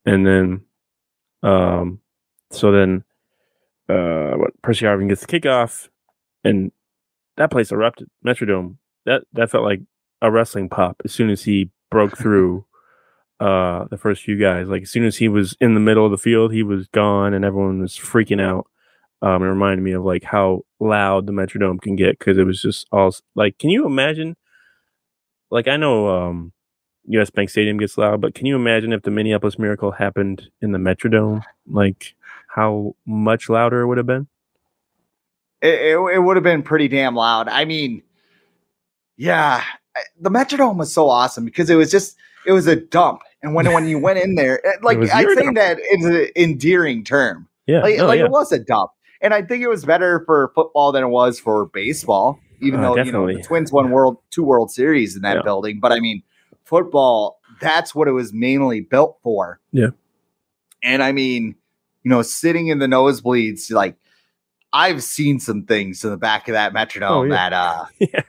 and 0.04 0.26
then, 0.26 0.62
um, 1.42 2.00
so 2.50 2.72
then, 2.72 3.04
uh, 3.88 4.32
what 4.36 4.60
Percy 4.62 4.84
Harvin 4.84 5.08
gets 5.08 5.24
the 5.24 5.40
kickoff, 5.40 5.88
and 6.44 6.72
that 7.36 7.50
place 7.50 7.72
erupted. 7.72 8.08
Metrodome 8.26 8.76
that 9.06 9.22
that 9.32 9.50
felt 9.50 9.64
like 9.64 9.80
a 10.20 10.30
wrestling 10.30 10.68
pop 10.68 11.02
as 11.04 11.12
soon 11.12 11.30
as 11.30 11.44
he 11.44 11.70
broke 11.90 12.16
through. 12.22 12.64
Uh, 13.40 13.86
the 13.90 13.98
first 13.98 14.22
few 14.22 14.38
guys, 14.38 14.68
like 14.68 14.82
as 14.82 14.90
soon 14.90 15.04
as 15.04 15.16
he 15.16 15.26
was 15.26 15.56
in 15.60 15.74
the 15.74 15.80
middle 15.80 16.04
of 16.04 16.12
the 16.12 16.18
field, 16.18 16.52
he 16.52 16.62
was 16.62 16.86
gone, 16.88 17.34
and 17.34 17.44
everyone 17.44 17.80
was 17.80 17.98
freaking 17.98 18.40
out 18.40 18.68
um, 19.22 19.42
it 19.44 19.46
reminded 19.46 19.82
me 19.84 19.92
of 19.92 20.04
like 20.04 20.24
how 20.24 20.62
loud 20.80 21.26
the 21.26 21.32
Metrodome 21.32 21.80
can 21.80 21.94
get 21.94 22.18
because 22.18 22.36
it 22.36 22.44
was 22.44 22.60
just 22.60 22.86
all 22.90 23.14
like, 23.36 23.56
can 23.58 23.70
you 23.70 23.86
imagine? 23.86 24.36
Like, 25.48 25.68
I 25.68 25.76
know 25.76 26.08
um, 26.08 26.52
US 27.04 27.30
Bank 27.30 27.48
Stadium 27.48 27.78
gets 27.78 27.96
loud, 27.96 28.20
but 28.20 28.34
can 28.34 28.46
you 28.46 28.56
imagine 28.56 28.92
if 28.92 29.02
the 29.02 29.10
Minneapolis 29.12 29.58
Miracle 29.58 29.92
happened 29.92 30.50
in 30.60 30.72
the 30.72 30.78
Metrodome? 30.78 31.42
Like, 31.66 32.16
how 32.48 32.96
much 33.06 33.48
louder 33.48 33.82
it 33.82 33.86
would 33.86 33.98
have 33.98 34.06
been? 34.06 34.26
It, 35.62 35.74
it, 35.74 35.96
it 36.14 36.18
would 36.18 36.36
have 36.36 36.42
been 36.42 36.62
pretty 36.62 36.88
damn 36.88 37.14
loud. 37.14 37.48
I 37.48 37.64
mean, 37.64 38.02
yeah, 39.16 39.62
the 40.20 40.30
Metrodome 40.30 40.76
was 40.76 40.92
so 40.92 41.08
awesome 41.08 41.44
because 41.44 41.70
it 41.70 41.76
was 41.76 41.90
just 41.90 42.16
it 42.46 42.52
was 42.52 42.66
a 42.66 42.76
dump, 42.76 43.22
and 43.42 43.54
when 43.54 43.72
when 43.72 43.86
you 43.86 43.98
went 43.98 44.18
in 44.18 44.34
there, 44.36 44.60
like 44.82 44.98
I 44.98 45.22
say 45.22 45.34
dump. 45.36 45.56
that 45.56 45.78
it's 45.80 46.04
an 46.04 46.28
endearing 46.36 47.04
term. 47.04 47.48
Yeah, 47.66 47.80
like, 47.82 47.98
like 47.98 48.18
yeah. 48.18 48.24
it 48.24 48.30
was 48.30 48.50
a 48.52 48.58
dump. 48.58 48.90
And 49.20 49.32
I 49.32 49.40
think 49.40 49.62
it 49.62 49.68
was 49.68 49.84
better 49.84 50.24
for 50.26 50.50
football 50.52 50.90
than 50.90 51.04
it 51.04 51.08
was 51.08 51.38
for 51.38 51.66
baseball, 51.66 52.40
even 52.60 52.80
uh, 52.80 52.88
though 52.88 52.96
definitely. 52.96 53.34
you 53.34 53.38
know 53.38 53.42
the 53.42 53.46
Twins 53.46 53.70
won 53.70 53.90
world 53.90 54.18
two 54.30 54.42
World 54.42 54.72
Series 54.72 55.14
in 55.14 55.22
that 55.22 55.36
yeah. 55.36 55.42
building. 55.42 55.78
But 55.78 55.92
I 55.92 56.00
mean, 56.00 56.24
football, 56.64 57.40
that's 57.60 57.94
what 57.94 58.08
it 58.08 58.12
was 58.12 58.32
mainly 58.32 58.80
built 58.80 59.18
for. 59.22 59.60
Yeah. 59.70 59.90
And 60.82 61.04
I 61.04 61.12
mean, 61.12 61.54
you 62.02 62.08
know, 62.08 62.22
sitting 62.22 62.66
in 62.66 62.80
the 62.80 62.86
nosebleeds, 62.86 63.70
like 63.70 63.96
I've 64.72 65.02
seen 65.02 65.38
some 65.40 65.64
things 65.64 66.04
in 66.04 66.10
the 66.10 66.16
back 66.16 66.48
of 66.48 66.52
that 66.52 66.72
Metrodome 66.72 67.10
oh, 67.10 67.22
yeah. 67.24 67.30
that 67.30 67.52
uh 67.52 67.84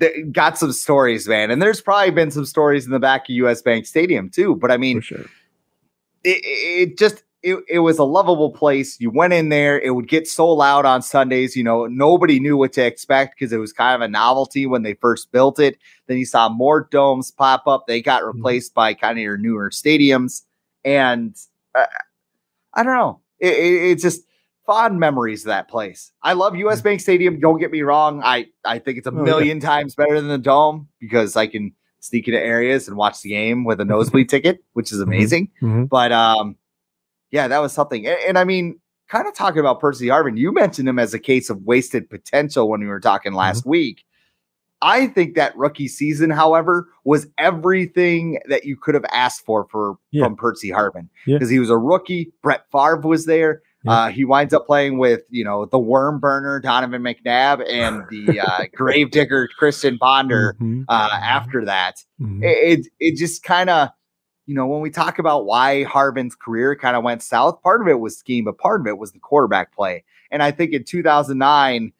yeah. 0.00 0.22
got 0.32 0.58
some 0.58 0.72
stories, 0.72 1.28
man. 1.28 1.50
And 1.50 1.60
there's 1.60 1.80
probably 1.80 2.10
been 2.10 2.30
some 2.30 2.46
stories 2.46 2.86
in 2.86 2.92
the 2.92 3.00
back 3.00 3.28
of 3.28 3.30
US 3.30 3.62
Bank 3.62 3.86
Stadium 3.86 4.30
too. 4.30 4.56
But 4.56 4.70
I 4.70 4.76
mean, 4.76 5.00
sure. 5.00 5.24
it, 6.22 6.40
it 6.44 6.98
just 6.98 7.24
it, 7.44 7.62
it 7.68 7.80
was 7.80 7.98
a 7.98 8.04
lovable 8.04 8.50
place. 8.50 8.98
You 8.98 9.10
went 9.10 9.34
in 9.34 9.50
there, 9.50 9.78
it 9.78 9.94
would 9.94 10.08
get 10.08 10.26
so 10.26 10.48
loud 10.48 10.86
on 10.86 11.02
Sundays. 11.02 11.54
You 11.54 11.62
know, 11.62 11.86
nobody 11.86 12.40
knew 12.40 12.56
what 12.56 12.72
to 12.72 12.84
expect 12.84 13.38
because 13.38 13.52
it 13.52 13.58
was 13.58 13.70
kind 13.70 13.94
of 13.94 14.00
a 14.00 14.08
novelty 14.08 14.64
when 14.64 14.82
they 14.82 14.94
first 14.94 15.30
built 15.30 15.58
it. 15.58 15.76
Then 16.06 16.16
you 16.16 16.24
saw 16.24 16.48
more 16.48 16.88
domes 16.90 17.30
pop 17.30 17.66
up. 17.66 17.86
They 17.86 18.00
got 18.00 18.22
mm-hmm. 18.22 18.38
replaced 18.38 18.72
mm-hmm. 18.72 18.80
by 18.80 18.94
kind 18.94 19.18
of 19.18 19.22
your 19.22 19.36
newer 19.36 19.68
stadiums. 19.68 20.42
And 20.86 21.36
uh, 21.74 21.84
I 22.72 22.82
don't 22.82 22.94
know. 22.94 23.20
It, 23.38 23.52
it, 23.52 23.90
it's 23.90 24.02
just 24.02 24.22
fond 24.66 24.98
memories 24.98 25.42
of 25.42 25.48
that 25.48 25.68
place. 25.68 26.12
I 26.22 26.32
love 26.32 26.56
US 26.56 26.78
mm-hmm. 26.78 26.84
Bank 26.84 27.00
Stadium. 27.00 27.40
Don't 27.40 27.58
get 27.58 27.70
me 27.70 27.82
wrong. 27.82 28.22
I, 28.24 28.46
I 28.64 28.78
think 28.78 28.98
it's 28.98 29.06
a 29.06 29.12
million 29.12 29.60
times 29.60 29.94
better 29.94 30.20
than 30.20 30.28
the 30.28 30.38
dome 30.38 30.88
because 31.00 31.36
I 31.36 31.46
can 31.46 31.72
sneak 32.00 32.28
into 32.28 32.40
areas 32.40 32.88
and 32.88 32.96
watch 32.96 33.22
the 33.22 33.30
game 33.30 33.64
with 33.64 33.80
a 33.80 33.84
nosebleed 33.84 34.28
ticket, 34.28 34.64
which 34.72 34.92
is 34.92 34.98
mm-hmm. 34.98 35.12
amazing. 35.12 35.46
Mm-hmm. 35.62 35.84
But 35.84 36.12
um, 36.12 36.56
yeah, 37.30 37.48
that 37.48 37.58
was 37.58 37.72
something. 37.72 38.06
And, 38.06 38.18
and 38.26 38.38
I 38.38 38.44
mean, 38.44 38.78
kind 39.08 39.26
of 39.26 39.34
talking 39.34 39.60
about 39.60 39.80
Percy 39.80 40.06
Harvin, 40.06 40.38
you 40.38 40.52
mentioned 40.52 40.88
him 40.88 40.98
as 40.98 41.14
a 41.14 41.18
case 41.18 41.50
of 41.50 41.62
wasted 41.62 42.08
potential 42.08 42.68
when 42.68 42.80
we 42.80 42.86
were 42.86 43.00
talking 43.00 43.32
last 43.32 43.60
mm-hmm. 43.60 43.70
week. 43.70 44.04
I 44.82 45.06
think 45.06 45.34
that 45.36 45.56
rookie 45.56 45.88
season, 45.88 46.28
however, 46.28 46.88
was 47.04 47.26
everything 47.38 48.38
that 48.48 48.64
you 48.64 48.76
could 48.76 48.94
have 48.94 49.06
asked 49.12 49.44
for 49.46 49.66
for 49.70 49.96
yeah. 50.10 50.24
from 50.24 50.36
Percy 50.36 50.68
Harvin 50.68 51.08
because 51.24 51.50
yeah. 51.50 51.54
he 51.54 51.58
was 51.58 51.70
a 51.70 51.78
rookie. 51.78 52.32
Brett 52.42 52.66
Favre 52.70 53.00
was 53.00 53.24
there. 53.24 53.62
Yeah. 53.84 53.92
Uh, 53.92 54.08
he 54.08 54.24
winds 54.24 54.54
up 54.54 54.66
playing 54.66 54.98
with 54.98 55.22
you 55.30 55.44
know 55.44 55.66
the 55.66 55.78
worm 55.78 56.18
burner 56.18 56.58
Donovan 56.60 57.02
McNabb 57.02 57.64
and 57.70 58.04
the 58.10 58.40
uh, 58.46 58.64
gravedigger 58.74 59.48
Christian 59.58 59.98
Ponder 59.98 60.54
mm-hmm. 60.54 60.82
uh, 60.88 61.10
after 61.22 61.64
that. 61.66 61.96
Mm-hmm. 62.20 62.42
It, 62.42 62.78
it, 62.78 62.86
it 63.00 63.16
just 63.16 63.42
kind 63.42 63.70
of 63.70 63.90
you 64.46 64.54
know, 64.54 64.66
when 64.66 64.80
we 64.80 64.90
talk 64.90 65.18
about 65.18 65.46
why 65.46 65.84
Harvin's 65.84 66.34
career 66.34 66.76
kind 66.76 66.96
of 66.96 67.02
went 67.02 67.22
south, 67.22 67.62
part 67.62 67.80
of 67.80 67.88
it 67.88 68.00
was 68.00 68.16
scheme, 68.16 68.44
but 68.44 68.58
part 68.58 68.80
of 68.80 68.86
it 68.86 68.98
was 68.98 69.12
the 69.12 69.18
quarterback 69.18 69.74
play. 69.74 70.04
And 70.30 70.42
I 70.42 70.50
think 70.50 70.72
in 70.72 70.84
2009, 70.84 71.92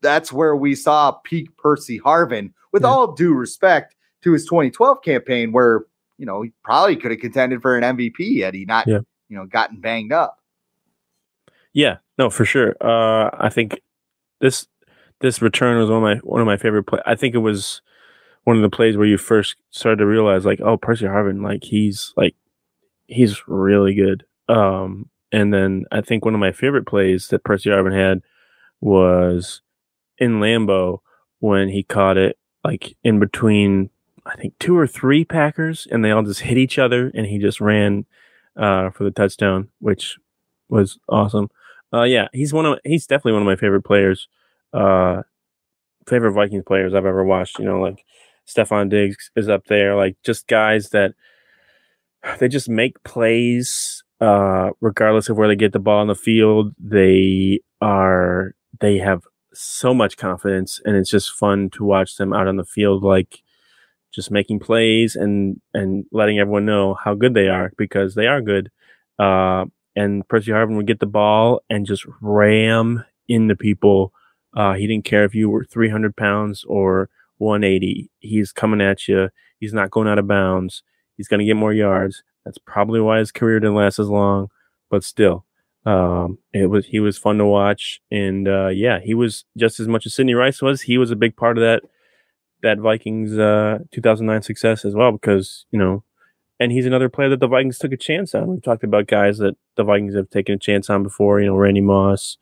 that's 0.00 0.32
where 0.32 0.56
we 0.56 0.74
saw 0.74 1.12
peak 1.12 1.54
Percy 1.58 2.00
Harvin, 2.00 2.52
with 2.72 2.82
yeah. 2.82 2.88
all 2.88 3.12
due 3.12 3.34
respect 3.34 3.94
to 4.22 4.32
his 4.32 4.44
2012 4.44 5.02
campaign, 5.02 5.52
where, 5.52 5.84
you 6.16 6.24
know, 6.24 6.42
he 6.42 6.52
probably 6.64 6.96
could 6.96 7.10
have 7.10 7.20
contended 7.20 7.60
for 7.60 7.76
an 7.76 7.96
MVP 7.96 8.42
had 8.42 8.54
he 8.54 8.64
not, 8.64 8.86
yeah. 8.86 9.00
you 9.28 9.36
know, 9.36 9.44
gotten 9.44 9.80
banged 9.80 10.12
up. 10.12 10.38
Yeah, 11.72 11.98
no, 12.18 12.30
for 12.30 12.44
sure. 12.44 12.74
Uh, 12.80 13.30
I 13.38 13.48
think 13.48 13.80
this 14.40 14.66
this 15.20 15.42
return 15.42 15.78
was 15.78 15.90
one 15.90 15.98
of 15.98 16.02
my 16.02 16.16
one 16.16 16.40
of 16.40 16.46
my 16.46 16.56
favorite 16.56 16.84
play. 16.84 17.00
I 17.06 17.14
think 17.14 17.34
it 17.34 17.38
was 17.38 17.82
one 18.44 18.56
of 18.56 18.62
the 18.62 18.74
plays 18.74 18.96
where 18.96 19.06
you 19.06 19.18
first 19.18 19.56
started 19.70 19.98
to 19.98 20.06
realize 20.06 20.44
like, 20.44 20.60
oh, 20.60 20.76
Percy 20.76 21.04
Harvin, 21.06 21.42
like 21.42 21.64
he's 21.64 22.12
like 22.16 22.34
he's 23.06 23.46
really 23.48 23.94
good. 23.94 24.24
Um, 24.48 25.10
and 25.32 25.52
then 25.54 25.84
I 25.92 26.00
think 26.00 26.24
one 26.24 26.34
of 26.34 26.40
my 26.40 26.52
favorite 26.52 26.86
plays 26.86 27.28
that 27.28 27.44
Percy 27.44 27.70
Harvin 27.70 27.94
had 27.96 28.22
was 28.80 29.62
in 30.18 30.40
Lambeau 30.40 31.00
when 31.40 31.68
he 31.68 31.82
caught 31.82 32.16
it 32.16 32.38
like 32.64 32.96
in 33.04 33.18
between 33.20 33.90
I 34.26 34.36
think 34.36 34.54
two 34.58 34.76
or 34.76 34.86
three 34.86 35.24
Packers 35.24 35.86
and 35.90 36.04
they 36.04 36.10
all 36.10 36.22
just 36.22 36.40
hit 36.40 36.58
each 36.58 36.78
other 36.78 37.10
and 37.14 37.26
he 37.26 37.38
just 37.38 37.60
ran 37.60 38.06
uh, 38.56 38.90
for 38.90 39.04
the 39.04 39.10
touchdown, 39.10 39.68
which 39.78 40.18
was 40.68 40.98
awesome. 41.08 41.48
Uh, 41.92 42.02
yeah, 42.02 42.28
he's 42.32 42.52
one 42.52 42.66
of 42.66 42.78
he's 42.84 43.06
definitely 43.06 43.32
one 43.32 43.42
of 43.42 43.46
my 43.46 43.56
favorite 43.56 43.84
players. 43.84 44.28
Uh, 44.72 45.22
favorite 46.06 46.32
Vikings 46.32 46.64
players 46.66 46.94
I've 46.94 47.06
ever 47.06 47.24
watched. 47.24 47.58
You 47.58 47.64
know, 47.64 47.80
like 47.80 48.04
Stefon 48.46 48.88
Diggs 48.90 49.30
is 49.36 49.48
up 49.48 49.66
there. 49.66 49.96
Like 49.96 50.16
just 50.24 50.46
guys 50.46 50.90
that 50.90 51.14
they 52.38 52.48
just 52.48 52.68
make 52.68 53.02
plays 53.02 54.04
uh, 54.20 54.70
regardless 54.80 55.28
of 55.28 55.36
where 55.36 55.48
they 55.48 55.56
get 55.56 55.72
the 55.72 55.78
ball 55.78 56.00
on 56.00 56.08
the 56.08 56.14
field. 56.14 56.74
They 56.78 57.60
are 57.80 58.54
they 58.80 58.98
have 58.98 59.22
so 59.52 59.94
much 59.94 60.16
confidence, 60.16 60.80
and 60.84 60.96
it's 60.96 61.10
just 61.10 61.32
fun 61.32 61.70
to 61.70 61.84
watch 61.84 62.16
them 62.16 62.32
out 62.32 62.46
on 62.46 62.56
the 62.56 62.64
field, 62.64 63.02
like 63.02 63.42
just 64.12 64.30
making 64.30 64.60
plays 64.60 65.16
and 65.16 65.60
and 65.74 66.04
letting 66.12 66.38
everyone 66.38 66.66
know 66.66 66.94
how 66.94 67.14
good 67.14 67.34
they 67.34 67.48
are 67.48 67.72
because 67.76 68.14
they 68.14 68.26
are 68.26 68.40
good. 68.40 68.70
Uh, 69.18 69.66
and 69.96 70.26
Percy 70.28 70.50
Harvin 70.50 70.76
would 70.76 70.86
get 70.86 71.00
the 71.00 71.06
ball 71.06 71.62
and 71.68 71.86
just 71.86 72.06
ram 72.20 73.04
into 73.28 73.56
people. 73.56 74.12
Uh, 74.56 74.74
he 74.74 74.86
didn't 74.86 75.04
care 75.04 75.24
if 75.24 75.34
you 75.34 75.48
were 75.48 75.64
300 75.64 76.16
pounds 76.16 76.64
or 76.68 77.08
180. 77.38 78.10
He's 78.18 78.52
coming 78.52 78.80
at 78.80 79.08
you. 79.08 79.30
He's 79.58 79.72
not 79.72 79.90
going 79.90 80.08
out 80.08 80.18
of 80.18 80.26
bounds. 80.26 80.82
He's 81.16 81.28
going 81.28 81.40
to 81.40 81.46
get 81.46 81.56
more 81.56 81.72
yards. 81.72 82.22
That's 82.44 82.58
probably 82.58 83.00
why 83.00 83.18
his 83.18 83.32
career 83.32 83.60
didn't 83.60 83.76
last 83.76 83.98
as 83.98 84.08
long, 84.08 84.48
but 84.90 85.04
still, 85.04 85.44
um, 85.84 86.38
it 86.52 86.70
was 86.70 86.86
he 86.86 87.00
was 87.00 87.18
fun 87.18 87.38
to 87.38 87.44
watch, 87.44 88.00
and 88.10 88.48
uh, 88.48 88.68
yeah, 88.68 89.00
he 89.00 89.14
was 89.14 89.44
just 89.56 89.80
as 89.80 89.88
much 89.88 90.06
as 90.06 90.14
Sidney 90.14 90.34
Rice 90.34 90.62
was. 90.62 90.82
He 90.82 90.98
was 90.98 91.10
a 91.10 91.16
big 91.16 91.36
part 91.36 91.58
of 91.58 91.62
that 91.62 91.82
that 92.62 92.78
Vikings 92.78 93.38
uh, 93.38 93.78
2009 93.92 94.42
success 94.42 94.84
as 94.84 94.94
well, 94.94 95.12
because 95.12 95.66
you 95.70 95.78
know, 95.78 96.02
and 96.60 96.70
he's 96.70 96.86
another 96.86 97.08
player 97.08 97.30
that 97.30 97.40
the 97.40 97.48
Vikings 97.48 97.78
took 97.78 97.92
a 97.92 97.96
chance 97.96 98.34
on. 98.34 98.46
We've 98.46 98.62
talked 98.62 98.84
about 98.84 99.06
guys 99.08 99.38
that 99.38 99.56
the 99.76 99.82
Vikings 99.82 100.14
have 100.14 100.30
taken 100.30 100.54
a 100.54 100.58
chance 100.58 100.88
on 100.88 101.02
before, 101.02 101.40
you 101.40 101.46
know, 101.46 101.56
Randy 101.56 101.80
Moss, 101.80 102.36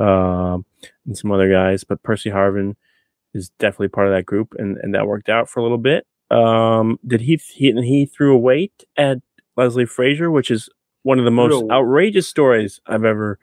uh, 0.00 0.58
and 1.06 1.16
some 1.16 1.30
other 1.30 1.50
guys, 1.50 1.84
but 1.84 2.02
Percy 2.02 2.30
Harvin 2.30 2.74
is 3.34 3.50
definitely 3.58 3.88
part 3.88 4.08
of 4.08 4.14
that 4.14 4.26
group, 4.26 4.54
and, 4.58 4.78
and 4.78 4.94
that 4.94 5.06
worked 5.06 5.28
out 5.28 5.48
for 5.48 5.60
a 5.60 5.62
little 5.62 5.78
bit. 5.78 6.06
Um, 6.30 6.98
did 7.06 7.22
he 7.22 7.40
he 7.54 7.72
he 7.72 8.06
threw 8.06 8.34
a 8.34 8.38
weight 8.38 8.84
at 8.96 9.18
Leslie 9.56 9.86
Frazier, 9.86 10.30
which 10.30 10.50
is 10.50 10.68
one 11.02 11.18
of 11.18 11.24
the 11.24 11.30
most 11.30 11.62
a- 11.62 11.72
outrageous 11.72 12.28
stories 12.28 12.80
I've 12.86 13.04
ever 13.04 13.38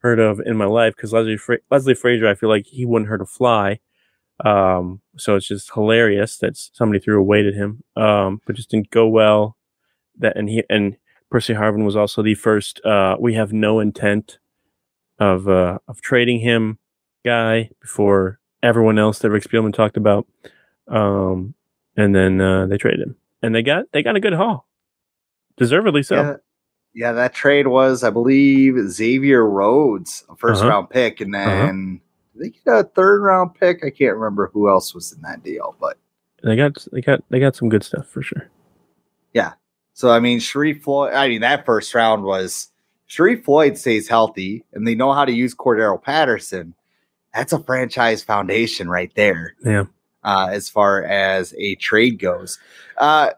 heard 0.00 0.18
of 0.18 0.40
in 0.40 0.56
my 0.56 0.64
life. 0.64 0.96
Because 0.96 1.12
Leslie 1.12 1.36
Fra- 1.36 1.58
Leslie 1.70 1.94
Frazier, 1.94 2.28
I 2.28 2.34
feel 2.34 2.48
like 2.48 2.66
he 2.66 2.84
wouldn't 2.84 3.08
hurt 3.08 3.22
a 3.22 3.26
fly. 3.26 3.80
Um, 4.44 5.02
so 5.18 5.36
it's 5.36 5.48
just 5.48 5.74
hilarious 5.74 6.38
that 6.38 6.56
somebody 6.56 6.98
threw 6.98 7.20
a 7.20 7.22
weight 7.22 7.46
at 7.46 7.54
him. 7.54 7.82
Um, 7.96 8.40
but 8.46 8.56
just 8.56 8.70
didn't 8.70 8.90
go 8.90 9.06
well. 9.06 9.56
That 10.20 10.36
and 10.36 10.48
he 10.48 10.62
and 10.70 10.96
Percy 11.30 11.54
Harvin 11.54 11.84
was 11.84 11.96
also 11.96 12.22
the 12.22 12.34
first. 12.34 12.80
Uh, 12.84 13.16
we 13.18 13.34
have 13.34 13.52
no 13.52 13.80
intent 13.80 14.38
of 15.18 15.48
uh 15.48 15.78
of 15.88 16.00
trading 16.00 16.40
him 16.40 16.78
guy 17.24 17.70
before 17.80 18.38
everyone 18.62 18.98
else 18.98 19.18
that 19.20 19.30
Rick 19.30 19.44
Spielman 19.44 19.74
talked 19.74 19.96
about. 19.96 20.26
Um, 20.88 21.54
and 21.96 22.14
then 22.14 22.40
uh, 22.40 22.66
they 22.66 22.78
traded 22.78 23.00
him, 23.00 23.16
and 23.42 23.54
they 23.54 23.62
got 23.62 23.84
they 23.92 24.02
got 24.02 24.16
a 24.16 24.20
good 24.20 24.32
haul, 24.32 24.66
deservedly 25.56 26.02
so. 26.02 26.16
Yeah, 26.16 26.36
yeah, 26.94 27.12
that 27.12 27.32
trade 27.34 27.66
was, 27.68 28.02
I 28.02 28.10
believe, 28.10 28.76
Xavier 28.88 29.46
Rhodes, 29.46 30.24
a 30.28 30.34
1st 30.34 30.56
Uh-huh. 30.60 30.68
round 30.68 30.90
pick, 30.90 31.20
and 31.20 31.32
then 31.34 32.00
did 32.34 32.42
they 32.42 32.50
get 32.50 32.62
a 32.74 32.84
third 32.84 33.22
round 33.22 33.54
pick. 33.54 33.84
I 33.84 33.90
can't 33.90 34.16
remember 34.16 34.50
who 34.52 34.68
else 34.68 34.94
was 34.94 35.12
in 35.12 35.20
that 35.22 35.42
deal, 35.44 35.76
but 35.80 35.98
They 36.42 36.56
got 36.56 36.86
they 36.92 37.00
got 37.02 37.22
they 37.28 37.38
got 37.38 37.54
some 37.56 37.68
good 37.68 37.84
stuff 37.84 38.06
for 38.08 38.22
sure. 38.22 38.48
So 39.94 40.10
I 40.10 40.20
mean, 40.20 40.38
Sharrif 40.38 40.82
Floyd. 40.82 41.12
I 41.14 41.28
mean, 41.28 41.40
that 41.42 41.66
first 41.66 41.94
round 41.94 42.24
was 42.24 42.68
Sharrif 43.08 43.44
Floyd 43.44 43.76
stays 43.76 44.08
healthy, 44.08 44.64
and 44.72 44.86
they 44.86 44.94
know 44.94 45.12
how 45.12 45.24
to 45.24 45.32
use 45.32 45.54
Cordarrelle 45.54 46.02
Patterson. 46.02 46.74
That's 47.34 47.52
a 47.52 47.60
franchise 47.62 48.22
foundation 48.22 48.88
right 48.88 49.12
there. 49.14 49.54
Yeah. 49.64 49.84
uh, 50.24 50.48
as 50.50 50.68
far 50.68 51.04
as 51.04 51.54
a 51.58 51.74
trade 51.76 52.18
goes. 52.18 52.58
Uh, 52.98 53.30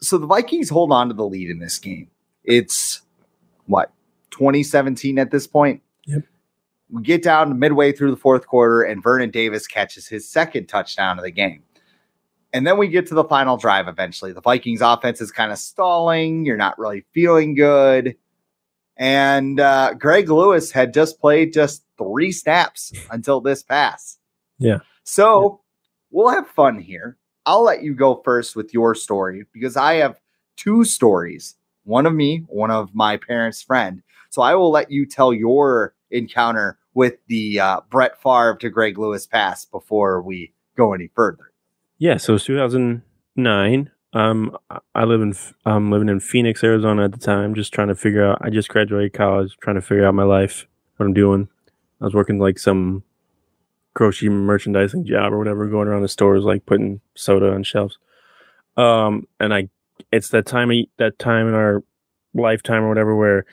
so 0.00 0.18
the 0.18 0.26
Vikings 0.26 0.68
hold 0.68 0.92
on 0.92 1.08
to 1.08 1.14
the 1.14 1.26
lead 1.26 1.50
in 1.50 1.58
this 1.58 1.78
game. 1.78 2.08
It's 2.44 3.02
what 3.66 3.92
2017 4.30 5.18
at 5.18 5.30
this 5.30 5.46
point. 5.46 5.82
Yep. 6.06 6.22
We 6.90 7.02
get 7.02 7.22
down 7.22 7.58
midway 7.58 7.92
through 7.92 8.10
the 8.10 8.16
fourth 8.16 8.46
quarter, 8.46 8.82
and 8.82 9.02
Vernon 9.02 9.30
Davis 9.30 9.66
catches 9.66 10.06
his 10.06 10.28
second 10.28 10.66
touchdown 10.66 11.18
of 11.18 11.24
the 11.24 11.30
game. 11.30 11.62
And 12.52 12.66
then 12.66 12.78
we 12.78 12.88
get 12.88 13.06
to 13.08 13.14
the 13.14 13.24
final 13.24 13.56
drive 13.56 13.88
eventually. 13.88 14.32
The 14.32 14.40
Vikings 14.40 14.80
offense 14.80 15.20
is 15.20 15.30
kind 15.30 15.52
of 15.52 15.58
stalling. 15.58 16.44
You're 16.46 16.56
not 16.56 16.78
really 16.78 17.04
feeling 17.12 17.54
good. 17.54 18.16
And 18.96 19.60
uh, 19.60 19.94
Greg 19.94 20.28
Lewis 20.28 20.72
had 20.72 20.94
just 20.94 21.20
played 21.20 21.52
just 21.52 21.84
three 21.98 22.32
snaps 22.32 22.92
until 23.10 23.40
this 23.40 23.62
pass. 23.62 24.18
Yeah. 24.58 24.78
So 25.04 25.60
we'll 26.10 26.30
have 26.30 26.48
fun 26.48 26.80
here. 26.80 27.16
I'll 27.46 27.62
let 27.62 27.82
you 27.82 27.94
go 27.94 28.20
first 28.24 28.56
with 28.56 28.74
your 28.74 28.94
story 28.94 29.44
because 29.52 29.76
I 29.76 29.94
have 29.94 30.20
two 30.56 30.84
stories 30.84 31.54
one 31.84 32.04
of 32.04 32.14
me, 32.14 32.44
one 32.48 32.70
of 32.70 32.94
my 32.94 33.16
parents' 33.16 33.62
friend. 33.62 34.02
So 34.28 34.42
I 34.42 34.54
will 34.54 34.70
let 34.70 34.90
you 34.90 35.06
tell 35.06 35.32
your 35.32 35.94
encounter 36.10 36.78
with 36.92 37.14
the 37.28 37.58
uh, 37.58 37.80
Brett 37.88 38.20
Favre 38.20 38.58
to 38.60 38.68
Greg 38.68 38.98
Lewis 38.98 39.26
pass 39.26 39.64
before 39.64 40.20
we 40.20 40.52
go 40.76 40.92
any 40.92 41.08
further. 41.14 41.47
Yeah, 41.98 42.16
so 42.16 42.34
it's 42.34 42.44
2009. 42.44 43.90
Um, 44.12 44.56
I- 44.94 45.04
live 45.04 45.20
in 45.20 45.34
I'm 45.64 45.90
living 45.90 46.08
in 46.08 46.20
Phoenix, 46.20 46.62
Arizona 46.62 47.04
at 47.04 47.12
the 47.12 47.18
time, 47.18 47.54
just 47.54 47.72
trying 47.72 47.88
to 47.88 47.94
figure 47.94 48.24
out. 48.24 48.38
I 48.40 48.50
just 48.50 48.68
graduated 48.68 49.12
college, 49.12 49.56
trying 49.60 49.76
to 49.76 49.82
figure 49.82 50.06
out 50.06 50.14
my 50.14 50.22
life, 50.22 50.66
what 50.96 51.06
I'm 51.06 51.12
doing. 51.12 51.48
I 52.00 52.04
was 52.04 52.14
working 52.14 52.38
like 52.38 52.58
some 52.58 53.02
grocery 53.94 54.28
merchandising 54.28 55.04
job 55.06 55.32
or 55.32 55.38
whatever, 55.38 55.66
going 55.66 55.88
around 55.88 56.02
the 56.02 56.08
stores 56.08 56.44
like 56.44 56.66
putting 56.66 57.00
soda 57.16 57.52
on 57.52 57.64
shelves. 57.64 57.98
Um, 58.76 59.26
and 59.40 59.52
I, 59.52 59.68
it's 60.12 60.28
that 60.28 60.46
time 60.46 60.70
of, 60.70 60.76
that 60.98 61.18
time 61.18 61.48
in 61.48 61.54
our 61.54 61.82
lifetime 62.32 62.84
or 62.84 62.88
whatever 62.88 63.16
where, 63.16 63.44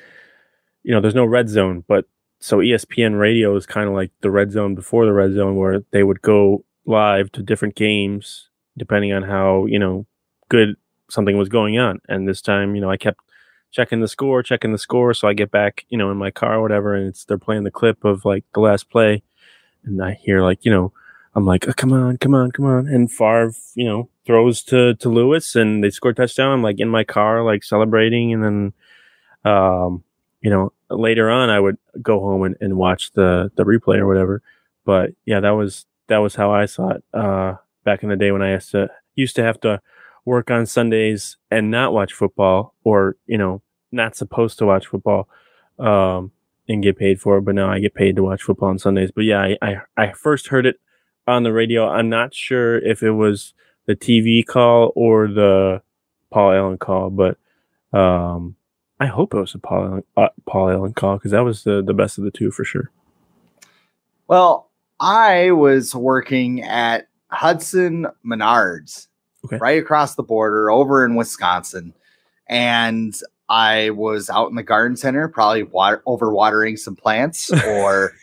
you 0.83 0.93
know, 0.93 1.01
there's 1.01 1.15
no 1.15 1.25
red 1.25 1.49
zone, 1.49 1.83
but 1.87 2.05
so 2.39 2.59
ESPN 2.59 3.19
radio 3.19 3.55
is 3.55 3.65
kind 3.65 3.87
of 3.87 3.95
like 3.95 4.11
the 4.21 4.29
red 4.29 4.51
zone 4.51 4.75
before 4.75 5.05
the 5.05 5.13
red 5.13 5.33
zone 5.33 5.55
where 5.55 5.83
they 5.91 6.03
would 6.03 6.21
go 6.21 6.63
live 6.85 7.31
to 7.33 7.41
different 7.41 7.75
games 7.75 8.49
depending 8.77 9.13
on 9.13 9.23
how, 9.23 9.65
you 9.65 9.79
know, 9.79 10.05
good 10.49 10.75
something 11.09 11.37
was 11.37 11.49
going 11.49 11.77
on. 11.77 11.99
And 12.07 12.27
this 12.27 12.41
time, 12.41 12.75
you 12.75 12.81
know, 12.81 12.89
I 12.89 12.97
kept 12.97 13.19
checking 13.71 14.01
the 14.01 14.07
score, 14.07 14.43
checking 14.43 14.71
the 14.71 14.77
score. 14.77 15.13
So 15.13 15.27
I 15.27 15.33
get 15.33 15.51
back, 15.51 15.85
you 15.89 15.97
know, 15.97 16.11
in 16.11 16.17
my 16.17 16.31
car 16.31 16.55
or 16.55 16.61
whatever, 16.61 16.95
and 16.95 17.07
it's 17.07 17.25
they're 17.25 17.37
playing 17.37 17.63
the 17.63 17.71
clip 17.71 18.03
of 18.03 18.25
like 18.25 18.45
the 18.53 18.59
last 18.59 18.89
play. 18.89 19.23
And 19.83 20.03
I 20.03 20.13
hear 20.13 20.41
like, 20.41 20.65
you 20.65 20.71
know, 20.71 20.91
I'm 21.35 21.45
like, 21.45 21.67
oh, 21.67 21.73
come 21.73 21.93
on, 21.93 22.17
come 22.17 22.33
on, 22.33 22.51
come 22.51 22.65
on. 22.65 22.87
And 22.87 23.11
Favre, 23.11 23.53
you 23.75 23.85
know, 23.85 24.09
throws 24.25 24.63
to 24.63 24.95
to 24.95 25.09
Lewis 25.09 25.55
and 25.55 25.83
they 25.83 25.89
score 25.89 26.11
a 26.11 26.15
touchdown. 26.15 26.51
I'm 26.51 26.63
like 26.63 26.79
in 26.79 26.89
my 26.89 27.03
car, 27.03 27.43
like 27.43 27.63
celebrating, 27.63 28.33
and 28.33 28.43
then 28.43 28.73
um, 29.43 30.03
you 30.41 30.49
know, 30.49 30.71
later 30.89 31.29
on 31.29 31.49
I 31.49 31.59
would 31.59 31.77
go 32.01 32.19
home 32.19 32.43
and, 32.43 32.55
and 32.61 32.77
watch 32.77 33.11
the 33.11 33.51
the 33.55 33.63
replay 33.63 33.97
or 33.97 34.07
whatever. 34.07 34.41
But 34.85 35.11
yeah, 35.25 35.39
that 35.41 35.51
was 35.51 35.85
that 36.07 36.17
was 36.17 36.35
how 36.35 36.51
I 36.51 36.65
saw 36.65 36.89
it 36.89 37.03
uh 37.13 37.55
back 37.83 38.03
in 38.03 38.09
the 38.09 38.15
day 38.15 38.31
when 38.31 38.41
I 38.41 38.53
used 38.53 38.71
to 38.71 38.89
used 39.15 39.35
to 39.37 39.43
have 39.43 39.59
to 39.61 39.81
work 40.25 40.49
on 40.49 40.65
Sundays 40.65 41.37
and 41.51 41.69
not 41.69 41.93
watch 41.93 42.13
football 42.13 42.73
or, 42.83 43.15
you 43.27 43.37
know, 43.37 43.61
not 43.91 44.15
supposed 44.15 44.57
to 44.59 44.65
watch 44.65 44.87
football. 44.87 45.27
Um 45.77 46.31
and 46.67 46.83
get 46.83 46.97
paid 46.97 47.21
for 47.21 47.37
it, 47.37 47.41
but 47.41 47.55
now 47.55 47.69
I 47.69 47.79
get 47.79 47.93
paid 47.93 48.15
to 48.15 48.23
watch 48.23 48.41
football 48.41 48.69
on 48.69 48.79
Sundays. 48.79 49.11
But 49.11 49.25
yeah, 49.25 49.41
I, 49.41 49.57
I, 49.61 49.75
I 49.97 50.11
first 50.13 50.47
heard 50.47 50.65
it 50.65 50.79
on 51.27 51.43
the 51.43 51.53
radio. 51.53 51.87
I'm 51.87 52.09
not 52.09 52.33
sure 52.33 52.77
if 52.79 53.03
it 53.03 53.11
was 53.11 53.53
the 53.85 53.95
TV 53.95 54.45
call 54.45 54.91
or 54.95 55.27
the 55.27 55.81
Paul 56.31 56.53
Allen 56.53 56.77
call, 56.77 57.09
but 57.09 57.37
um, 57.97 58.55
I 58.99 59.05
hope 59.05 59.33
it 59.33 59.39
was 59.39 59.53
a 59.53 59.59
Paul 59.59 59.85
Allen, 59.85 60.03
uh, 60.17 60.29
Paul 60.45 60.69
Allen 60.69 60.93
call 60.93 61.17
because 61.17 61.31
that 61.31 61.43
was 61.43 61.63
the, 61.63 61.83
the 61.83 61.93
best 61.93 62.17
of 62.17 62.23
the 62.23 62.31
two 62.31 62.51
for 62.51 62.63
sure. 62.63 62.91
Well, 64.27 64.71
I 64.99 65.51
was 65.51 65.93
working 65.95 66.61
at 66.63 67.07
Hudson 67.29 68.07
Menards, 68.25 69.07
Okay. 69.45 69.57
right 69.57 69.79
across 69.81 70.15
the 70.15 70.23
border 70.23 70.71
over 70.71 71.05
in 71.05 71.15
Wisconsin. 71.15 71.93
And 72.47 73.13
I 73.49 73.91
was 73.91 74.29
out 74.29 74.49
in 74.49 74.55
the 74.55 74.63
garden 74.63 74.97
center, 74.97 75.27
probably 75.27 75.63
water, 75.63 76.01
overwatering 76.07 76.79
some 76.79 76.95
plants 76.95 77.51
or 77.67 78.13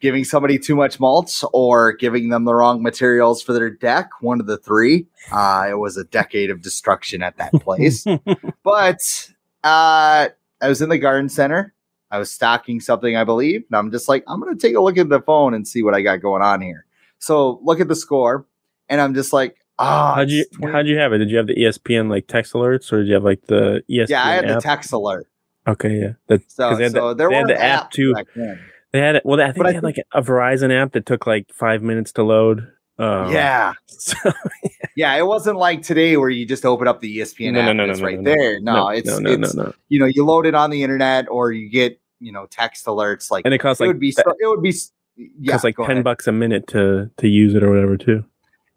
giving 0.00 0.24
somebody 0.24 0.58
too 0.58 0.76
much 0.76 1.00
mulch 1.00 1.42
or 1.52 1.92
giving 1.92 2.28
them 2.28 2.44
the 2.44 2.54
wrong 2.54 2.82
materials 2.82 3.42
for 3.42 3.52
their 3.52 3.70
deck. 3.70 4.10
One 4.20 4.40
of 4.40 4.46
the 4.46 4.58
three. 4.58 5.06
Uh, 5.32 5.66
it 5.70 5.74
was 5.78 5.96
a 5.96 6.04
decade 6.04 6.50
of 6.50 6.62
destruction 6.62 7.22
at 7.22 7.36
that 7.38 7.52
place. 7.54 8.04
but 8.62 9.30
uh, 9.64 10.28
I 10.62 10.68
was 10.68 10.80
in 10.82 10.88
the 10.88 10.98
garden 10.98 11.28
center. 11.28 11.74
I 12.10 12.18
was 12.18 12.30
stocking 12.30 12.80
something, 12.80 13.16
I 13.16 13.24
believe, 13.24 13.64
and 13.70 13.76
I'm 13.76 13.90
just 13.90 14.08
like, 14.08 14.24
I'm 14.26 14.40
gonna 14.40 14.56
take 14.56 14.74
a 14.74 14.80
look 14.80 14.98
at 14.98 15.08
the 15.08 15.20
phone 15.20 15.54
and 15.54 15.66
see 15.66 15.82
what 15.82 15.94
I 15.94 16.02
got 16.02 16.20
going 16.20 16.42
on 16.42 16.60
here. 16.60 16.86
So 17.18 17.60
look 17.62 17.80
at 17.80 17.88
the 17.88 17.96
score, 17.96 18.46
and 18.88 19.00
I'm 19.00 19.14
just 19.14 19.32
like, 19.32 19.56
ah, 19.78 20.14
how'd 20.14 20.30
you 20.30 20.44
20 20.54 20.72
how'd 20.72 20.86
you 20.86 20.98
have 20.98 21.12
it? 21.12 21.18
Did 21.18 21.30
you 21.30 21.36
have 21.36 21.46
the 21.46 21.54
ESPN 21.54 22.10
like 22.10 22.26
text 22.26 22.52
alerts 22.52 22.92
or 22.92 22.98
did 22.98 23.08
you 23.08 23.14
have 23.14 23.24
like 23.24 23.42
the 23.46 23.82
ESPN 23.90 24.08
yeah, 24.08 24.24
I 24.24 24.32
had 24.32 24.48
the 24.48 24.60
text 24.60 24.92
alert. 24.92 25.26
okay, 25.66 26.00
yeah. 26.00 26.12
That's 26.26 26.54
So, 26.54 26.76
they 26.76 26.84
had, 26.84 26.92
so 26.92 27.08
the, 27.08 27.14
there 27.14 27.28
they 27.30 27.34
had 27.36 27.42
were 27.42 27.48
the 27.48 27.62
app 27.62 27.90
too. 27.90 28.14
They 28.92 28.98
had 28.98 29.16
it. 29.16 29.22
Well, 29.24 29.40
I 29.40 29.46
think 29.46 29.58
But 29.58 29.66
I 29.66 29.70
they 29.70 29.74
had 29.76 29.84
like 29.84 30.02
a 30.12 30.22
Verizon 30.22 30.72
app 30.72 30.92
that 30.92 31.06
took 31.06 31.26
like 31.26 31.52
five 31.52 31.82
minutes 31.82 32.12
to 32.12 32.24
load. 32.24 32.66
Um, 33.00 33.32
yeah, 33.32 33.72
so- 33.86 34.32
yeah. 34.96 35.14
It 35.16 35.26
wasn't 35.26 35.56
like 35.56 35.82
today 35.82 36.16
where 36.16 36.28
you 36.30 36.44
just 36.46 36.64
open 36.66 36.86
up 36.86 37.00
the 37.00 37.18
ESPN 37.18 37.52
No, 37.54 37.60
app 37.60 37.64
no, 37.64 37.70
and 37.70 37.78
no, 37.78 37.86
no, 37.86 37.92
it's 37.92 38.00
right 38.02 38.22
there. 38.22 38.60
No, 38.60 38.88
it's 38.88 39.08
it's 39.10 39.54
you 39.88 39.98
know 39.98 40.06
you 40.06 40.24
load 40.24 40.46
it 40.46 40.54
on 40.54 40.70
the 40.70 40.82
internet 40.82 41.26
or 41.30 41.52
you 41.52 41.68
get 41.68 41.98
you 42.20 42.30
know 42.32 42.46
text 42.50 42.84
alerts 42.86 43.30
like 43.30 43.44
And 43.46 43.54
it 43.54 43.58
costs 43.58 43.80
it 43.80 43.84
like 43.84 43.88
would 43.94 44.00
be 44.00 44.12
so, 44.12 44.22
it 44.38 44.46
would 44.46 44.62
be 44.62 44.74
yeah 45.40 45.58
like 45.64 45.76
ten 45.76 45.90
ahead. 45.90 46.04
bucks 46.04 46.26
a 46.26 46.32
minute 46.32 46.66
to 46.68 47.10
to 47.16 47.28
use 47.28 47.54
it 47.54 47.62
or 47.62 47.70
whatever 47.70 47.96
too. 47.96 48.24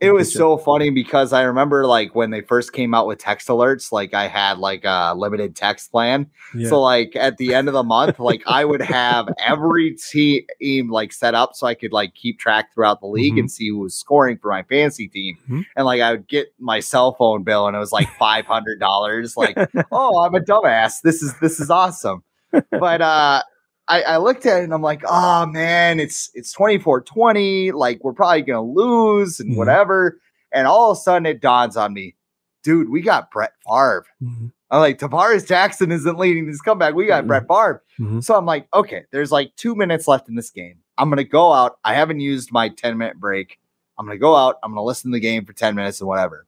It 0.04 0.12
was 0.12 0.34
so 0.34 0.58
funny 0.58 0.90
because 0.90 1.34
I 1.34 1.44
remember 1.44 1.86
like 1.88 2.14
when 2.14 2.30
they 2.32 2.42
first 2.42 2.74
came 2.74 2.94
out 2.94 3.08
with 3.08 3.20
text 3.20 3.48
alerts, 3.48 3.92
like 3.92 4.14
I 4.14 4.28
had 4.28 4.58
like 4.58 4.84
a 4.84 5.14
limited 5.16 5.56
text 5.56 5.92
plan. 5.92 6.30
Yeah. 6.56 6.70
So 6.70 6.82
like 6.82 7.16
at 7.16 7.38
the 7.38 7.54
end 7.54 7.68
of 7.68 7.74
the 7.74 7.84
month, 7.84 8.20
like 8.20 8.44
I 8.46 8.66
would 8.66 8.82
have 8.82 9.30
every 9.40 9.96
team 9.96 10.92
like 10.92 11.14
set 11.14 11.34
up 11.36 11.56
so 11.56 11.66
I 11.68 11.74
could 11.74 11.94
like 11.94 12.14
keep 12.16 12.40
track 12.40 12.74
throughout 12.74 13.00
the 13.00 13.08
league 13.08 13.36
Mhm. 13.36 13.40
and 13.40 13.52
see 13.52 13.70
who 13.70 13.80
was 13.80 13.96
scoring 13.96 14.38
for 14.38 14.50
my 14.52 14.64
fantasy 14.64 15.08
team. 15.08 15.38
Mhm. 15.50 15.66
And 15.76 15.86
like 15.86 16.02
I 16.02 16.12
would 16.12 16.28
get 16.28 16.48
my 16.60 16.80
cell 16.80 17.14
phone 17.14 17.44
bill 17.44 17.68
and 17.68 17.76
it 17.76 17.80
was 17.80 17.92
like 17.92 18.10
five 18.20 18.46
hundred 18.46 18.80
dollars. 18.80 19.38
Like, 19.38 19.58
oh, 19.92 20.24
I'm 20.24 20.36
a 20.36 20.40
dumbass. 20.40 21.02
This 21.04 21.24
is 21.24 21.34
this 21.40 21.60
is 21.60 21.70
awesome. 21.70 22.24
But 22.72 23.02
uh 23.02 23.42
I, 23.88 24.02
I 24.04 24.18
looked 24.18 24.46
at 24.46 24.62
it 24.62 24.64
and 24.64 24.74
I'm 24.74 24.82
like, 24.82 25.02
oh 25.06 25.46
man, 25.46 26.00
it's 26.00 26.32
it's 26.34 26.56
24-20. 26.56 27.74
Like 27.74 28.04
we're 28.04 28.14
probably 28.14 28.42
gonna 28.44 28.62
lose 28.64 29.40
and 29.40 29.52
Mhm. 29.52 29.58
whatever. 29.58 30.20
And 30.54 30.68
all 30.68 30.92
of 30.92 30.98
a 30.98 31.02
sudden 31.02 31.26
it 31.26 31.42
dawns 31.42 31.76
on 31.76 31.94
me, 31.94 32.16
dude, 32.64 32.90
we 32.90 33.02
got 33.02 33.30
Brett 33.32 33.54
Favre. 33.68 34.06
Mhm. 34.22 34.52
I'm 34.72 34.80
like, 34.80 35.00
Tarvaris 35.00 35.48
Jackson 35.48 35.92
isn't 35.92 36.18
leading 36.18 36.48
this 36.48 36.62
comeback. 36.62 36.94
We 36.96 37.06
got 37.08 37.26
Mhm. 37.26 37.28
Brett 37.28 37.48
Favre. 37.48 37.84
Mhm. 38.00 38.24
So 38.24 38.36
I'm 38.36 38.46
like, 38.46 38.68
okay, 38.74 39.04
there's 39.12 39.32
like 39.32 39.52
two 39.58 39.76
minutes 39.76 40.08
left 40.08 40.30
in 40.30 40.36
this 40.36 40.50
game. 40.50 40.78
I'm 40.98 41.10
gonna 41.10 41.24
go 41.24 41.52
out. 41.52 41.78
I 41.84 41.94
haven't 41.94 42.22
used 42.22 42.52
my 42.52 42.70
10 42.70 42.98
minute 42.98 43.20
break. 43.20 43.60
I'm 44.00 44.06
gonna 44.06 44.18
go 44.18 44.36
out. 44.36 44.58
I'm 44.64 44.72
gonna 44.72 44.84
listen 44.84 45.12
to 45.12 45.16
the 45.16 45.20
game 45.20 45.46
for 45.46 45.54
10 45.54 45.76
minutes 45.76 46.00
and 46.00 46.08
whatever. 46.08 46.46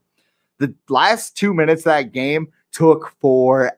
The 0.59 0.73
last 0.89 1.35
two 1.35 1.53
minutes 1.53 1.81
of 1.81 1.85
that 1.85 2.13
game 2.13 2.47
took 2.71 3.11
forever. 3.21 3.75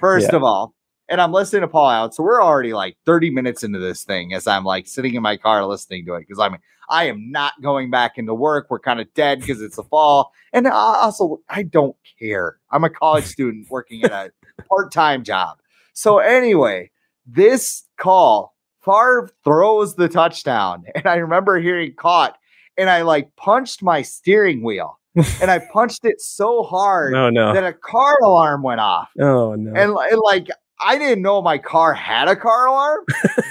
First 0.00 0.28
Yeah. 0.30 0.36
of 0.36 0.42
all, 0.42 0.74
and 1.10 1.20
I'm 1.20 1.32
listening 1.32 1.62
to 1.62 1.68
Paul 1.68 1.90
Allen. 1.90 2.12
So 2.12 2.22
we're 2.22 2.42
already 2.42 2.72
like 2.72 2.96
30 3.04 3.30
minutes 3.30 3.62
into 3.64 3.78
this 3.78 4.04
thing 4.04 4.32
as 4.32 4.46
I'm 4.46 4.64
like 4.64 4.86
sitting 4.86 5.14
in 5.14 5.22
my 5.22 5.36
car 5.36 5.66
listening 5.66 6.06
to 6.06 6.14
it 6.14 6.20
because 6.20 6.38
I 6.38 6.48
mean, 6.48 6.60
I 6.88 7.04
am 7.08 7.30
not 7.30 7.52
going 7.62 7.90
back 7.90 8.16
into 8.16 8.32
work. 8.34 8.66
We're 8.70 8.78
kind 8.80 9.00
of 9.00 9.12
dead 9.14 9.40
because 9.40 9.60
it's 9.60 9.76
the 9.76 9.84
fall. 9.84 10.32
And 10.52 10.66
I- 10.66 10.70
also, 10.72 11.40
I 11.48 11.62
don't 11.64 11.96
care. 12.18 12.56
I'm 12.70 12.84
a 12.84 12.90
college 12.90 13.24
student 13.36 13.68
working 13.70 14.02
at 14.04 14.12
a 14.12 14.30
part 14.68 14.92
time 14.92 15.22
job. 15.24 15.58
So, 15.92 16.18
anyway, 16.18 16.90
this 17.26 17.84
call, 17.98 18.54
Favre 18.84 19.28
throws 19.44 19.94
the 19.96 20.08
touchdown. 20.08 20.84
And 20.94 21.06
I 21.06 21.16
remember 21.16 21.58
hearing 21.60 21.94
caught, 21.94 22.38
and 22.78 22.88
I 22.88 23.02
like 23.02 23.34
punched 23.36 23.82
my 23.82 24.00
steering 24.02 24.62
wheel 24.64 24.98
and 25.42 25.50
I 25.50 25.60
punched 25.72 26.04
it 26.04 26.20
so 26.20 26.62
hard 26.62 27.12
No, 27.12 27.28
no. 27.30 27.52
that 27.52 27.64
a 27.64 27.72
car 27.72 28.16
alarm 28.22 28.62
went 28.62 28.80
off. 28.80 29.10
Oh 29.20 29.54
no. 29.56 29.70
And, 29.70 29.92
and 29.92 30.20
like 30.24 30.48
I 30.82 30.98
didn't 30.98 31.22
know 31.22 31.42
my 31.42 31.58
car 31.58 31.92
had 31.94 32.28
a 32.28 32.36
car 32.36 32.66
alarm. 32.66 33.04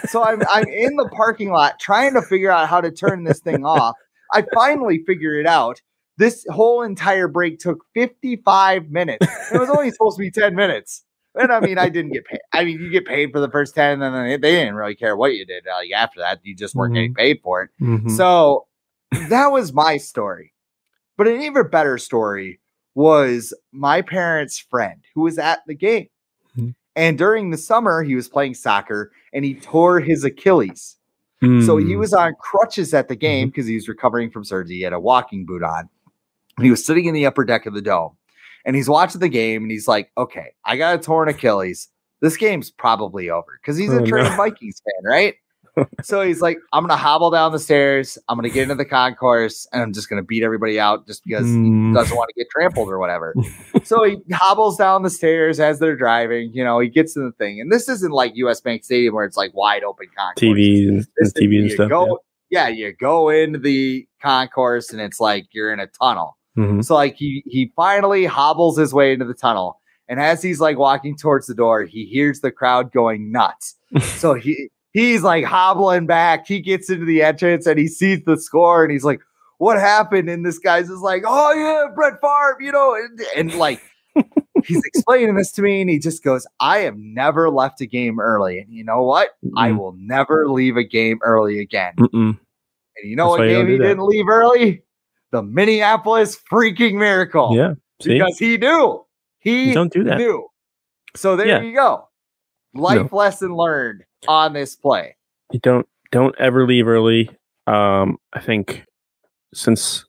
so 0.07 0.23
I'm 0.23 0.41
I'm 0.51 0.67
in 0.67 0.95
the 0.95 1.09
parking 1.09 1.51
lot 1.51 1.79
trying 1.79 2.13
to 2.13 2.21
figure 2.21 2.51
out 2.51 2.69
how 2.69 2.81
to 2.81 2.91
turn 2.91 3.23
this 3.23 3.39
thing 3.39 3.65
off. 3.65 3.95
I 4.33 4.45
finally 4.53 5.03
figured 5.05 5.39
it 5.39 5.47
out. 5.47 5.81
This 6.17 6.45
whole 6.49 6.81
entire 6.81 7.27
break 7.27 7.59
took 7.59 7.85
55 7.93 8.89
minutes. 8.89 9.25
It 9.53 9.59
was 9.59 9.69
only 9.69 9.89
supposed 9.91 10.17
to 10.17 10.21
be 10.21 10.31
10 10.31 10.53
minutes. 10.53 11.03
And 11.35 11.51
I 11.51 11.59
mean, 11.61 11.77
I 11.77 11.89
didn't 11.89 12.11
get 12.11 12.25
paid. 12.25 12.39
I 12.51 12.65
mean, 12.65 12.81
you 12.81 12.89
get 12.89 13.05
paid 13.05 13.31
for 13.31 13.39
the 13.39 13.49
first 13.49 13.73
10, 13.75 14.01
and 14.01 14.15
then 14.15 14.25
they, 14.25 14.37
didn't 14.37 14.75
really 14.75 14.95
care 14.95 15.15
what 15.15 15.33
you 15.35 15.45
did. 15.45 15.63
Like 15.65 15.91
after 15.95 16.19
that, 16.19 16.39
you 16.43 16.55
just 16.55 16.75
weren't 16.75 16.93
getting 16.93 17.13
paid 17.13 17.39
for 17.43 17.63
it. 17.63 17.69
Mhm. 17.81 18.11
So 18.11 18.67
that 19.29 19.47
was 19.51 19.71
my 19.71 19.97
story. 19.97 20.53
But 21.17 21.27
an 21.27 21.41
even 21.41 21.69
better 21.69 21.97
story 21.97 22.59
was 22.95 23.53
my 23.71 24.01
parents' 24.01 24.59
friend 24.59 25.03
who 25.15 25.21
was 25.21 25.37
at 25.37 25.59
the 25.67 25.75
game. 25.75 26.07
And 26.95 27.17
during 27.17 27.49
the 27.51 27.57
summer, 27.57 28.03
he 28.03 28.15
was 28.15 28.27
playing 28.27 28.55
soccer 28.55 29.11
and 29.33 29.45
he 29.45 29.55
tore 29.55 29.99
his 29.99 30.23
Achilles. 30.23 30.97
So 31.41 31.77
he 31.77 31.93
Mm. 31.93 31.99
was 31.99 32.13
on 32.13 32.33
crutches 32.41 32.93
at 32.93 33.07
the 33.07 33.15
game 33.15 33.47
because 33.47 33.65
he 33.65 33.75
was 33.75 33.87
recovering 33.87 34.29
from 34.29 34.43
surgery. 34.43 34.75
He 34.75 34.81
had 34.81 34.91
a 34.91 34.99
walking 34.99 35.45
boot 35.45 35.63
on. 35.63 35.87
And 36.57 36.65
he 36.65 36.69
was 36.71 36.85
sitting 36.85 37.05
in 37.05 37.13
the 37.13 37.25
upper 37.25 37.45
deck 37.45 37.65
of 37.65 37.73
the 37.73 37.81
dome 37.81 38.17
and 38.65 38.75
he's 38.75 38.89
watching 38.89 39.21
the 39.21 39.29
game 39.29 39.61
and 39.63 39.71
he's 39.71 39.87
like, 39.87 40.11
okay, 40.17 40.47
I 40.65 40.75
got 40.75 40.95
a 40.95 40.97
torn 41.01 41.29
Achilles. 41.29 41.87
This 42.21 42.35
game's 42.35 42.69
probably 42.71 43.29
over 43.29 43.57
because 43.61 43.77
he's 43.77 43.89
Oh, 43.93 43.99
a 43.99 44.01
no. 44.01 44.35
Vikings 44.35 44.81
fan, 44.83 45.09
right? 45.09 45.35
So 46.03 46.21
he's 46.21 46.41
like, 46.41 46.57
I'm 46.73 46.83
gonna 46.83 46.97
hobble 46.97 47.31
down 47.31 47.51
the 47.51 47.59
stairs. 47.59 48.17
I'm 48.27 48.37
gonna 48.37 48.49
get 48.49 48.63
into 48.63 48.75
the 48.75 48.85
concourse, 48.85 49.67
and 49.71 49.81
I'm 49.81 49.93
just 49.93 50.09
gonna 50.09 50.23
beat 50.23 50.43
everybody 50.43 50.79
out 50.79 51.05
just 51.07 51.23
because 51.25 51.45
Mm. 51.45 51.89
he 51.89 51.93
doesn't 51.93 52.15
want 52.15 52.29
to 52.29 52.33
get 52.35 52.49
trampled 52.49 52.89
or 52.89 52.99
whatever. 52.99 53.33
so 53.83 54.03
he 54.03 54.17
hobbles 54.33 54.77
down 54.77 55.03
the 55.03 55.09
stairs 55.09 55.59
as 55.59 55.79
they're 55.79 55.95
driving. 55.95 56.51
You 56.53 56.63
know, 56.63 56.79
he 56.79 56.89
gets 56.89 57.15
in 57.15 57.25
the 57.25 57.31
thing, 57.33 57.59
and 57.61 57.71
this 57.71 57.87
isn't 57.89 58.11
like 58.11 58.33
U.S. 58.35 58.61
Bank 58.61 58.83
Stadium 58.83 59.13
where 59.15 59.25
it's 59.25 59.37
like 59.37 59.53
wide 59.53 59.83
open 59.83 60.07
concourse. 60.17 60.39
TV 60.41 60.87
and, 60.87 61.07
This 61.17 61.33
TV 61.33 61.49
thing, 61.49 61.59
and 61.61 61.71
stuff. 61.71 61.89
Go, 61.89 62.19
yeah. 62.49 62.67
you 62.67 62.93
go 62.93 63.29
into 63.29 63.59
the 63.59 64.07
concourse, 64.21 64.91
and 64.91 65.01
it's 65.01 65.19
like 65.19 65.47
you're 65.51 65.71
in 65.73 65.79
a 65.79 65.87
tunnel. 65.87 66.37
yeah. 66.55 66.63
Mhm. 66.65 66.83
So 66.85 66.93
like 66.95 67.15
he 67.15 67.43
he 67.47 67.71
finally 67.75 68.25
hobbles 68.25 68.77
his 68.77 68.93
way 68.93 69.13
into 69.13 69.25
the 69.25 69.33
tunnel, 69.33 69.79
and 70.07 70.19
as 70.19 70.41
he's 70.41 70.59
like 70.59 70.77
walking 70.77 71.15
towards 71.15 71.47
the 71.47 71.53
door, 71.55 71.83
he 71.83 72.05
hears 72.05 72.41
the 72.41 72.51
crowd 72.51 72.91
going 72.91 73.31
nuts. 73.31 73.75
so 74.01 74.33
he 74.33 74.69
he's 74.93 75.23
like 75.23 75.45
hobbling 75.45 76.05
back. 76.05 76.47
He 76.47 76.59
gets 76.59 76.89
into 76.89 77.05
the 77.05 77.21
entrance 77.23 77.65
and 77.65 77.77
he 77.79 77.87
sees 77.87 78.23
the 78.25 78.37
score, 78.37 78.83
and 78.83 78.91
he's 78.91 79.03
like, 79.03 79.21
"What 79.57 79.79
happened?" 79.79 80.29
And 80.29 80.45
this 80.45 80.59
guy's 80.59 80.87
just 80.87 81.01
like, 81.03 81.23
"Oh 81.25 81.53
yeah, 81.53 81.93
Brett 81.93 82.19
Favre," 82.21 82.57
you 82.59 82.71
know, 82.71 82.95
and, 82.95 83.19
and 83.35 83.53
like. 83.55 83.81
He's 84.65 84.81
explaining 84.83 85.35
this 85.35 85.53
to 85.53 85.61
me, 85.61 85.79
and 85.79 85.89
he 85.89 85.99
just 85.99 86.21
goes, 86.21 86.45
"I 86.59 86.79
have 86.79 86.97
never 86.97 87.49
left 87.49 87.79
a 87.79 87.85
game 87.85 88.19
early, 88.19 88.59
and 88.59 88.73
you 88.73 88.83
know 88.83 89.03
what? 89.03 89.29
I 89.55 89.69
Mm. 89.69 89.77
will 89.77 89.93
never 89.97 90.49
leave 90.49 90.75
a 90.75 90.83
game 90.83 91.19
early 91.23 91.61
again." 91.61 91.93
Mm-mm. 91.97 92.37
And 92.37 92.37
you 93.09 93.15
know 93.15 93.25
That's 93.25 93.29
what 93.29 93.39
why 93.39 93.45
you 93.45 93.53
don't 93.53 93.65
game 93.67 93.71
he 93.73 93.77
that. 93.77 93.83
didn't 93.87 94.03
leave 94.05 94.27
early? 94.27 94.83
The 95.31 95.43
Minneapolis 95.43 96.37
freaking 96.51 96.95
miracle 96.95 97.55
Yeah. 97.55 97.75
See, 98.01 98.15
because 98.19 98.37
he 98.37 98.57
knew. 98.57 99.05
He 99.39 99.69
You 99.69 99.73
don't 99.75 99.93
do 99.93 100.03
that. 100.03 100.17
knew. 100.17 100.47
So 101.15 101.37
there 101.37 101.47
Yeah. 101.47 101.61
you 101.61 101.73
go. 101.73 102.09
Life 102.73 103.13
lesson 103.13 103.55
learned 103.55 104.03
on 104.27 104.53
this 104.53 104.75
play. 104.75 105.15
you 105.51 105.59
don't 105.59 105.87
don't 106.11 106.35
ever 106.39 106.65
leave 106.65 106.87
early. 106.87 107.29
Um, 107.67 108.17
I 108.33 108.39
think 108.39 108.85
since 109.53 110.05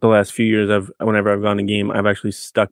the 0.00 0.08
last 0.08 0.32
few 0.32 0.46
years, 0.46 0.70
I've 0.70 0.90
whenever 1.06 1.32
I've 1.32 1.42
gone 1.42 1.58
to 1.58 1.62
game, 1.62 1.90
I've 1.90 2.06
actually 2.06 2.32
stuck. 2.32 2.70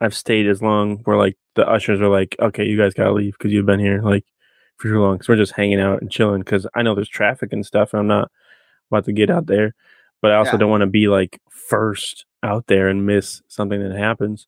I've 0.00 0.14
stayed 0.14 0.46
as 0.46 0.60
long 0.62 0.98
where 1.04 1.16
like 1.16 1.36
the 1.54 1.66
ushers 1.66 2.00
are 2.00 2.08
like, 2.08 2.36
okay, 2.40 2.64
you 2.66 2.76
guys 2.76 2.94
gotta 2.94 3.12
leave 3.12 3.32
because 3.38 3.52
you've 3.52 3.66
been 3.66 3.80
here 3.80 4.02
like 4.02 4.24
for 4.76 4.88
too 4.88 5.00
long. 5.00 5.20
So 5.22 5.32
we're 5.32 5.38
just 5.38 5.52
hanging 5.56 5.80
out 5.80 6.00
and 6.02 6.10
chilling 6.10 6.40
because 6.40 6.66
I 6.74 6.82
know 6.82 6.94
there's 6.94 7.08
traffic 7.08 7.52
and 7.52 7.64
stuff, 7.64 7.92
and 7.92 8.00
I'm 8.00 8.06
not 8.06 8.30
about 8.90 9.04
to 9.06 9.12
get 9.12 9.30
out 9.30 9.46
there. 9.46 9.74
But 10.22 10.32
I 10.32 10.36
also 10.36 10.52
Yeah. 10.52 10.58
don't 10.58 10.70
want 10.70 10.82
to 10.82 10.86
be 10.86 11.08
like 11.08 11.40
first 11.50 12.26
out 12.42 12.66
there 12.66 12.88
and 12.88 13.06
miss 13.06 13.42
something 13.48 13.80
that 13.82 13.96
happens 13.96 14.46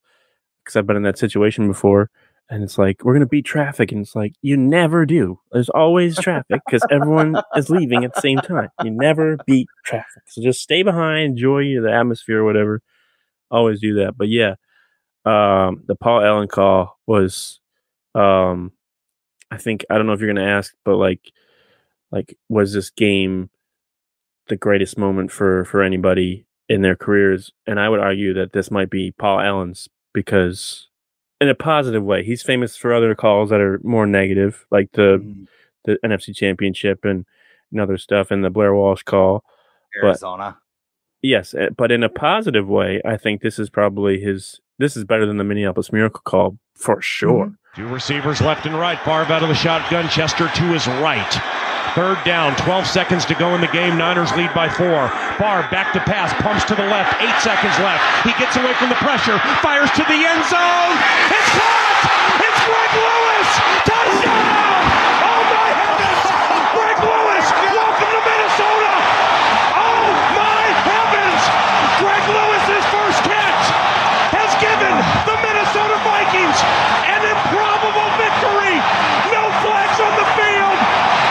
because 0.65 0.77
I've 0.77 0.87
been 0.87 0.97
in 0.97 1.03
that 1.05 1.19
situation 1.19 1.67
before. 1.67 2.11
And 2.51 2.65
it's 2.65 2.79
like, 2.79 3.05
we're 3.05 3.13
to 3.21 3.27
beat 3.27 3.45
traffic. 3.45 3.93
And 3.93 4.01
it's 4.01 4.17
like, 4.17 4.35
you 4.41 4.57
never 4.57 5.05
do. 5.05 5.39
There's 5.53 5.69
always 5.69 6.19
traffic 6.19 6.63
because 6.65 6.83
everyone 6.91 7.37
is 7.55 7.69
leaving 7.69 8.05
at 8.05 8.15
the 8.15 8.23
same 8.23 8.39
time. 8.39 8.71
You 8.83 8.91
never 8.91 9.37
beat 9.47 9.69
traffic. 9.85 10.23
So 10.29 10.43
just 10.43 10.63
stay 10.63 10.83
behind, 10.83 11.33
enjoy 11.33 11.65
the 11.81 11.93
atmosphere 11.93 12.41
or 12.41 12.45
whatever. 12.45 12.81
Always 13.51 13.81
do 13.81 13.97
that. 13.97 14.17
But 14.17 14.29
yeah, 14.29 14.55
um, 15.27 15.83
the 15.87 15.95
Paul 15.95 16.25
Allen 16.25 16.49
call 16.49 16.99
was, 17.07 17.61
um, 18.15 18.73
I 19.51 19.59
think, 19.59 19.85
I 19.91 19.99
don't 19.99 20.07
know 20.07 20.15
if 20.15 20.21
you're 20.21 20.33
to 20.33 20.43
ask, 20.43 20.75
but 20.87 20.97
like, 20.97 21.31
like, 22.11 22.39
was 22.49 22.73
this 22.73 22.89
game 22.89 23.51
the 24.49 24.57
greatest 24.57 24.97
moment 24.97 25.31
for, 25.31 25.67
for 25.67 25.83
anybody 25.83 26.47
in 26.71 26.81
their 26.81 26.97
careers? 26.97 27.53
And 27.67 27.79
I 27.79 27.91
would 27.91 28.01
argue 28.01 28.33
that 28.35 28.55
this 28.55 28.71
might 28.71 28.89
be 28.89 29.11
Paul 29.11 29.41
Allen's 29.41 29.87
because 30.15 30.88
in 31.41 31.49
a 31.49 31.55
positive 31.55 32.03
way. 32.03 32.25
He's 32.25 32.43
famous 32.43 32.77
for 32.77 32.93
other 32.93 33.15
calls 33.15 33.51
that 33.51 33.61
are 33.61 33.81
more 33.83 34.07
negative, 34.07 34.67
like 34.71 34.93
the 34.93 35.19
Mm, 35.19 35.47
the 35.85 35.99
NFC 36.05 36.35
Championship 36.37 37.05
and, 37.05 37.25
and 37.73 37.81
other 37.81 37.97
stuff, 37.97 38.31
and 38.31 38.45
the 38.45 38.51
Blair 38.51 38.75
Walsh 38.75 39.03
call. 39.03 39.43
Arizona. 40.03 40.59
Yes, 41.23 41.55
eh, 41.55 41.71
but 41.77 41.91
in 41.91 42.03
a 42.03 42.09
positive 42.09 42.69
way, 42.69 43.01
I 43.05 43.17
think 43.17 43.41
this 43.41 43.59
is 43.59 43.71
probably 43.71 44.21
his. 44.21 44.61
This 44.79 44.97
is 44.97 45.05
better 45.05 45.27
than 45.27 45.39
the 45.39 45.45
Minneapolis 45.45 45.93
Miracle 45.93 46.21
call 46.25 46.59
for 46.75 47.01
sure. 47.03 47.53
Two 47.75 47.89
receivers 47.89 48.41
left 48.41 48.67
and 48.67 48.79
right. 48.79 48.99
Favre 49.01 49.33
out 49.33 49.43
of 49.43 49.49
the 49.49 49.55
shotgun. 49.55 50.09
Chester 50.09 50.49
to 50.49 50.63
his 50.73 50.87
right. 50.87 51.68
Third 51.95 52.19
down, 52.25 52.57
12 52.57 52.87
seconds 52.87 53.25
to 53.27 53.35
go 53.35 53.55
in 53.55 53.61
the 53.61 53.73
game. 53.73 53.97
Niners 53.97 54.31
lead 54.37 54.53
by 54.55 54.69
four. 54.69 55.09
Favre 55.39 55.67
back 55.71 55.93
to 55.95 56.01
pass, 56.01 56.33
pumps 56.43 56.65
to 56.67 56.75
the 56.75 56.87
left. 56.87 57.17
Eight 57.23 57.35
seconds 57.41 57.75
left. 57.81 58.03
He 58.23 58.33
gets 58.39 58.57
away 58.57 58.75
from 58.79 58.89
the 58.89 59.01
pressure, 59.01 59.39
fires 59.65 59.91
to 59.97 60.05
the 60.07 60.21
end 60.21 60.43
zone. 60.47 60.93
It's 61.33 61.51
caught! 61.57 62.05
It's 62.45 62.61
Greg 62.69 62.93
Lewis! 62.93 63.49
Touchdown! 63.89 64.83
Oh 65.27 65.43
my 65.49 65.71
heavens! 65.75 66.23
Greg 66.77 66.99
Lewis! 67.03 67.47
Welcome 67.73 68.11
to 68.15 68.23
Minnesota! 68.23 68.95
Oh 69.75 70.05
my 70.39 70.65
heavens! 70.87 71.43
Greg 71.99 72.25
Lewis's 72.31 72.85
first 72.95 73.21
catch 73.27 73.65
has 74.37 74.51
given 74.63 74.95
the 75.27 75.37
Minnesota 75.43 75.97
Vikings 76.05 76.59
an 77.11 77.23
improbable 77.27 78.11
victory. 78.21 78.77
No 79.35 79.43
flags 79.65 79.99
on 79.99 80.13
the 80.15 80.29
field. 80.37 80.79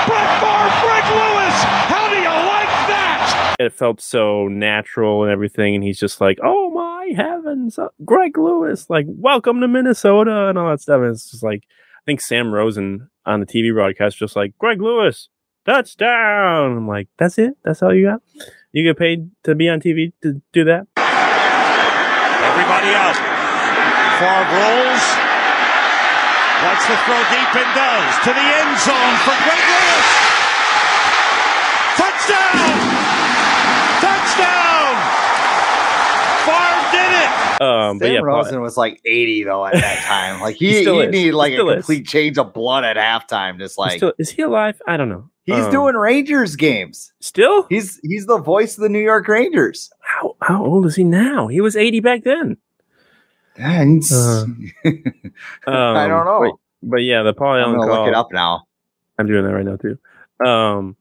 Brett 0.08 0.32
Favre, 0.40 0.72
Greg 0.82 1.04
Lewis. 1.12 1.56
How 1.92 2.08
do 2.08 2.16
you 2.16 2.32
like 2.32 2.72
that? 2.88 3.47
It 3.60 3.74
felt 3.74 4.02
so 4.02 4.48
natural 4.48 5.24
and 5.24 5.32
everything, 5.32 5.74
and 5.74 5.84
he's 5.84 6.00
just 6.00 6.22
like, 6.22 6.38
"Oh 6.44 6.70
my 6.70 7.12
heavens, 7.16 7.80
uh, 7.80 7.88
Greg 8.06 8.38
Lewis! 8.38 8.88
Like, 8.88 9.08
welcome 9.08 9.62
to 9.62 9.68
Minnesota 9.68 10.48
and 10.48 10.60
all 10.60 10.70
that 10.70 10.82
stuff." 10.82 11.02
And 11.02 11.10
it's 11.12 11.32
just 11.32 11.42
like, 11.42 11.64
I 11.66 12.02
think 12.06 12.22
Sam 12.22 12.54
Rosen 12.54 13.10
on 13.26 13.40
the 13.40 13.48
TV 13.48 13.74
broadcast 13.74 14.18
just 14.18 14.36
like, 14.36 14.56
"Greg 14.60 14.80
Lewis, 14.80 15.30
touchdown!" 15.66 16.78
I'm 16.78 16.88
like, 16.88 17.08
"That's 17.18 17.40
it? 17.40 17.56
That's 17.64 17.82
all 17.82 17.96
you 17.96 18.06
got? 18.06 18.22
You 18.74 18.84
get 18.84 18.98
paid 19.00 19.32
to 19.46 19.56
be 19.56 19.68
on 19.70 19.80
TV 19.82 20.14
to 20.22 20.40
do 20.54 20.64
that?" 20.66 20.86
Everybody 20.98 22.94
out. 22.94 23.18
Favre 24.22 24.54
rolls. 24.54 25.06
Wants 26.62 26.86
to 26.86 26.96
throw 27.06 27.22
deep 27.34 27.56
and 27.58 27.72
does. 27.74 28.18
To 28.22 28.30
the 28.34 28.48
end 28.62 28.78
zone 28.86 29.16
for 29.26 29.34
Greg 29.46 29.66
Lewis. 29.66 29.87
Um, 37.62 37.98
but 38.00 38.06
Sam 38.06 38.14
yeah, 38.16 38.20
Rosen 38.22 38.62
was 38.62 38.78
like 38.78 39.02
80 39.06 39.44
though 39.46 39.66
at 39.66 39.74
that 39.74 40.04
time. 40.06 40.40
Like 40.42 40.56
he, 40.58 40.70
He 40.72 40.84
he, 40.86 40.92
needed 40.92 41.14
He 41.14 41.32
like 41.32 41.52
a 41.54 41.56
still 41.56 41.70
is. 41.70 41.76
complete 41.86 42.08
change 42.08 42.38
of 42.38 42.54
blood 42.54 42.84
at 42.84 42.98
halftime. 42.98 43.58
Just 43.60 43.78
like 43.78 43.98
still- 43.98 44.14
is 44.18 44.30
he 44.30 44.42
alive? 44.44 44.82
I 44.88 44.98
don't 44.98 45.10
know. 45.10 45.30
He's 45.46 45.64
Um, 45.66 45.72
doing 45.72 45.96
Rangers 45.96 46.56
games. 46.58 47.14
Still? 47.22 47.66
He's 47.70 48.00
he's 48.04 48.26
the 48.26 48.38
voice 48.38 48.76
of 48.78 48.82
the 48.84 48.90
New 48.90 49.00
York 49.00 49.28
Rangers. 49.28 49.90
How 50.02 50.36
how 50.42 50.66
old 50.66 50.86
is 50.86 50.96
he 50.98 51.04
now? 51.06 51.48
He 51.48 51.62
was 51.62 51.76
80 51.78 52.00
back 52.02 52.24
then. 52.24 52.58
And 53.56 54.04
Uh, 54.12 54.46
I 54.86 56.04
Um, 56.04 56.10
don't 56.10 56.26
know. 56.26 56.40
But, 56.82 56.90
but 56.90 56.98
yeah, 56.98 57.24
the 57.24 57.34
Paul 57.34 57.54
I'm 57.54 57.62
Allen 57.64 57.78
gonna 57.80 57.92
call. 57.92 58.00
look 58.02 58.08
it 58.10 58.14
up 58.16 58.32
now. 58.32 58.64
I'm 59.18 59.26
doing 59.26 59.44
that 59.46 59.54
right 59.54 59.66
now 59.66 59.78
too. 59.78 59.98
Um, 60.46 60.96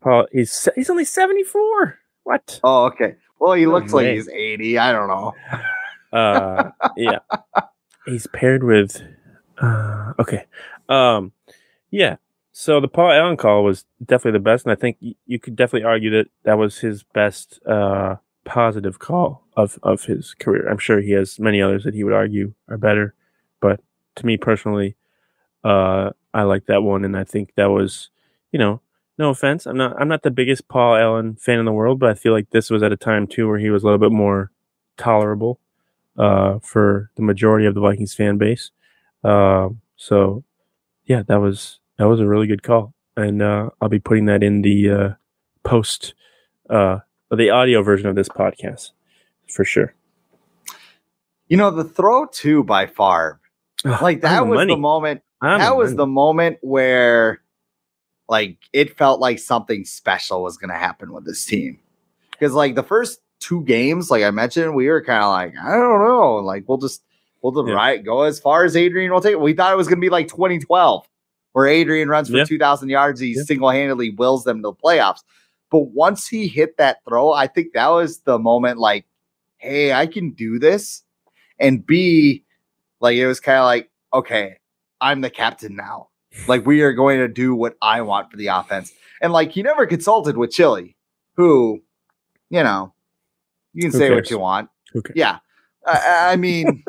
Paul, 0.00 0.26
he's 0.32 0.68
he's 0.74 0.88
only 0.88 1.04
74. 1.04 1.98
What? 2.24 2.60
Oh, 2.64 2.84
okay. 2.86 3.16
Well, 3.42 3.54
he 3.54 3.66
looks 3.66 3.92
like 3.92 4.06
he's 4.14 4.28
80. 4.28 4.78
I 4.78 4.92
don't 4.92 5.08
know. 5.08 5.34
Uh, 6.12 6.70
yeah, 6.94 7.20
he's 8.04 8.26
paired 8.26 8.62
with. 8.62 9.00
Uh, 9.56 10.12
okay. 10.18 10.44
Um, 10.90 11.32
yeah. 11.90 12.16
So 12.52 12.80
the 12.80 12.88
Paul 12.88 13.12
Allen 13.12 13.38
call 13.38 13.64
was 13.64 13.86
definitely 14.04 14.38
the 14.38 14.42
best, 14.44 14.66
and 14.66 14.72
I 14.72 14.74
think 14.74 14.98
y- 15.00 15.14
you 15.24 15.38
could 15.38 15.56
definitely 15.56 15.86
argue 15.88 16.10
that 16.10 16.26
that 16.42 16.58
was 16.58 16.80
his 16.80 17.02
best 17.02 17.60
uh, 17.66 18.16
positive 18.44 18.98
call 18.98 19.46
of 19.56 19.78
of 19.82 20.04
his 20.04 20.34
career. 20.34 20.68
I'm 20.68 20.76
sure 20.76 21.00
he 21.00 21.12
has 21.12 21.40
many 21.40 21.62
others 21.62 21.84
that 21.84 21.94
he 21.94 22.04
would 22.04 22.12
argue 22.12 22.52
are 22.68 22.76
better, 22.76 23.14
but 23.62 23.80
to 24.16 24.26
me 24.26 24.36
personally, 24.36 24.96
uh, 25.64 26.10
I 26.34 26.42
like 26.42 26.66
that 26.66 26.82
one, 26.82 27.06
and 27.06 27.16
I 27.16 27.24
think 27.24 27.54
that 27.56 27.70
was, 27.70 28.10
you 28.52 28.58
know, 28.58 28.82
no 29.22 29.30
offense, 29.30 29.66
I'm 29.66 29.76
not 29.76 29.94
I'm 29.98 30.08
not 30.08 30.22
the 30.22 30.30
biggest 30.30 30.68
Paul 30.68 30.96
Allen 30.96 31.36
fan 31.36 31.58
in 31.58 31.64
the 31.64 31.72
world, 31.72 31.98
but 31.98 32.10
I 32.10 32.14
feel 32.14 32.32
like 32.32 32.50
this 32.50 32.68
was 32.70 32.82
at 32.82 32.92
a 32.92 32.96
time 32.96 33.26
too 33.26 33.48
where 33.48 33.58
he 33.58 33.70
was 33.70 33.82
a 33.82 33.86
little 33.86 33.98
bit 33.98 34.12
more 34.12 34.50
tolerable 34.98 35.60
uh, 36.18 36.58
for 36.58 37.10
the 37.14 37.22
majority 37.22 37.66
of 37.66 37.74
the 37.74 37.80
Vikings 37.80 38.14
fan 38.14 38.36
base. 38.36 38.70
Um, 39.24 39.80
so 39.96 40.44
yeah, 41.06 41.22
that 41.28 41.40
was 41.40 41.78
that 41.98 42.08
was 42.08 42.20
a 42.20 42.26
really 42.26 42.46
good 42.46 42.62
call, 42.62 42.94
and 43.16 43.40
uh, 43.40 43.70
I'll 43.80 43.88
be 43.88 44.00
putting 44.00 44.26
that 44.26 44.42
in 44.42 44.62
the 44.62 44.90
uh, 44.90 45.08
post 45.62 46.14
uh, 46.68 46.98
the 47.30 47.50
audio 47.50 47.82
version 47.82 48.08
of 48.08 48.16
this 48.16 48.28
podcast 48.28 48.90
for 49.48 49.64
sure. 49.64 49.94
You 51.48 51.56
know, 51.56 51.70
the 51.70 51.84
throw 51.84 52.26
too 52.26 52.64
by 52.64 52.86
far, 52.86 53.40
like 53.84 54.22
that 54.22 54.46
was 54.46 54.56
money. 54.56 54.74
the 54.74 54.80
moment. 54.80 55.22
I'm 55.40 55.60
that 55.60 55.76
was 55.76 55.90
money. 55.90 55.96
the 55.96 56.06
moment 56.06 56.58
where, 56.62 57.41
like, 58.28 58.58
it 58.72 58.96
felt 58.96 59.20
like 59.20 59.38
something 59.38 59.84
special 59.84 60.42
was 60.42 60.56
going 60.56 60.70
to 60.70 60.76
happen 60.78 61.12
with 61.12 61.24
this 61.24 61.44
team. 61.44 61.78
Because, 62.30 62.54
like, 62.54 62.74
the 62.74 62.82
first 62.82 63.20
two 63.40 63.62
games, 63.64 64.10
like 64.10 64.22
I 64.22 64.30
mentioned, 64.30 64.74
we 64.74 64.88
were 64.88 65.02
kind 65.02 65.22
of 65.22 65.30
like, 65.30 65.54
I 65.62 65.72
don't 65.76 66.00
know, 66.06 66.36
like 66.36 66.64
we'll 66.68 66.78
just 66.78 67.02
we'll 67.42 67.50
just 67.52 67.66
Yeah. 67.68 67.74
right 67.74 68.04
go 68.04 68.22
as 68.22 68.38
far 68.38 68.64
as 68.64 68.76
Adrian 68.76 69.12
will 69.12 69.20
take. 69.20 69.32
it. 69.32 69.40
We 69.40 69.52
thought 69.52 69.72
it 69.72 69.76
was 69.76 69.88
going 69.88 69.98
to 69.98 70.00
be 70.00 70.10
like 70.10 70.28
2012, 70.28 71.04
where 71.52 71.66
Adrian 71.66 72.08
runs 72.08 72.30
for 72.30 72.36
Yeah. 72.36 72.44
2,000 72.44 72.88
yards, 72.88 73.18
he 73.18 73.34
Yeah. 73.34 73.42
single 73.42 73.70
handedly 73.70 74.10
wills 74.10 74.44
them 74.44 74.58
to 74.58 74.62
the 74.62 74.72
playoffs. 74.74 75.22
But 75.70 75.88
once 75.88 76.28
he 76.28 76.46
hit 76.46 76.76
that 76.76 76.98
throw, 77.08 77.32
I 77.32 77.48
think 77.48 77.72
that 77.72 77.88
was 77.88 78.20
the 78.20 78.38
moment, 78.38 78.78
like, 78.78 79.06
hey, 79.56 79.92
I 79.92 80.06
can 80.06 80.30
do 80.30 80.60
this. 80.60 81.02
And 81.58 81.84
B, 81.84 82.44
like 83.00 83.16
it 83.16 83.26
was 83.26 83.40
kind 83.40 83.58
of 83.58 83.64
like, 83.64 83.90
okay, 84.14 84.58
I'm 85.00 85.20
the 85.20 85.30
captain 85.30 85.74
now. 85.74 86.10
Like 86.48 86.66
we 86.66 86.80
are 86.82 86.92
going 86.92 87.18
to 87.18 87.28
do 87.28 87.54
what 87.54 87.76
I 87.82 88.00
want 88.02 88.30
for 88.30 88.36
the 88.36 88.48
offense. 88.48 88.92
And 89.20 89.32
like 89.32 89.52
he 89.52 89.62
never 89.62 89.86
consulted 89.86 90.36
with 90.36 90.50
Chili, 90.50 90.96
who, 91.36 91.82
you 92.50 92.62
know, 92.62 92.92
you 93.72 93.82
can 93.82 93.92
Who 93.92 93.98
say 93.98 94.10
what 94.10 94.30
you 94.30 94.38
want. 94.38 94.68
Cares? 94.92 95.04
Yeah. 95.14 95.38
I, 95.86 96.32
I 96.32 96.36
mean, 96.36 96.84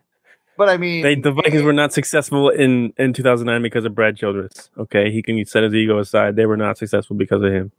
but 0.58 0.68
I 0.68 0.76
mean, 0.76 1.02
They, 1.02 1.14
the 1.14 1.32
Vikings 1.32 1.62
were 1.62 1.72
not 1.72 1.92
successful 1.92 2.48
in, 2.50 2.92
in 2.98 3.12
2009 3.12 3.62
because 3.62 3.84
of 3.84 3.94
Brad 3.94 4.16
Childress. 4.16 4.70
Okay, 4.78 5.10
he 5.10 5.22
can 5.22 5.44
set 5.46 5.62
his 5.62 5.74
ego 5.74 5.98
aside. 5.98 6.36
They 6.36 6.46
were 6.46 6.56
not 6.56 6.78
successful 6.78 7.16
because 7.16 7.42
of 7.42 7.52
him. 7.52 7.72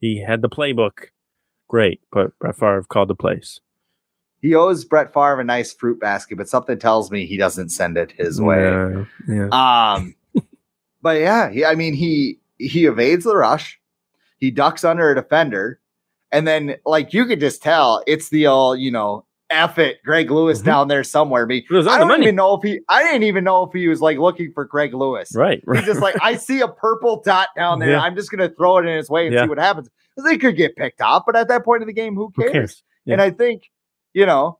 He 0.00 0.22
had 0.22 0.42
the 0.42 0.48
playbook, 0.48 1.06
great, 1.68 2.00
but 2.12 2.38
Brett 2.38 2.56
Favre 2.56 2.84
called 2.84 3.08
the 3.08 3.14
plays. 3.14 3.60
he 4.42 4.54
owes 4.54 4.84
Brett 4.84 5.12
Favre 5.12 5.40
a 5.40 5.44
nice 5.44 5.72
fruit 5.72 5.98
basket, 6.00 6.36
but 6.36 6.48
something 6.48 6.78
tells 6.78 7.10
me 7.10 7.26
he 7.26 7.36
doesn't 7.36 7.70
send 7.70 7.96
it 7.96 8.12
his 8.12 8.40
way. 8.40 8.62
Yeah, 8.62 9.04
yeah. 9.28 9.48
Um, 9.94 10.14
but 11.06 11.20
yeah, 11.20 11.48
he, 11.50 11.64
I 11.64 11.76
mean, 11.76 11.94
he 11.94 12.40
he 12.58 12.86
evades 12.86 13.24
the 13.24 13.36
rush, 13.36 13.78
he 14.38 14.50
ducks 14.50 14.82
under 14.82 15.10
a 15.12 15.14
defender, 15.14 15.78
and 16.32 16.46
then 16.48 16.76
like 16.84 17.12
you 17.14 17.24
could 17.26 17.38
just 17.38 17.62
tell 17.62 18.02
it's 18.08 18.28
the 18.30 18.48
old, 18.48 18.80
you 18.80 18.90
know, 18.90 19.24
F 19.50 19.78
it, 19.78 20.02
Greg 20.04 20.28
Lewis 20.32 20.60
Mhm. 20.60 20.64
down 20.64 20.88
there 20.88 21.04
somewhere. 21.04 21.46
Me, 21.46 21.58
It 21.58 21.72
was 21.72 21.86
on 21.86 21.94
I 21.94 21.98
don't 22.08 22.22
even 22.24 22.34
know 22.34 22.54
if 22.56 22.62
he, 22.64 22.80
I 22.88 23.04
didn't 23.04 23.22
even 23.22 23.44
know 23.44 23.62
if 23.62 23.72
he 23.72 23.86
was 23.86 24.00
like 24.00 24.18
looking 24.18 24.50
for 24.52 24.64
Greg 24.64 24.92
Lewis. 24.94 25.30
right, 25.36 25.62
right. 25.66 25.78
He's 25.78 25.86
just 25.86 26.00
like, 26.00 26.16
I 26.20 26.34
see 26.34 26.60
a 26.60 26.66
purple 26.68 27.22
dot 27.24 27.50
down 27.56 27.78
there. 27.78 27.90
Yeah. 27.90 28.00
I'm 28.00 28.16
just 28.16 28.30
gonna 28.32 28.48
throw 28.48 28.78
it 28.78 28.86
in 28.86 28.96
his 28.96 29.08
way 29.08 29.26
and 29.26 29.34
Yeah. 29.34 29.44
see 29.44 29.48
what 29.48 29.58
happens. 29.58 29.88
They 30.24 30.36
could 30.38 30.56
get 30.56 30.74
picked 30.74 31.00
off, 31.00 31.22
but 31.26 31.36
at 31.36 31.46
that 31.48 31.64
point 31.64 31.82
of 31.82 31.86
the 31.86 31.92
game, 31.92 32.16
who 32.16 32.32
Who 32.34 32.42
cares? 32.42 32.52
cares? 32.52 32.82
And 33.06 33.20
I 33.22 33.30
think, 33.30 33.70
you 34.14 34.26
know, 34.26 34.58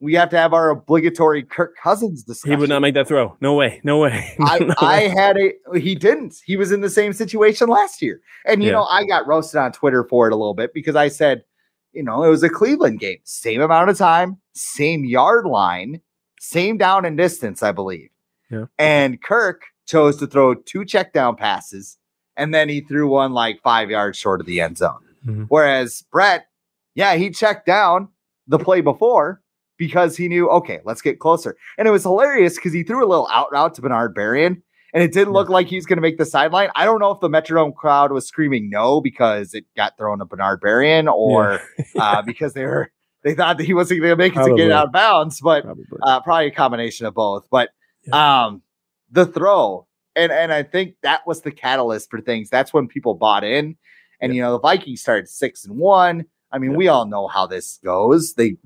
we 0.00 0.14
have 0.14 0.30
to 0.30 0.36
have 0.38 0.52
our 0.54 0.70
obligatory 0.70 1.42
Kirk 1.42 1.76
Cousins 1.76 2.22
discussion. 2.24 2.56
He 2.56 2.60
would 2.60 2.68
not 2.70 2.80
make 2.80 2.94
that 2.94 3.06
throw. 3.06 3.36
No 3.40 3.54
way. 3.54 3.80
No 3.84 3.98
way. 3.98 4.34
I, 4.40 4.58
No 4.60 4.74
I 4.78 4.98
way. 5.00 5.08
had 5.08 5.36
a 5.38 5.78
he 5.78 5.94
didn't. 5.94 6.36
He 6.44 6.56
was 6.56 6.72
in 6.72 6.80
the 6.80 6.88
same 6.90 7.12
situation 7.12 7.68
last 7.68 8.00
year. 8.00 8.20
And 8.46 8.62
you 8.62 8.68
Yeah. 8.70 8.76
know, 8.76 8.84
I 8.84 9.04
got 9.04 9.26
roasted 9.26 9.58
on 9.60 9.72
Twitter 9.72 10.04
for 10.04 10.26
it 10.26 10.32
a 10.32 10.36
little 10.36 10.54
bit 10.54 10.72
because 10.72 10.96
I 10.96 11.08
said, 11.08 11.44
you 11.92 12.02
know, 12.02 12.22
it 12.24 12.28
was 12.30 12.42
a 12.42 12.48
Cleveland 12.48 13.00
game. 13.00 13.18
Same 13.24 13.60
amount 13.60 13.90
of 13.90 13.98
time, 13.98 14.38
same 14.54 15.04
yard 15.04 15.44
line, 15.44 16.00
same 16.40 16.78
down 16.78 17.04
and 17.04 17.16
distance, 17.18 17.62
I 17.62 17.72
believe. 17.72 18.08
Yeah. 18.50 18.66
And 18.78 19.22
Kirk 19.22 19.62
chose 19.86 20.16
to 20.18 20.26
throw 20.26 20.54
two 20.54 20.84
check 20.84 21.12
down 21.12 21.36
passes 21.36 21.98
and 22.36 22.54
then 22.54 22.68
he 22.70 22.80
threw 22.80 23.08
one 23.08 23.32
like 23.32 23.60
5 23.62 23.90
yards 23.90 24.16
short 24.16 24.40
of 24.40 24.46
the 24.46 24.60
end 24.62 24.78
zone. 24.78 25.04
Mhm. 25.26 25.46
Whereas 25.48 26.04
Brett, 26.10 26.46
yeah, 26.94 27.16
he 27.16 27.28
checked 27.30 27.66
down 27.66 28.08
the 28.48 28.58
play 28.58 28.80
before 28.80 29.42
because 29.80 30.16
he 30.16 30.28
knew, 30.28 30.48
okay, 30.50 30.78
let's 30.84 31.02
get 31.02 31.18
closer. 31.18 31.56
And 31.78 31.88
it 31.88 31.90
was 31.90 32.04
hilarious 32.04 32.54
because 32.54 32.72
he 32.72 32.84
threw 32.84 33.04
a 33.04 33.08
little 33.08 33.26
out 33.32 33.50
route 33.50 33.74
to 33.74 33.82
Bernard 33.82 34.14
Berrian, 34.14 34.62
and 34.94 35.02
it 35.02 35.12
didn't 35.12 35.32
look 35.32 35.48
like 35.48 35.66
he 35.66 35.74
was 35.76 35.86
going 35.86 35.96
to 35.96 36.02
make 36.02 36.18
the 36.18 36.24
sideline. 36.26 36.68
I 36.76 36.84
don't 36.84 37.00
know 37.00 37.10
if 37.10 37.18
the 37.20 37.28
Metrodome 37.28 37.74
crowd 37.74 38.12
was 38.12 38.28
screaming 38.28 38.70
no 38.70 39.00
because 39.00 39.54
it 39.54 39.64
got 39.76 39.96
thrown 39.98 40.18
to 40.20 40.24
Bernard 40.26 40.60
Berrian 40.60 41.12
or 41.12 41.60
uh, 41.98 42.22
because 42.26 42.52
they 42.52 42.64
were 42.64 42.92
they 43.24 43.34
thought 43.34 43.58
that 43.58 43.64
he 43.64 43.74
wasn't 43.74 44.00
going 44.00 44.10
to 44.12 44.16
make 44.16 44.32
it 44.32 44.36
to 44.36 44.44
Probably. 44.44 44.62
get 44.62 44.70
out 44.72 44.86
of 44.86 44.92
bounds, 44.92 45.40
but 45.40 45.64
Probably. 45.64 45.84
uh, 46.02 46.20
probably 46.20 46.46
a 46.46 46.50
combination 46.52 47.06
of 47.06 47.14
both. 47.14 47.46
But 47.50 47.70
um, 48.12 48.62
the 49.10 49.26
throw, 49.26 49.86
and 50.16 50.30
and 50.32 50.52
I 50.52 50.62
think 50.62 50.94
that 51.02 51.26
was 51.26 51.40
the 51.42 51.50
catalyst 51.50 52.10
for 52.10 52.20
things. 52.20 52.48
That's 52.50 52.72
when 52.72 52.86
people 52.88 53.14
bought 53.14 53.44
in, 53.44 53.76
and 54.20 54.34
you 54.34 54.42
know 54.42 54.52
the 54.52 54.60
Vikings 54.60 55.00
started 55.02 55.28
six 55.28 55.64
and 55.64 55.76
one. 55.76 56.26
I 56.52 56.58
mean, 56.58 56.72
Yeah. 56.72 56.76
we 56.78 56.88
all 56.88 57.06
know 57.06 57.28
how 57.28 57.46
this 57.46 57.78
goes. 57.84 58.34
They 58.34 58.56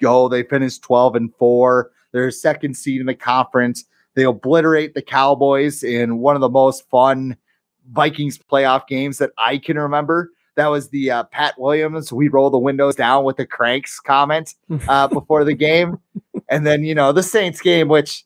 go, 0.00 0.28
they 0.28 0.42
finish 0.42 0.78
twelve 0.78 1.14
and 1.16 1.34
four. 1.36 1.90
They're 2.12 2.30
second 2.30 2.76
seed 2.76 3.00
in 3.00 3.06
the 3.06 3.14
conference. 3.14 3.84
They 4.14 4.24
obliterate 4.24 4.94
the 4.94 5.02
Cowboys 5.02 5.82
in 5.84 6.18
one 6.18 6.34
of 6.34 6.40
the 6.40 6.48
most 6.48 6.88
fun 6.90 7.36
Vikings 7.92 8.38
playoff 8.38 8.86
games 8.86 9.18
that 9.18 9.30
I 9.38 9.58
can 9.58 9.78
remember. 9.78 10.30
That 10.56 10.68
was 10.68 10.88
the 10.90 11.10
uh, 11.10 11.24
Pat 11.24 11.54
Williams. 11.58 12.12
We 12.12 12.28
roll 12.28 12.50
the 12.50 12.58
windows 12.58 12.96
down 12.96 13.24
with 13.24 13.36
the 13.36 13.46
cranks 13.46 14.00
comment 14.00 14.54
uh, 14.88 15.08
before 15.08 15.44
the 15.44 15.54
game, 15.54 15.98
and 16.48 16.66
then 16.66 16.84
you 16.84 16.94
know 16.94 17.12
the 17.12 17.22
Saints 17.22 17.60
game, 17.60 17.88
which 17.88 18.24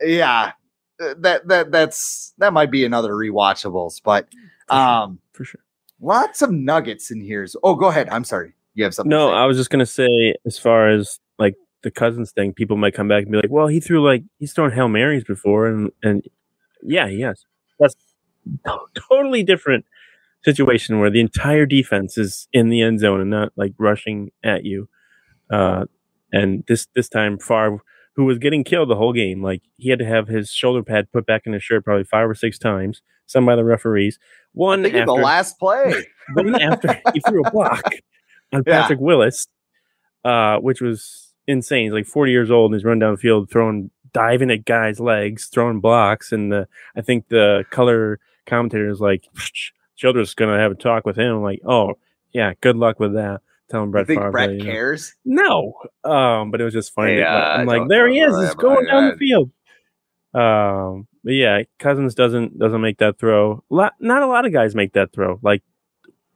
yeah, 0.00 0.52
that 0.98 1.48
that 1.48 1.70
that's 1.72 2.34
that 2.38 2.52
might 2.52 2.70
be 2.70 2.84
another 2.84 3.12
rewatchables, 3.12 4.00
but 4.02 4.28
um, 4.68 5.18
for 5.32 5.44
sure. 5.44 5.60
lots 6.00 6.42
of 6.42 6.50
nuggets 6.50 7.10
in 7.10 7.20
here. 7.20 7.46
Oh, 7.62 7.74
go 7.74 7.86
ahead. 7.86 8.08
I'm 8.10 8.24
sorry. 8.24 8.52
You 8.78 8.84
have 8.84 8.94
something. 8.94 9.10
No. 9.10 9.30
I 9.30 9.44
was 9.44 9.56
just 9.56 9.70
gonna 9.70 9.84
say, 9.84 10.36
as 10.46 10.56
far 10.56 10.88
as 10.88 11.18
like 11.36 11.56
the 11.82 11.90
Cousins 11.90 12.30
thing, 12.30 12.52
people 12.52 12.76
might 12.76 12.94
come 12.94 13.08
back 13.08 13.24
and 13.24 13.32
be 13.32 13.38
like, 13.38 13.50
"Well, 13.50 13.66
he 13.66 13.80
threw 13.80 14.04
like 14.04 14.22
he's 14.38 14.52
thrown 14.52 14.70
hail 14.70 14.86
marys 14.86 15.24
before," 15.24 15.66
and 15.66 15.90
and 16.00 16.22
yeah, 16.84 17.06
yes, 17.06 17.44
that's 17.80 17.96
to- 18.66 18.78
totally 18.94 19.42
different 19.42 19.84
situation 20.44 21.00
where 21.00 21.10
the 21.10 21.18
entire 21.18 21.66
defense 21.66 22.16
is 22.16 22.46
in 22.52 22.68
the 22.68 22.80
end 22.80 23.00
zone 23.00 23.20
and 23.20 23.30
not 23.30 23.52
like 23.56 23.72
rushing 23.78 24.30
at 24.44 24.64
you. 24.64 24.88
Uh, 25.50 25.86
and 26.32 26.62
this 26.68 26.86
this 26.94 27.08
time, 27.08 27.36
Favre, 27.36 27.80
who 28.14 28.26
was 28.26 28.38
getting 28.38 28.62
killed 28.62 28.90
the 28.90 28.94
whole 28.94 29.12
game, 29.12 29.42
like 29.42 29.62
he 29.76 29.90
had 29.90 29.98
to 29.98 30.06
have 30.06 30.28
his 30.28 30.52
shoulder 30.52 30.84
pad 30.84 31.10
put 31.12 31.26
back 31.26 31.42
in 31.46 31.52
his 31.52 31.64
shirt 31.64 31.84
probably 31.84 32.04
five 32.04 32.30
or 32.30 32.34
six 32.36 32.60
times, 32.60 33.02
some 33.26 33.44
by 33.44 33.56
the 33.56 33.64
referees. 33.64 34.20
One 34.52 34.86
after 34.86 35.04
the 35.04 35.14
last 35.14 35.58
play. 35.58 36.06
one 36.34 36.54
after 36.62 37.02
he 37.12 37.18
threw 37.26 37.42
a 37.42 37.50
block 37.50 37.82
on 38.52 38.62
Yeah. 38.66 38.82
Patrick 38.82 39.00
Willis, 39.00 39.46
uh, 40.24 40.58
which 40.58 40.80
was 40.80 41.32
insane. 41.46 41.84
He's 41.84 41.92
like 41.92 42.06
40 42.06 42.32
years 42.32 42.50
old 42.50 42.70
and 42.70 42.78
he's 42.78 42.84
run 42.84 42.98
down 42.98 43.12
the 43.12 43.18
field, 43.18 43.50
throwing, 43.50 43.90
diving 44.12 44.50
at 44.50 44.64
guys' 44.64 45.00
legs, 45.00 45.46
throwing 45.46 45.80
blocks. 45.80 46.32
And 46.32 46.52
the, 46.52 46.68
I 46.96 47.00
think 47.02 47.28
the 47.28 47.64
color 47.70 48.20
commentator 48.46 48.88
is 48.90 49.00
like, 49.00 49.24
Childress 49.96 50.34
going 50.34 50.54
to 50.54 50.60
have 50.60 50.70
a 50.70 50.76
talk 50.76 51.04
with 51.04 51.18
him. 51.18 51.36
I'm 51.36 51.42
like, 51.42 51.60
oh, 51.66 51.98
yeah, 52.32 52.52
good 52.60 52.76
luck 52.76 53.00
with 53.00 53.14
that. 53.14 53.40
Tell 53.68 53.82
him 53.82 53.90
Brett 53.90 54.06
think 54.06 54.20
Favre. 54.20 54.30
Brett 54.30 54.50
you 54.52 54.58
know. 54.58 54.64
cares. 54.64 55.14
No, 55.24 55.74
um, 56.04 56.50
but 56.50 56.60
it 56.60 56.64
was 56.64 56.72
just 56.72 56.94
funny. 56.94 57.16
Hey, 57.16 57.22
uh, 57.22 57.28
I'm 57.28 57.66
like, 57.66 57.88
there 57.88 58.08
he 58.08 58.20
is. 58.20 58.34
He's 58.40 58.54
going 58.54 58.86
down 58.86 59.10
the 59.10 59.16
field. 59.16 59.50
Um, 60.32 61.06
but 61.24 61.32
yeah, 61.32 61.62
Cousins 61.78 62.14
doesn't 62.14 62.58
doesn't 62.58 62.80
make 62.80 62.98
that 62.98 63.18
throw. 63.18 63.62
Lot, 63.68 63.94
not 64.00 64.22
a 64.22 64.26
lot 64.26 64.46
of 64.46 64.52
guys 64.52 64.74
make 64.74 64.92
that 64.94 65.12
throw. 65.12 65.38
Like 65.42 65.62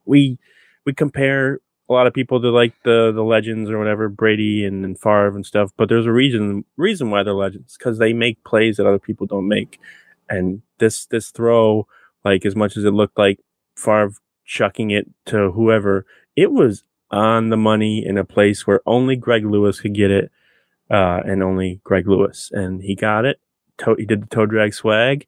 we 0.05 0.39
we 0.85 0.93
compare 0.93 1.61
a 1.93 1.95
lot 1.95 2.07
of 2.07 2.15
people 2.15 2.41
that 2.41 2.51
like 2.51 2.75
the 2.85 3.13
the 3.13 3.23
legends 3.23 3.71
or 3.71 3.79
whatever, 3.79 4.09
Brady 4.09 4.65
and, 4.65 4.85
and 4.85 4.99
Favre 4.99 5.35
and 5.35 5.47
stuff. 5.47 5.73
But 5.77 5.89
there's 5.89 6.07
a 6.07 6.13
reason 6.13 6.65
reason 6.77 7.11
why 7.11 7.23
they're 7.23 7.35
legends 7.35 7.77
because 7.77 7.99
they 7.99 8.13
make 8.13 8.43
plays 8.45 8.77
that 8.77 8.87
other 8.87 8.99
people 8.99 9.27
don't 9.27 9.49
make. 9.49 9.79
And 10.29 10.63
this 10.79 11.07
this 11.07 11.31
throw, 11.31 11.87
like 12.25 12.47
as 12.47 12.57
much 12.57 12.77
as 12.77 12.85
it 12.85 12.93
looked 12.93 13.19
like 13.19 13.41
Favre 13.77 14.15
chucking 14.45 14.91
it 14.91 15.09
to 15.27 15.51
whoever, 15.53 16.07
it 16.37 16.51
was 16.53 16.85
on 17.11 17.51
the 17.51 17.57
money 17.57 18.05
in 18.05 18.17
a 18.17 18.25
place 18.25 18.67
where 18.67 18.81
only 18.87 19.17
Greg 19.17 19.45
Lewis 19.45 19.81
could 19.81 19.95
get 19.95 20.11
it, 20.11 20.31
uh, 20.91 21.21
and 21.27 21.43
only 21.43 21.81
Greg 21.85 22.09
Lewis, 22.09 22.51
and 22.53 22.83
he 22.83 22.95
got 22.95 23.25
it. 23.27 23.39
To- 23.79 23.97
he 23.97 24.07
did 24.07 24.23
the 24.23 24.27
toe 24.27 24.47
drag 24.47 24.73
swag, 24.73 25.27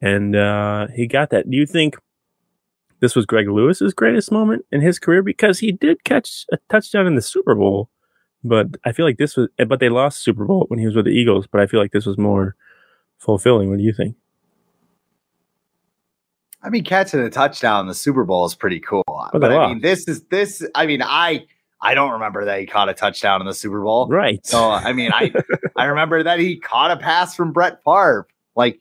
and 0.00 0.34
uh, 0.34 0.88
he 0.94 1.06
got 1.06 1.30
that. 1.30 1.48
Do 1.48 1.56
you 1.56 1.66
think? 1.66 1.96
This 3.00 3.16
was 3.16 3.26
Greg 3.26 3.48
Lewis's 3.48 3.94
greatest 3.94 4.30
moment 4.30 4.64
in 4.70 4.80
his 4.80 4.98
career 4.98 5.22
because 5.22 5.58
he 5.58 5.72
did 5.72 6.04
catch 6.04 6.46
a 6.52 6.58
touchdown 6.68 7.06
in 7.06 7.14
the 7.14 7.22
Super 7.22 7.54
Bowl, 7.54 7.90
but 8.44 8.68
I 8.84 8.92
feel 8.92 9.06
like 9.06 9.18
this 9.18 9.36
was, 9.36 9.48
eh, 9.58 9.64
but 9.64 9.80
they 9.80 9.88
lost 9.88 10.22
Super 10.22 10.44
Bowl 10.44 10.66
when 10.68 10.78
he 10.78 10.86
was 10.86 10.94
with 10.94 11.06
the 11.06 11.10
Eagles. 11.10 11.46
But 11.46 11.60
I 11.60 11.66
feel 11.66 11.80
like 11.80 11.92
this 11.92 12.06
was 12.06 12.18
more 12.18 12.56
fulfilling. 13.18 13.70
What 13.70 13.78
do 13.78 13.84
you 13.84 13.92
think? 13.92 14.16
I 16.62 16.68
mean, 16.68 16.84
catching 16.84 17.20
a 17.20 17.30
touchdown 17.30 17.80
in 17.80 17.86
the 17.86 17.94
Super 17.94 18.24
Bowl 18.24 18.44
is 18.44 18.54
pretty 18.54 18.80
cool. 18.80 19.02
But 19.06 19.32
but 19.32 19.48
they 19.48 19.56
I 19.56 19.68
mean, 19.68 19.80
this 19.80 20.06
is 20.06 20.24
this. 20.24 20.66
I 20.74 20.86
mean, 20.86 21.02
I 21.02 21.46
I 21.80 21.94
don't 21.94 22.10
remember 22.12 22.44
that 22.44 22.60
he 22.60 22.66
caught 22.66 22.90
a 22.90 22.94
touchdown 22.94 23.40
in 23.40 23.46
the 23.46 23.54
Super 23.54 23.82
Bowl. 23.82 24.08
Right. 24.08 24.44
So 24.46 24.70
I 24.70 24.92
mean, 24.92 25.10
I 25.12 25.32
I 25.76 25.86
remember 25.86 26.22
that 26.22 26.38
he 26.38 26.56
caught 26.56 26.90
a 26.90 26.96
pass 26.96 27.34
from 27.34 27.52
Brett 27.52 27.82
Favre. 27.82 28.26
Like 28.56 28.78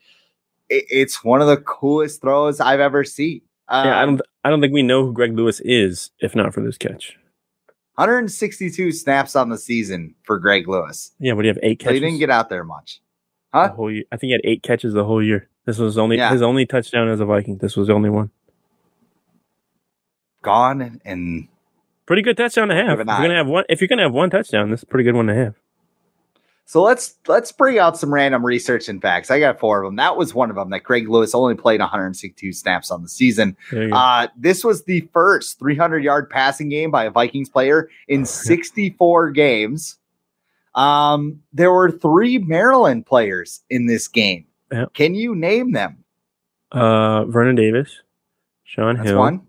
it, 0.68 0.86
it's 0.90 1.24
one 1.24 1.42
of 1.42 1.48
the 1.48 1.58
coolest 1.58 2.22
throws 2.22 2.60
I've 2.60 2.82
ever 2.82 3.06
seen. 3.06 3.42
Um, 3.70 3.88
yeah, 3.88 4.02
I 4.02 4.06
don't. 4.06 4.22
I 4.44 4.50
don't 4.50 4.62
think 4.62 4.74
we 4.74 4.84
know 4.84 5.06
who 5.06 5.14
Greg 5.14 5.36
Lewis 5.36 5.60
is 5.62 6.12
if 6.20 6.36
not 6.36 6.54
for 6.54 6.62
this 6.62 6.78
catch. 6.78 7.16
162 7.96 8.92
snaps 8.94 9.36
on 9.36 9.50
the 9.50 9.58
season 9.58 10.16
for 10.24 10.40
Greg 10.40 10.68
Lewis. 10.68 11.12
Yeah, 11.20 11.34
but 11.34 11.44
he 11.44 11.50
have 11.50 11.60
eight 11.62 11.82
So 11.84 11.92
he 11.92 12.00
didn't 12.00 12.20
get 12.20 12.30
out 12.30 12.48
there 12.50 12.64
much. 12.64 13.02
Huh? 13.54 13.70
whole 13.74 13.92
year. 13.92 14.04
I 14.12 14.16
think 14.18 14.30
he 14.30 14.32
had 14.32 14.42
eight 14.44 14.64
catches 14.64 14.94
the 14.94 15.04
whole 15.04 15.22
year. 15.22 15.50
This 15.66 15.78
was 15.78 15.98
only 15.98 16.18
Yeah. 16.18 16.32
his 16.32 16.42
only 16.42 16.66
touchdown 16.66 17.10
as 17.10 17.20
a 17.20 17.26
Viking. 17.26 17.58
This 17.58 17.76
was 17.76 17.88
the 17.88 17.94
only 17.94 18.10
one. 18.10 18.32
Gone 20.42 20.82
and, 20.82 21.02
and 21.04 21.48
Pretty 22.06 22.22
good 22.22 22.38
touchdown 22.38 22.70
to 22.70 22.76
have. 22.76 23.00
If 23.02 23.06
you're 23.06 23.18
gonna 23.18 23.36
have 23.36 23.48
one, 23.48 23.66
if 23.70 23.82
you're 23.82 23.88
gonna 23.88 24.02
have 24.04 24.14
one 24.14 24.30
touchdown, 24.30 24.72
this 24.72 24.80
is 24.80 24.84
a 24.84 24.88
pretty 24.88 25.04
good 25.04 25.16
one 25.16 25.28
to 25.28 25.36
have. 25.36 25.59
So 26.70 26.84
let's 26.84 27.16
let's 27.28 27.52
bring 27.52 27.80
out 27.80 27.98
some 27.98 28.14
random 28.14 28.46
research 28.46 28.90
and 28.90 29.02
facts. 29.02 29.32
I 29.32 29.40
got 29.40 29.60
four 29.60 29.82
of 29.82 29.88
them. 29.88 29.96
That 29.96 30.18
was 30.18 30.36
one 30.36 30.52
of 30.52 30.56
them. 30.56 30.70
That 30.70 30.84
Greg 30.84 31.10
Lewis 31.10 31.34
only 31.34 31.56
played 31.56 31.80
162 31.80 32.54
snaps 32.54 32.92
on 32.92 33.02
the 33.02 33.10
season. 33.10 33.58
There 33.72 33.86
you 33.86 33.90
go. 33.90 33.96
Uh, 33.96 34.28
this 34.38 34.64
was 34.64 34.84
the 34.84 35.02
first 35.12 35.58
300 35.58 36.04
yard 36.04 36.30
passing 36.30 36.70
game 36.70 36.92
by 36.92 37.06
a 37.06 37.10
Vikings 37.10 37.50
player 37.50 37.90
in 38.08 38.24
64 38.24 39.32
games. 39.32 39.98
Um, 40.76 41.42
there 41.54 41.72
were 41.72 41.90
three 41.90 42.38
Maryland 42.38 43.08
players 43.08 43.64
in 43.72 43.88
this 43.88 44.08
game. 44.08 44.46
Yep. 44.72 44.94
Can 44.94 45.16
you 45.16 45.34
name 45.34 45.72
them? 45.72 46.04
Uh, 46.72 47.26
Vernon 47.26 47.56
Davis, 47.56 48.04
Shaun 48.64 48.98
That's 48.98 49.10
Hill. 49.10 49.18
one. 49.18 49.42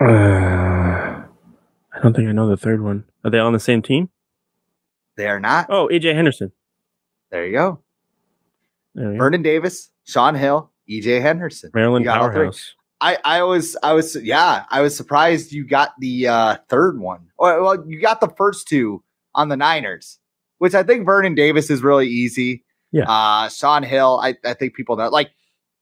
Uh, 0.00 0.04
I 0.04 2.00
don't 2.00 2.14
think 2.14 2.28
I 2.28 2.32
know 2.32 2.48
the 2.48 2.56
third 2.56 2.80
one. 2.80 3.06
Are 3.24 3.30
they 3.30 3.40
all 3.40 3.48
on 3.48 3.52
the 3.52 3.58
same 3.58 3.82
team? 3.82 4.08
They 5.16 5.26
are 5.28 5.40
not. 5.40 5.66
Oh, 5.70 5.88
EJ 5.92 6.14
Henderson. 6.14 6.52
There 7.30 7.46
you 7.46 7.52
go. 7.52 7.80
There 8.94 9.06
you 9.06 9.12
go. 9.12 9.18
Vernon 9.18 9.42
Davis, 9.42 9.90
Shaun 10.04 10.34
Hill, 10.34 10.70
EJ 10.90 11.20
Henderson. 11.22 11.70
Maryland 11.74 12.04
You 12.04 12.10
got 12.10 12.20
all 12.20 12.28
three. 12.28 12.36
powerhouse. 12.36 12.74
I, 13.00 13.18
I 13.24 13.42
was 13.42 13.76
I 13.82 13.92
was 13.92 14.16
yeah 14.16 14.64
I 14.70 14.80
was 14.80 14.96
surprised 14.96 15.52
you 15.52 15.66
got 15.66 15.92
the 16.00 16.28
uh, 16.28 16.56
third 16.70 16.98
one. 16.98 17.26
Well, 17.38 17.62
well, 17.62 17.84
you 17.86 18.00
got 18.00 18.20
the 18.20 18.30
first 18.38 18.68
two 18.68 19.02
on 19.34 19.50
the 19.50 19.56
Niners, 19.56 20.18
which 20.58 20.74
I 20.74 20.82
think 20.82 21.04
Vernon 21.04 21.34
Davis 21.34 21.68
is 21.68 21.82
really 21.82 22.08
easy. 22.08 22.64
Yeah. 22.92 23.04
Uh, 23.06 23.50
Shaun 23.50 23.82
Hill, 23.82 24.18
I, 24.22 24.34
I 24.46 24.54
think 24.54 24.74
people 24.74 24.96
know 24.96 25.10
like 25.10 25.30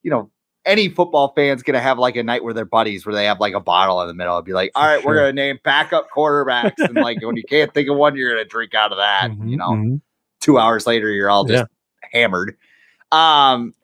you 0.03 0.11
know 0.11 0.28
any 0.66 0.88
football 0.88 1.32
fan's 1.34 1.62
gonna 1.62 1.80
have 1.80 1.98
like 1.98 2.16
a 2.16 2.22
night 2.22 2.42
where 2.42 2.54
they're 2.54 2.64
buddies 2.64 3.04
where 3.04 3.14
they 3.14 3.26
have 3.26 3.40
like 3.40 3.54
a 3.54 3.60
bottle 3.60 4.00
in 4.00 4.08
the 4.08 4.14
middle 4.14 4.36
and 4.36 4.44
be 4.46 4.52
like, 4.52 4.70
all 4.74 4.84
right, 4.84 4.96
right, 4.96 5.04
we're 5.04 5.14
gonna 5.16 5.32
name 5.32 5.58
backup 5.64 6.08
quarterbacks 6.10 6.72
and 6.78 6.94
like 6.94 7.22
when 7.22 7.36
you 7.36 7.42
can't 7.44 7.72
think 7.74 7.88
of 7.88 7.96
one, 7.96 8.16
you're 8.16 8.30
gonna 8.30 8.44
drink 8.44 8.74
out 8.74 8.90
of 8.92 8.98
that. 8.98 9.30
You 9.30 9.36
Mhm, 9.36 9.56
know, 9.58 9.70
mhm. 9.70 10.00
two 10.40 10.58
hours 10.58 10.86
later, 10.86 11.10
you're 11.10 11.30
all 11.30 11.44
just 11.44 11.66
hammered. 12.12 12.56
Um, 13.12 13.74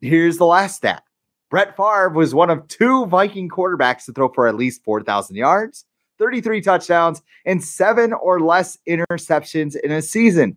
here's 0.00 0.38
the 0.38 0.46
last 0.46 0.76
stat. 0.76 1.04
Brett 1.50 1.76
Favre 1.76 2.10
was 2.10 2.34
one 2.34 2.50
of 2.50 2.66
two 2.68 3.06
Viking 3.06 3.48
quarterbacks 3.48 4.04
to 4.06 4.12
throw 4.12 4.28
for 4.28 4.46
at 4.46 4.54
least 4.54 4.84
4,000 4.84 5.34
yards, 5.36 5.84
33 6.18 6.60
touchdowns, 6.60 7.22
and 7.44 7.62
seven 7.62 8.12
or 8.12 8.40
less 8.40 8.78
interceptions 8.88 9.74
in 9.80 9.90
a 9.90 10.00
season. 10.02 10.56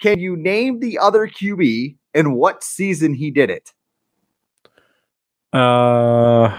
Can 0.00 0.18
you 0.18 0.36
name 0.36 0.80
the 0.80 0.98
other 0.98 1.26
QB 1.28 1.96
and 2.14 2.34
what 2.34 2.64
season 2.64 3.14
he 3.14 3.30
did 3.30 3.50
it? 3.50 3.72
Uh, 5.56 6.54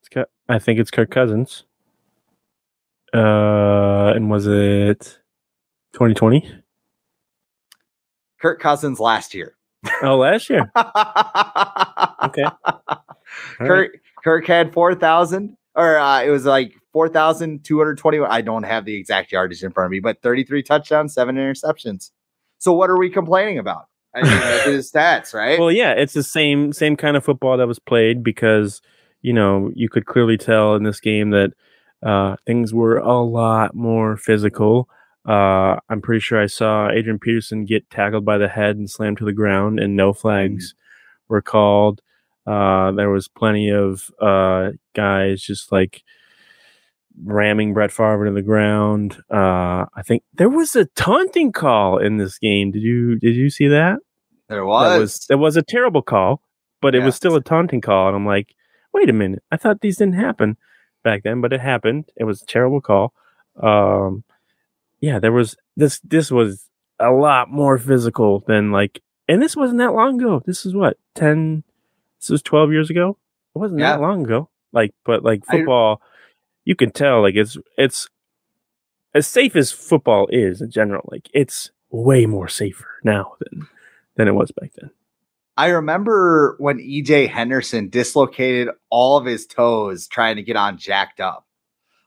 it's 0.00 0.08
got, 0.08 0.26
I 0.48 0.58
think 0.58 0.80
it's 0.80 0.90
Kirk 0.90 1.12
Cousins. 1.12 1.62
Uh, 3.14 4.12
and 4.16 4.28
was 4.28 4.48
it 4.48 5.20
2020? 5.92 6.50
Kirk 8.40 8.58
Cousins 8.60 8.98
last 8.98 9.32
year. 9.32 9.54
Oh, 10.02 10.16
last 10.16 10.50
year. 10.50 10.72
Okay. 12.24 12.44
All 12.44 12.80
right. 13.60 13.68
Kirk, 13.68 14.00
Kirk 14.22 14.46
had 14.46 14.72
4,000, 14.72 15.56
or 15.74 15.98
uh, 15.98 16.22
it 16.22 16.30
was 16.30 16.46
like 16.46 16.72
4,221. 16.94 18.30
I 18.30 18.40
don't 18.40 18.62
have 18.62 18.86
the 18.86 18.96
exact 18.96 19.30
yardage 19.30 19.62
in 19.62 19.72
front 19.72 19.86
of 19.86 19.90
me, 19.90 20.00
but 20.00 20.22
33 20.22 20.62
touchdowns, 20.62 21.12
seven 21.12 21.36
interceptions. 21.36 22.12
So 22.58 22.72
what 22.72 22.88
are 22.88 22.98
we 22.98 23.10
complaining 23.10 23.58
about? 23.58 23.88
I 24.14 24.22
mean, 24.22 24.32
look 24.32 24.42
at 24.42 24.66
his 24.66 24.90
stats, 24.90 25.34
right? 25.34 25.58
Well, 25.58 25.72
yeah, 25.72 25.92
it's 25.92 26.14
the 26.14 26.22
same 26.22 26.72
same 26.72 26.96
kind 26.96 27.16
of 27.16 27.24
football 27.24 27.56
that 27.56 27.66
was 27.66 27.78
played 27.78 28.22
because 28.22 28.80
you 29.22 29.32
know 29.32 29.70
you 29.74 29.88
could 29.88 30.06
clearly 30.06 30.36
tell 30.36 30.74
in 30.74 30.84
this 30.84 31.00
game 31.00 31.30
that 31.30 31.52
uh, 32.04 32.36
things 32.46 32.72
were 32.72 32.98
a 32.98 33.20
lot 33.20 33.74
more 33.74 34.16
physical. 34.16 34.88
Uh, 35.26 35.76
I'm 35.88 36.02
pretty 36.02 36.20
sure 36.20 36.40
I 36.40 36.46
saw 36.46 36.90
Adrian 36.90 37.18
Peterson 37.18 37.64
get 37.64 37.88
tackled 37.90 38.24
by 38.24 38.36
the 38.38 38.48
head 38.48 38.76
and 38.76 38.90
slammed 38.90 39.18
to 39.18 39.24
the 39.24 39.32
ground, 39.32 39.80
and 39.80 39.96
no 39.96 40.12
flags 40.12 40.74
were 41.28 41.42
called. 41.42 42.02
Uh, 42.46 42.92
there 42.92 43.10
was 43.10 43.26
plenty 43.26 43.70
of 43.70 44.10
uh, 44.20 44.72
guys 44.94 45.42
just 45.42 45.72
like 45.72 46.02
ramming 47.22 47.74
Brett 47.74 47.92
Favre 47.92 48.26
to 48.26 48.32
the 48.32 48.42
ground. 48.42 49.16
Uh, 49.30 49.84
I 49.94 50.02
think 50.04 50.22
there 50.34 50.48
was 50.48 50.74
a 50.74 50.86
taunting 50.86 51.52
call 51.52 51.98
in 51.98 52.16
this 52.16 52.38
game. 52.38 52.70
Did 52.72 52.82
you 52.82 53.16
did 53.18 53.36
you 53.36 53.50
see 53.50 53.68
that? 53.68 53.98
there 54.48 54.58
that 54.60 54.66
was. 54.66 55.00
was 55.00 55.26
that 55.28 55.38
was 55.38 55.56
a 55.56 55.62
terrible 55.62 56.02
call, 56.02 56.40
but 56.80 56.94
it 56.94 57.00
was 57.00 57.14
still 57.16 57.34
a 57.36 57.40
taunting 57.42 57.80
call. 57.80 58.08
And 58.08 58.16
I'm 58.16 58.26
like, 58.26 58.54
wait 58.92 59.08
a 59.08 59.12
minute, 59.12 59.42
I 59.50 59.56
thought 59.56 59.80
these 59.80 59.96
didn't 59.96 60.14
happen 60.14 60.56
back 61.02 61.22
then, 61.22 61.40
but 61.40 61.52
it 61.52 61.60
happened. 61.60 62.10
It 62.16 62.24
was 62.24 62.42
a 62.42 62.46
terrible 62.46 62.80
call. 62.80 63.12
Um, 63.60 64.24
yeah, 65.00 65.18
there 65.18 65.32
was 65.32 65.56
this. 65.76 66.00
This 66.00 66.30
was 66.30 66.66
a 67.00 67.10
lot 67.10 67.50
more 67.50 67.78
physical 67.78 68.40
than 68.46 68.70
like, 68.72 69.00
and 69.28 69.40
this 69.42 69.56
wasn't 69.56 69.78
that 69.78 69.92
long 69.94 70.20
ago. 70.20 70.42
This 70.44 70.66
is 70.66 70.74
what 70.74 70.98
ten. 71.14 71.62
This 72.20 72.30
was 72.30 72.42
twelve 72.42 72.72
years 72.72 72.90
ago. 72.90 73.18
It 73.54 73.58
wasn't 73.58 73.80
Yeah. 73.80 73.92
that 73.92 74.00
long 74.02 74.24
ago. 74.24 74.48
Like, 74.72 74.92
but 75.04 75.22
like 75.22 75.42
I- 75.48 75.58
football, 75.58 76.00
you 76.64 76.74
can 76.76 76.90
tell 76.90 77.22
like 77.22 77.34
it's 77.34 77.56
it's 77.76 78.08
as 79.14 79.26
safe 79.26 79.54
as 79.56 79.72
football 79.72 80.26
is 80.30 80.60
in 80.60 80.70
general. 80.70 81.08
Like 81.10 81.28
it's 81.32 81.70
way 81.90 82.26
more 82.26 82.48
safer 82.48 82.88
now 83.04 83.34
than 83.40 83.68
than 84.16 84.28
it 84.28 84.34
was 84.34 84.50
back 84.50 84.72
then. 84.76 84.90
I 85.56 85.68
remember 85.68 86.56
when 86.58 86.78
EJ 86.78 87.28
Henderson 87.28 87.88
dislocated 87.88 88.70
all 88.90 89.16
of 89.16 89.24
his 89.24 89.46
toes 89.46 90.08
trying 90.08 90.36
to 90.36 90.42
get 90.42 90.56
on 90.56 90.78
jacked 90.78 91.20
up. 91.20 91.46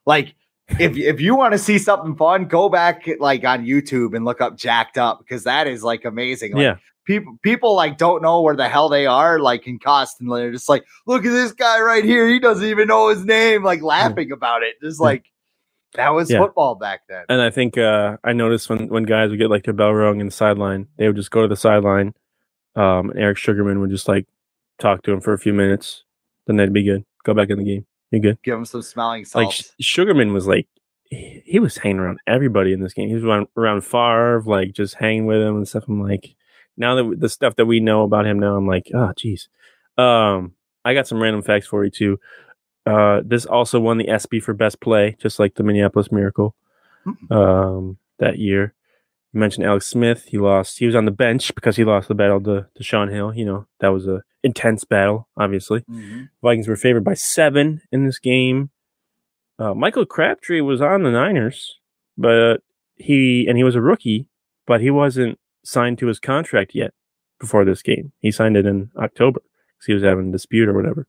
Like, 0.06 0.36
if 0.80 0.98
if 0.98 1.22
you 1.22 1.36
want 1.36 1.54
to 1.54 1.58
see 1.58 1.78
something 1.78 2.16
fun, 2.16 2.46
go 2.46 2.68
back 2.68 3.08
like 3.20 3.46
on 3.46 3.66
YouTube 3.66 4.16
and 4.16 4.26
look 4.26 4.42
up 4.42 4.58
jacked 4.58 4.98
up 4.98 5.20
because 5.20 5.44
that 5.44 5.68
is 5.68 5.84
like 5.84 6.04
amazing. 6.04 6.54
Like, 6.54 6.62
yeah, 6.64 6.76
people 7.08 7.40
people 7.42 7.76
like 7.76 7.98
don't 7.98 8.22
know 8.22 8.42
where 8.42 8.56
the 8.56 8.70
hell 8.70 8.90
they 8.90 9.08
are, 9.08 9.40
like 9.40 9.64
concussed, 9.64 10.22
and 10.22 10.32
they're 10.32 10.52
just 10.52 10.70
like, 10.70 10.86
look 11.08 11.26
at 11.26 11.32
this 11.32 11.54
guy 11.54 11.80
right 11.82 12.04
here. 12.04 12.28
He 12.28 12.40
doesn't 12.40 12.68
even 12.68 12.88
know 12.88 13.08
his 13.10 13.26
name, 13.26 13.64
like 13.64 13.82
laughing 13.82 14.32
about 14.32 14.62
it. 14.62 14.76
Just 14.82 15.00
like 15.00 15.26
that 15.96 16.10
was 16.14 16.30
Yeah. 16.30 16.40
football 16.40 16.76
back 16.76 17.02
then. 17.10 17.24
and 17.30 17.42
I 17.42 17.50
think 17.50 17.78
uh, 17.78 18.18
I 18.24 18.34
noticed 18.34 18.70
when 18.70 18.90
when 18.90 19.04
guys 19.04 19.32
would 19.32 19.40
get 19.40 19.50
like 19.50 19.64
their 19.64 19.74
bell 19.74 19.94
rung 19.94 20.20
in 20.20 20.28
the 20.28 20.32
sideline, 20.32 20.88
they 20.98 21.08
would 21.08 21.16
just 21.16 21.32
go 21.32 21.42
to 21.42 21.48
the 21.48 21.56
sideline. 21.56 22.14
Um, 22.76 23.10
and 23.10 23.20
Eric 23.20 23.38
Sugarman 23.40 23.80
would 23.80 23.90
just 23.90 24.08
like 24.08 24.28
talk 24.78 25.02
to 25.04 25.12
him 25.12 25.22
for 25.22 25.34
a 25.34 25.40
few 25.40 25.54
minutes, 25.54 26.04
then 26.46 26.58
they'd 26.58 26.72
be 26.72 26.84
good. 26.84 27.04
Go 27.24 27.34
back 27.34 27.50
in 27.50 27.58
the 27.58 27.64
game. 27.64 27.86
You're 28.12 28.22
good. 28.22 28.38
Give 28.44 28.56
him 28.58 28.66
some 28.66 28.84
smelling 28.84 29.22
Like 29.22 29.52
salts. 29.52 29.74
Sh- 29.80 29.86
Sugarman 29.86 30.32
was 30.34 30.46
like 30.46 30.68
he, 31.06 31.42
he 31.46 31.60
was 31.60 31.78
hanging 31.78 32.00
around 32.00 32.20
everybody 32.28 32.74
in 32.74 32.82
this 32.82 32.94
game. 32.94 33.08
He 33.10 33.16
was 33.16 33.24
around, 33.24 33.48
around 33.58 33.82
Favre, 33.82 34.44
like 34.46 34.74
just 34.74 34.96
hanging 34.96 35.26
with 35.26 35.42
him 35.42 35.56
and 35.56 35.68
stuff. 35.68 35.86
I'm 35.88 36.02
like, 36.02 36.36
now 36.78 36.96
that 36.96 37.20
the 37.20 37.30
stuff 37.30 37.56
that 37.58 37.66
we 37.66 37.80
know 37.80 38.04
about 38.04 38.26
him 38.26 38.40
now, 38.40 38.56
I'm 38.56 38.68
like, 38.68 38.90
oh, 38.94 39.12
geez. 39.18 39.50
Um, 39.98 40.54
I 40.86 40.94
got 40.94 41.08
some 41.08 41.22
random 41.22 41.42
facts 41.42 41.68
for 41.68 41.84
you 41.84 41.90
too. 41.92 42.20
Uh, 42.86 43.22
this 43.26 43.46
also 43.46 43.80
won 43.80 43.98
the 43.98 44.08
ESPY 44.10 44.40
for 44.40 44.54
best 44.54 44.80
play, 44.80 45.18
just 45.20 45.40
like 45.40 45.56
the 45.56 45.64
Minneapolis 45.64 46.12
Miracle 46.12 46.56
Hmm. 47.04 47.34
um, 47.34 47.98
that 48.20 48.38
year. 48.38 48.74
You 49.34 49.40
mentioned 49.42 49.66
Alex 49.66 49.88
Smith. 49.88 50.26
He 50.30 50.38
lost. 50.38 50.80
He 50.80 50.86
was 50.86 50.96
on 50.96 51.06
the 51.06 51.12
bench 51.12 51.54
because 51.54 51.76
he 51.76 51.84
lost 51.84 52.08
the 52.08 52.16
battle 52.16 52.40
to, 52.42 52.68
to 52.76 52.84
Shaun 52.84 53.10
Hill. 53.10 53.34
You 53.34 53.46
know 53.46 53.68
that 53.80 53.90
was 53.90 54.08
a 54.08 54.24
intense 54.44 54.84
battle. 54.86 55.28
Obviously, 55.38 55.84
Vikings 56.42 56.68
were 56.68 56.76
favored 56.78 57.04
by 57.04 57.14
seven 57.14 57.82
in 57.92 58.06
this 58.06 58.20
game. 58.20 58.70
Uh, 59.60 59.74
Michael 59.74 60.06
Crabtree 60.06 60.62
was 60.62 60.82
on 60.82 61.04
the 61.04 61.12
Niners, 61.12 61.80
but 62.18 62.62
he 62.96 63.46
and 63.48 63.58
he 63.58 63.64
was 63.66 63.76
a 63.76 63.82
rookie, 63.82 64.28
but 64.66 64.80
he 64.82 64.90
wasn't 64.92 65.38
signed 65.68 66.00
to 66.00 66.08
his 66.08 66.20
contract 66.20 66.74
yet 66.74 66.94
before 67.40 67.66
this 67.66 67.82
game. 67.82 68.14
He 68.20 68.32
signed 68.32 68.56
it 68.56 68.66
in 68.66 68.90
October 68.98 69.42
because 69.42 69.86
he 69.86 69.94
was 69.94 70.04
having 70.04 70.30
a 70.30 70.32
dispute 70.32 70.70
or 70.70 70.74
whatever. 70.74 71.08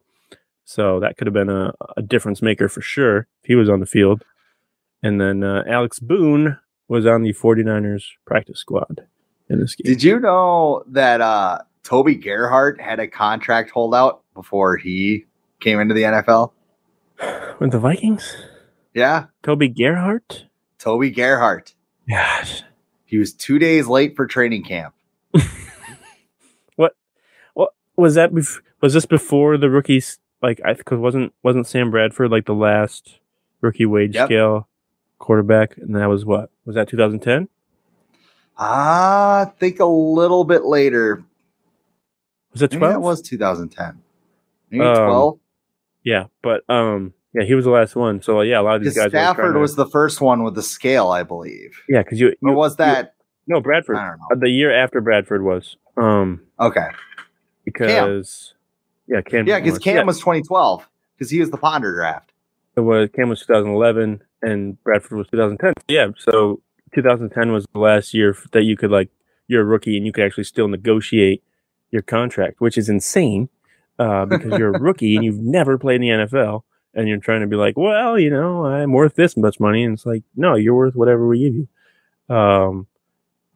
So 0.64 1.00
that 1.00 1.16
could 1.16 1.26
have 1.26 1.34
been 1.34 1.48
a, 1.48 1.72
a 1.96 2.02
difference 2.02 2.42
maker 2.42 2.68
for 2.68 2.80
sure 2.80 3.18
if 3.42 3.44
he 3.44 3.54
was 3.54 3.70
on 3.70 3.80
the 3.80 3.86
field. 3.86 4.24
And 5.02 5.20
then 5.20 5.44
uh, 5.44 5.62
Alex 5.66 6.00
Boone 6.00 6.58
was 6.88 7.06
on 7.06 7.22
the 7.22 7.32
49ers 7.32 8.02
practice 8.26 8.58
squad 8.58 9.06
in 9.48 9.60
this 9.60 9.76
game. 9.76 9.92
Did 9.92 10.02
you 10.02 10.18
know 10.18 10.82
that 10.88 11.20
uh, 11.20 11.60
Toby 11.84 12.16
Gerhart 12.16 12.80
had 12.80 12.98
a 12.98 13.06
contract 13.06 13.70
holdout 13.70 14.22
before 14.34 14.76
he 14.76 15.24
came 15.60 15.78
into 15.78 15.94
the 15.94 16.02
NFL? 16.02 16.50
With 17.60 17.70
the 17.70 17.78
Vikings? 17.78 18.36
Yeah, 18.92 19.26
Toby 19.42 19.68
Gerhart? 19.68 20.46
Toby 20.78 21.10
Gerhart. 21.10 21.74
Gosh. 22.08 22.62
He 23.08 23.16
was 23.18 23.32
two 23.32 23.58
days 23.58 23.86
late 23.88 24.14
for 24.14 24.26
training 24.26 24.64
camp. 24.64 24.94
What 26.76 26.94
What 27.54 27.72
was 27.96 28.14
that? 28.14 28.32
Bef- 28.32 28.60
was 28.80 28.94
this 28.94 29.06
before 29.06 29.56
the 29.56 29.70
rookies? 29.70 30.18
Like, 30.42 30.60
I 30.64 30.74
because 30.74 30.98
wasn't 30.98 31.32
wasn't 31.42 31.66
Sam 31.66 31.90
Bradford 31.90 32.30
like 32.30 32.44
the 32.46 32.54
last 32.54 33.18
rookie 33.60 33.86
wage 33.86 34.14
Yep. 34.14 34.26
scale 34.28 34.68
quarterback? 35.18 35.76
And 35.78 35.96
that 35.96 36.06
was 36.08 36.24
what 36.24 36.50
was 36.64 36.74
that 36.76 36.88
2010? 36.88 37.48
Ah, 38.58 39.40
I 39.40 39.44
think 39.46 39.80
a 39.80 39.84
little 39.86 40.44
bit 40.44 40.64
later. 40.64 41.24
Was 42.52 42.62
it 42.62 42.72
Maybe 42.72 42.80
12? 42.80 42.92
that 42.92 43.00
was 43.00 43.22
2010. 43.22 44.02
Maybe 44.70 44.84
Um, 44.84 44.96
12. 44.96 45.38
yeah, 46.04 46.24
but 46.42 46.68
um, 46.68 47.14
yeah, 47.38 47.44
he 47.46 47.54
was 47.54 47.64
the 47.64 47.70
last 47.70 47.94
one. 47.96 48.20
So 48.22 48.40
yeah, 48.42 48.60
a 48.60 48.62
lot 48.62 48.76
of 48.76 48.82
these 48.84 48.96
guys. 48.96 49.10
Stafford 49.10 49.54
to- 49.54 49.60
was 49.60 49.76
the 49.76 49.86
first 49.86 50.20
one 50.20 50.42
with 50.42 50.54
the 50.54 50.62
scale, 50.62 51.08
I 51.08 51.22
believe. 51.22 51.80
yeah, 51.88 52.02
because 52.02 52.20
you, 52.20 52.34
Or 52.42 52.52
was 52.54 52.76
that? 52.76 53.14
no 53.46 53.60
Bradford. 53.60 53.96
I 53.96 54.08
don't 54.08 54.18
know. 54.18 54.26
Uh, 54.32 54.36
The 54.40 54.50
year 54.50 54.74
after 54.74 55.00
Bradford 55.00 55.42
was 55.42 55.76
um 55.96 56.40
Okay. 56.60 56.88
because 57.64 58.54
yeah 59.06 59.20
Cam 59.22 59.46
Yeah, 59.46 59.60
because 59.60 59.78
Cam 59.78 59.96
yeah, 59.96 60.04
was 60.04 60.18
2012 60.18 60.88
because 61.16 61.30
he 61.30 61.40
was 61.40 61.50
the 61.50 61.56
Ponder 61.56 61.94
draft. 61.94 62.32
it 62.76 62.80
was 62.80 63.08
Cam 63.14 63.28
was 63.28 63.40
2011 63.40 64.22
and 64.42 64.82
Bradford 64.84 65.18
was 65.18 65.26
2010. 65.28 65.72
Yeah, 65.88 66.08
so 66.16 66.60
2010 66.94 67.52
was 67.52 67.66
the 67.72 67.78
last 67.80 68.14
year 68.14 68.36
that 68.52 68.62
you 68.62 68.76
could 68.76 68.90
like 68.90 69.08
you're 69.46 69.62
a 69.62 69.64
rookie 69.64 69.96
and 69.96 70.06
you 70.06 70.12
could 70.12 70.24
actually 70.24 70.44
still 70.44 70.68
negotiate 70.68 71.42
your 71.90 72.02
contract, 72.02 72.60
which 72.60 72.76
is 72.76 72.88
insane 72.88 73.48
uh, 73.98 74.24
because 74.26 74.58
you're 74.58 74.74
a 74.76 74.78
rookie 74.88 75.16
and 75.16 75.24
you've 75.24 75.38
never 75.40 75.78
played 75.78 75.96
in 75.96 76.02
the 76.02 76.08
NFL 76.26 76.62
and 76.98 77.08
you're 77.08 77.18
trying 77.18 77.40
to 77.40 77.46
be 77.46 77.56
like, 77.56 77.76
well, 77.76 78.18
you 78.18 78.28
know, 78.30 78.66
I'm 78.66 78.92
worth 78.92 79.14
this 79.14 79.36
much 79.36 79.58
money, 79.60 79.84
and 79.84 79.94
it's 79.94 80.04
like, 80.06 80.22
no, 80.36 80.56
you're 80.56 80.74
worth 80.74 80.94
whatever 80.94 81.26
we 81.26 81.38
give 81.40 81.54
you. 81.54 81.68
Um, 82.34 82.86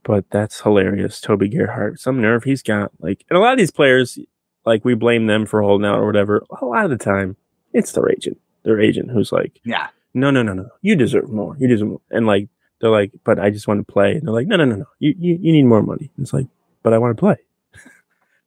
but 0.05 0.25
that's 0.31 0.61
hilarious, 0.61 1.21
Toby 1.21 1.49
Gerhart. 1.49 2.01
Some 2.01 2.21
nerve 2.21 2.45
he's 2.45 2.63
got. 2.63 2.91
Like, 3.01 3.25
and 3.29 3.37
a 3.37 3.41
lot 3.41 3.53
of 3.53 3.59
these 3.59 3.71
players, 3.71 4.19
like 4.65 4.85
we 4.85 4.95
blame 4.95 5.27
them 5.27 5.45
for 5.47 5.63
holding 5.63 5.87
out 5.87 5.99
or 5.99 6.07
whatever. 6.07 6.45
A 6.61 6.65
lot 6.65 6.85
of 6.85 6.91
the 6.91 6.97
time, 6.97 7.37
it's 7.73 7.93
their 7.93 8.09
agent, 8.11 8.39
their 8.65 8.81
agent 8.81 9.11
who's 9.11 9.33
like, 9.33 9.61
Yeah. 9.65 9.89
no, 10.15 10.31
no, 10.31 10.43
no, 10.43 10.53
no, 10.55 10.69
you 10.81 10.97
deserve 10.97 11.29
more. 11.31 11.57
You 11.59 11.69
deserve 11.69 11.89
more. 11.89 12.01
And 12.11 12.27
like, 12.27 12.49
they're 12.81 12.91
like, 12.91 13.13
but 13.25 13.39
I 13.39 13.51
just 13.51 13.69
want 13.69 13.87
to 13.87 13.93
play. 13.93 14.13
And 14.13 14.23
they're 14.27 14.35
like, 14.35 14.47
no, 14.49 14.57
no, 14.57 14.65
no, 14.65 14.77
no, 14.77 14.87
you, 14.99 15.15
you, 15.19 15.39
you 15.41 15.53
need 15.53 15.65
more 15.67 15.83
money. 15.83 16.11
And 16.17 16.25
It's 16.25 16.33
like, 16.33 16.47
but 16.83 16.93
I 16.93 16.99
want 16.99 17.17
to 17.17 17.21
play. 17.21 17.37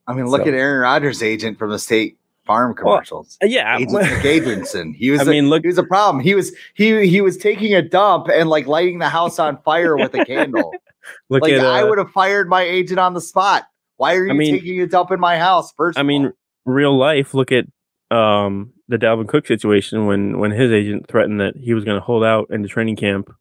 I 0.07 0.13
mean, 0.13 0.25
look 0.29 0.41
So- 0.43 0.47
at 0.49 0.53
Aaron 0.53 0.81
Rodgers' 0.81 1.23
agent 1.23 1.57
from 1.57 1.69
the 1.71 1.79
State 1.79 2.17
Farm 2.45 2.75
commercials. 2.75 3.37
Uh, 3.41 3.47
Yeah. 3.47 3.77
Agent 3.77 3.91
McAgenson. 3.93 4.95
He 4.95 5.09
was. 5.11 5.21
I 5.21 5.23
a- 5.23 5.25
mean, 5.27 5.49
look- 5.49 5.63
he 5.63 5.67
was 5.67 5.77
a 5.77 5.83
problem. 5.83 6.23
He 6.23 6.35
was 6.35 6.51
he 6.75 7.07
he 7.07 7.21
was 7.21 7.37
taking 7.37 7.73
a 7.73 7.81
dump 7.81 8.27
and 8.31 8.49
like 8.49 8.67
lighting 8.67 8.99
the 8.99 9.09
house 9.09 9.39
on 9.39 9.57
fire 9.63 9.95
with 9.97 10.13
a 10.13 10.23
candle. 10.25 10.73
Look 11.29 11.43
like 11.43 11.53
at, 11.53 11.63
uh, 11.63 11.69
I 11.71 11.83
would 11.83 11.99
have 11.99 12.09
fired 12.11 12.49
my 12.49 12.63
agent 12.63 12.99
on 12.99 13.13
the 13.13 13.21
spot. 13.21 13.67
Why 13.97 14.15
are 14.15 14.25
you 14.25 14.31
I 14.31 14.33
mean- 14.33 14.55
taking 14.55 14.81
a 14.81 14.87
dump 14.87 15.11
in 15.11 15.19
my 15.19 15.37
house? 15.37 15.71
First, 15.73 15.97
I 15.99 16.03
mean, 16.03 16.33
real 16.65 16.97
life. 16.97 17.33
Look 17.35 17.51
at 17.51 17.65
um, 18.11 18.73
the 18.87 18.97
Dalvin 18.97 19.27
Cook 19.27 19.45
situation 19.47 20.05
when 20.07 20.39
when 20.39 20.51
his 20.51 20.71
agent 20.71 21.07
threatened 21.07 21.39
that 21.41 21.55
he 21.57 21.73
was 21.73 21.83
going 21.83 21.97
to 21.99 22.03
hold 22.05 22.23
out 22.23 22.47
in 22.49 22.61
the 22.63 22.67
training 22.67 22.95
camp, 22.95 23.31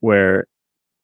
where 0.00 0.46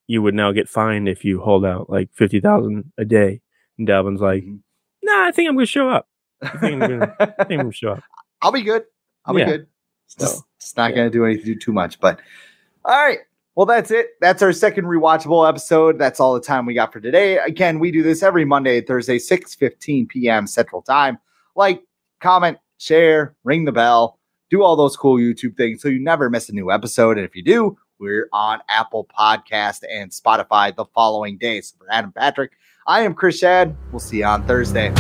you 0.07 0.21
would 0.23 0.35
now 0.35 0.53
get 0.53 0.69
fined 0.69 1.09
if 1.09 1.25
you 1.25 1.41
hold 1.41 1.65
out 1.65 1.89
like 1.89 2.11
fifty 2.13 2.41
thousand 2.41 2.93
a 2.99 3.05
day. 3.05 3.41
And 3.79 3.89
Dalvin's 3.89 4.21
like, 4.21 4.43
Mhm. 4.45 4.61
Nah, 5.03 5.27
I 5.29 5.33
think 5.33 5.49
I'm 5.49 5.55
going 5.57 5.67
to 5.67 5.71
show 5.71 5.89
up. 5.89 6.07
I 6.43 6.49
think 6.59 6.73
I'm 6.75 6.79
going 6.81 7.01
to. 7.01 7.17
I 7.21 7.25
think 7.27 7.37
I'm 7.51 7.57
going 7.59 7.71
to 7.71 7.77
show 7.77 7.93
up. 7.93 8.03
I'll 8.43 8.53
be 8.53 8.63
good. 8.63 8.85
I'll 9.25 9.39
Yeah. 9.39 9.45
be 9.45 9.51
good. 9.53 9.67
So- 10.09 10.27
Just, 10.27 10.43
just 10.61 10.77
not 10.77 10.95
going 10.95 11.07
to 11.07 11.11
do 11.11 11.25
anything 11.25 11.59
too 11.59 11.73
much. 11.73 11.99
But 12.01 12.21
all 12.85 12.95
right. 12.97 13.19
Well, 13.55 13.67
that's 13.67 13.91
it. 13.91 14.11
That's 14.21 14.41
our 14.43 14.53
second 14.53 14.87
rewatchable 14.87 15.47
episode. 15.47 15.99
That's 15.99 16.21
all 16.21 16.33
the 16.35 16.41
time 16.41 16.65
we 16.65 16.73
got 16.75 16.91
for 16.93 17.01
today. 17.01 17.37
Again, 17.39 17.79
we 17.79 17.91
do 17.91 18.03
this 18.03 18.23
every 18.23 18.45
Monday, 18.47 18.81
Thursday, 18.81 19.19
6 19.19 19.55
15 19.55 20.07
p.m. 20.07 20.47
Central 20.47 20.81
Time. 20.81 21.19
Like, 21.55 21.83
comment, 22.21 22.57
share, 22.79 23.35
ring 23.45 23.67
the 23.67 23.73
bell, 23.73 24.19
do 24.49 24.63
all 24.63 24.75
those 24.75 24.97
cool 24.97 25.19
YouTube 25.19 25.57
things 25.59 25.83
so 25.83 25.89
you 25.89 26.01
never 26.03 26.31
miss 26.31 26.49
a 26.49 26.53
new 26.55 26.71
episode. 26.73 27.19
And 27.19 27.27
if 27.27 27.37
you 27.37 27.43
do, 27.45 27.77
we're 27.99 28.29
on 28.33 28.61
Apple 28.71 29.07
Podcast 29.17 29.83
and 29.91 30.11
Spotify 30.11 30.75
the 30.75 30.87
following 30.95 31.37
day. 31.37 31.61
So 31.61 31.77
for 31.79 31.87
Adam 31.93 32.11
Patrick, 32.11 32.53
I 32.87 33.03
am 33.03 33.13
Chris 33.13 33.39
Schad. 33.41 33.75
We'll 33.93 34.01
see 34.01 34.19
you 34.19 34.25
on 34.25 34.47
Thursday. 34.47 34.93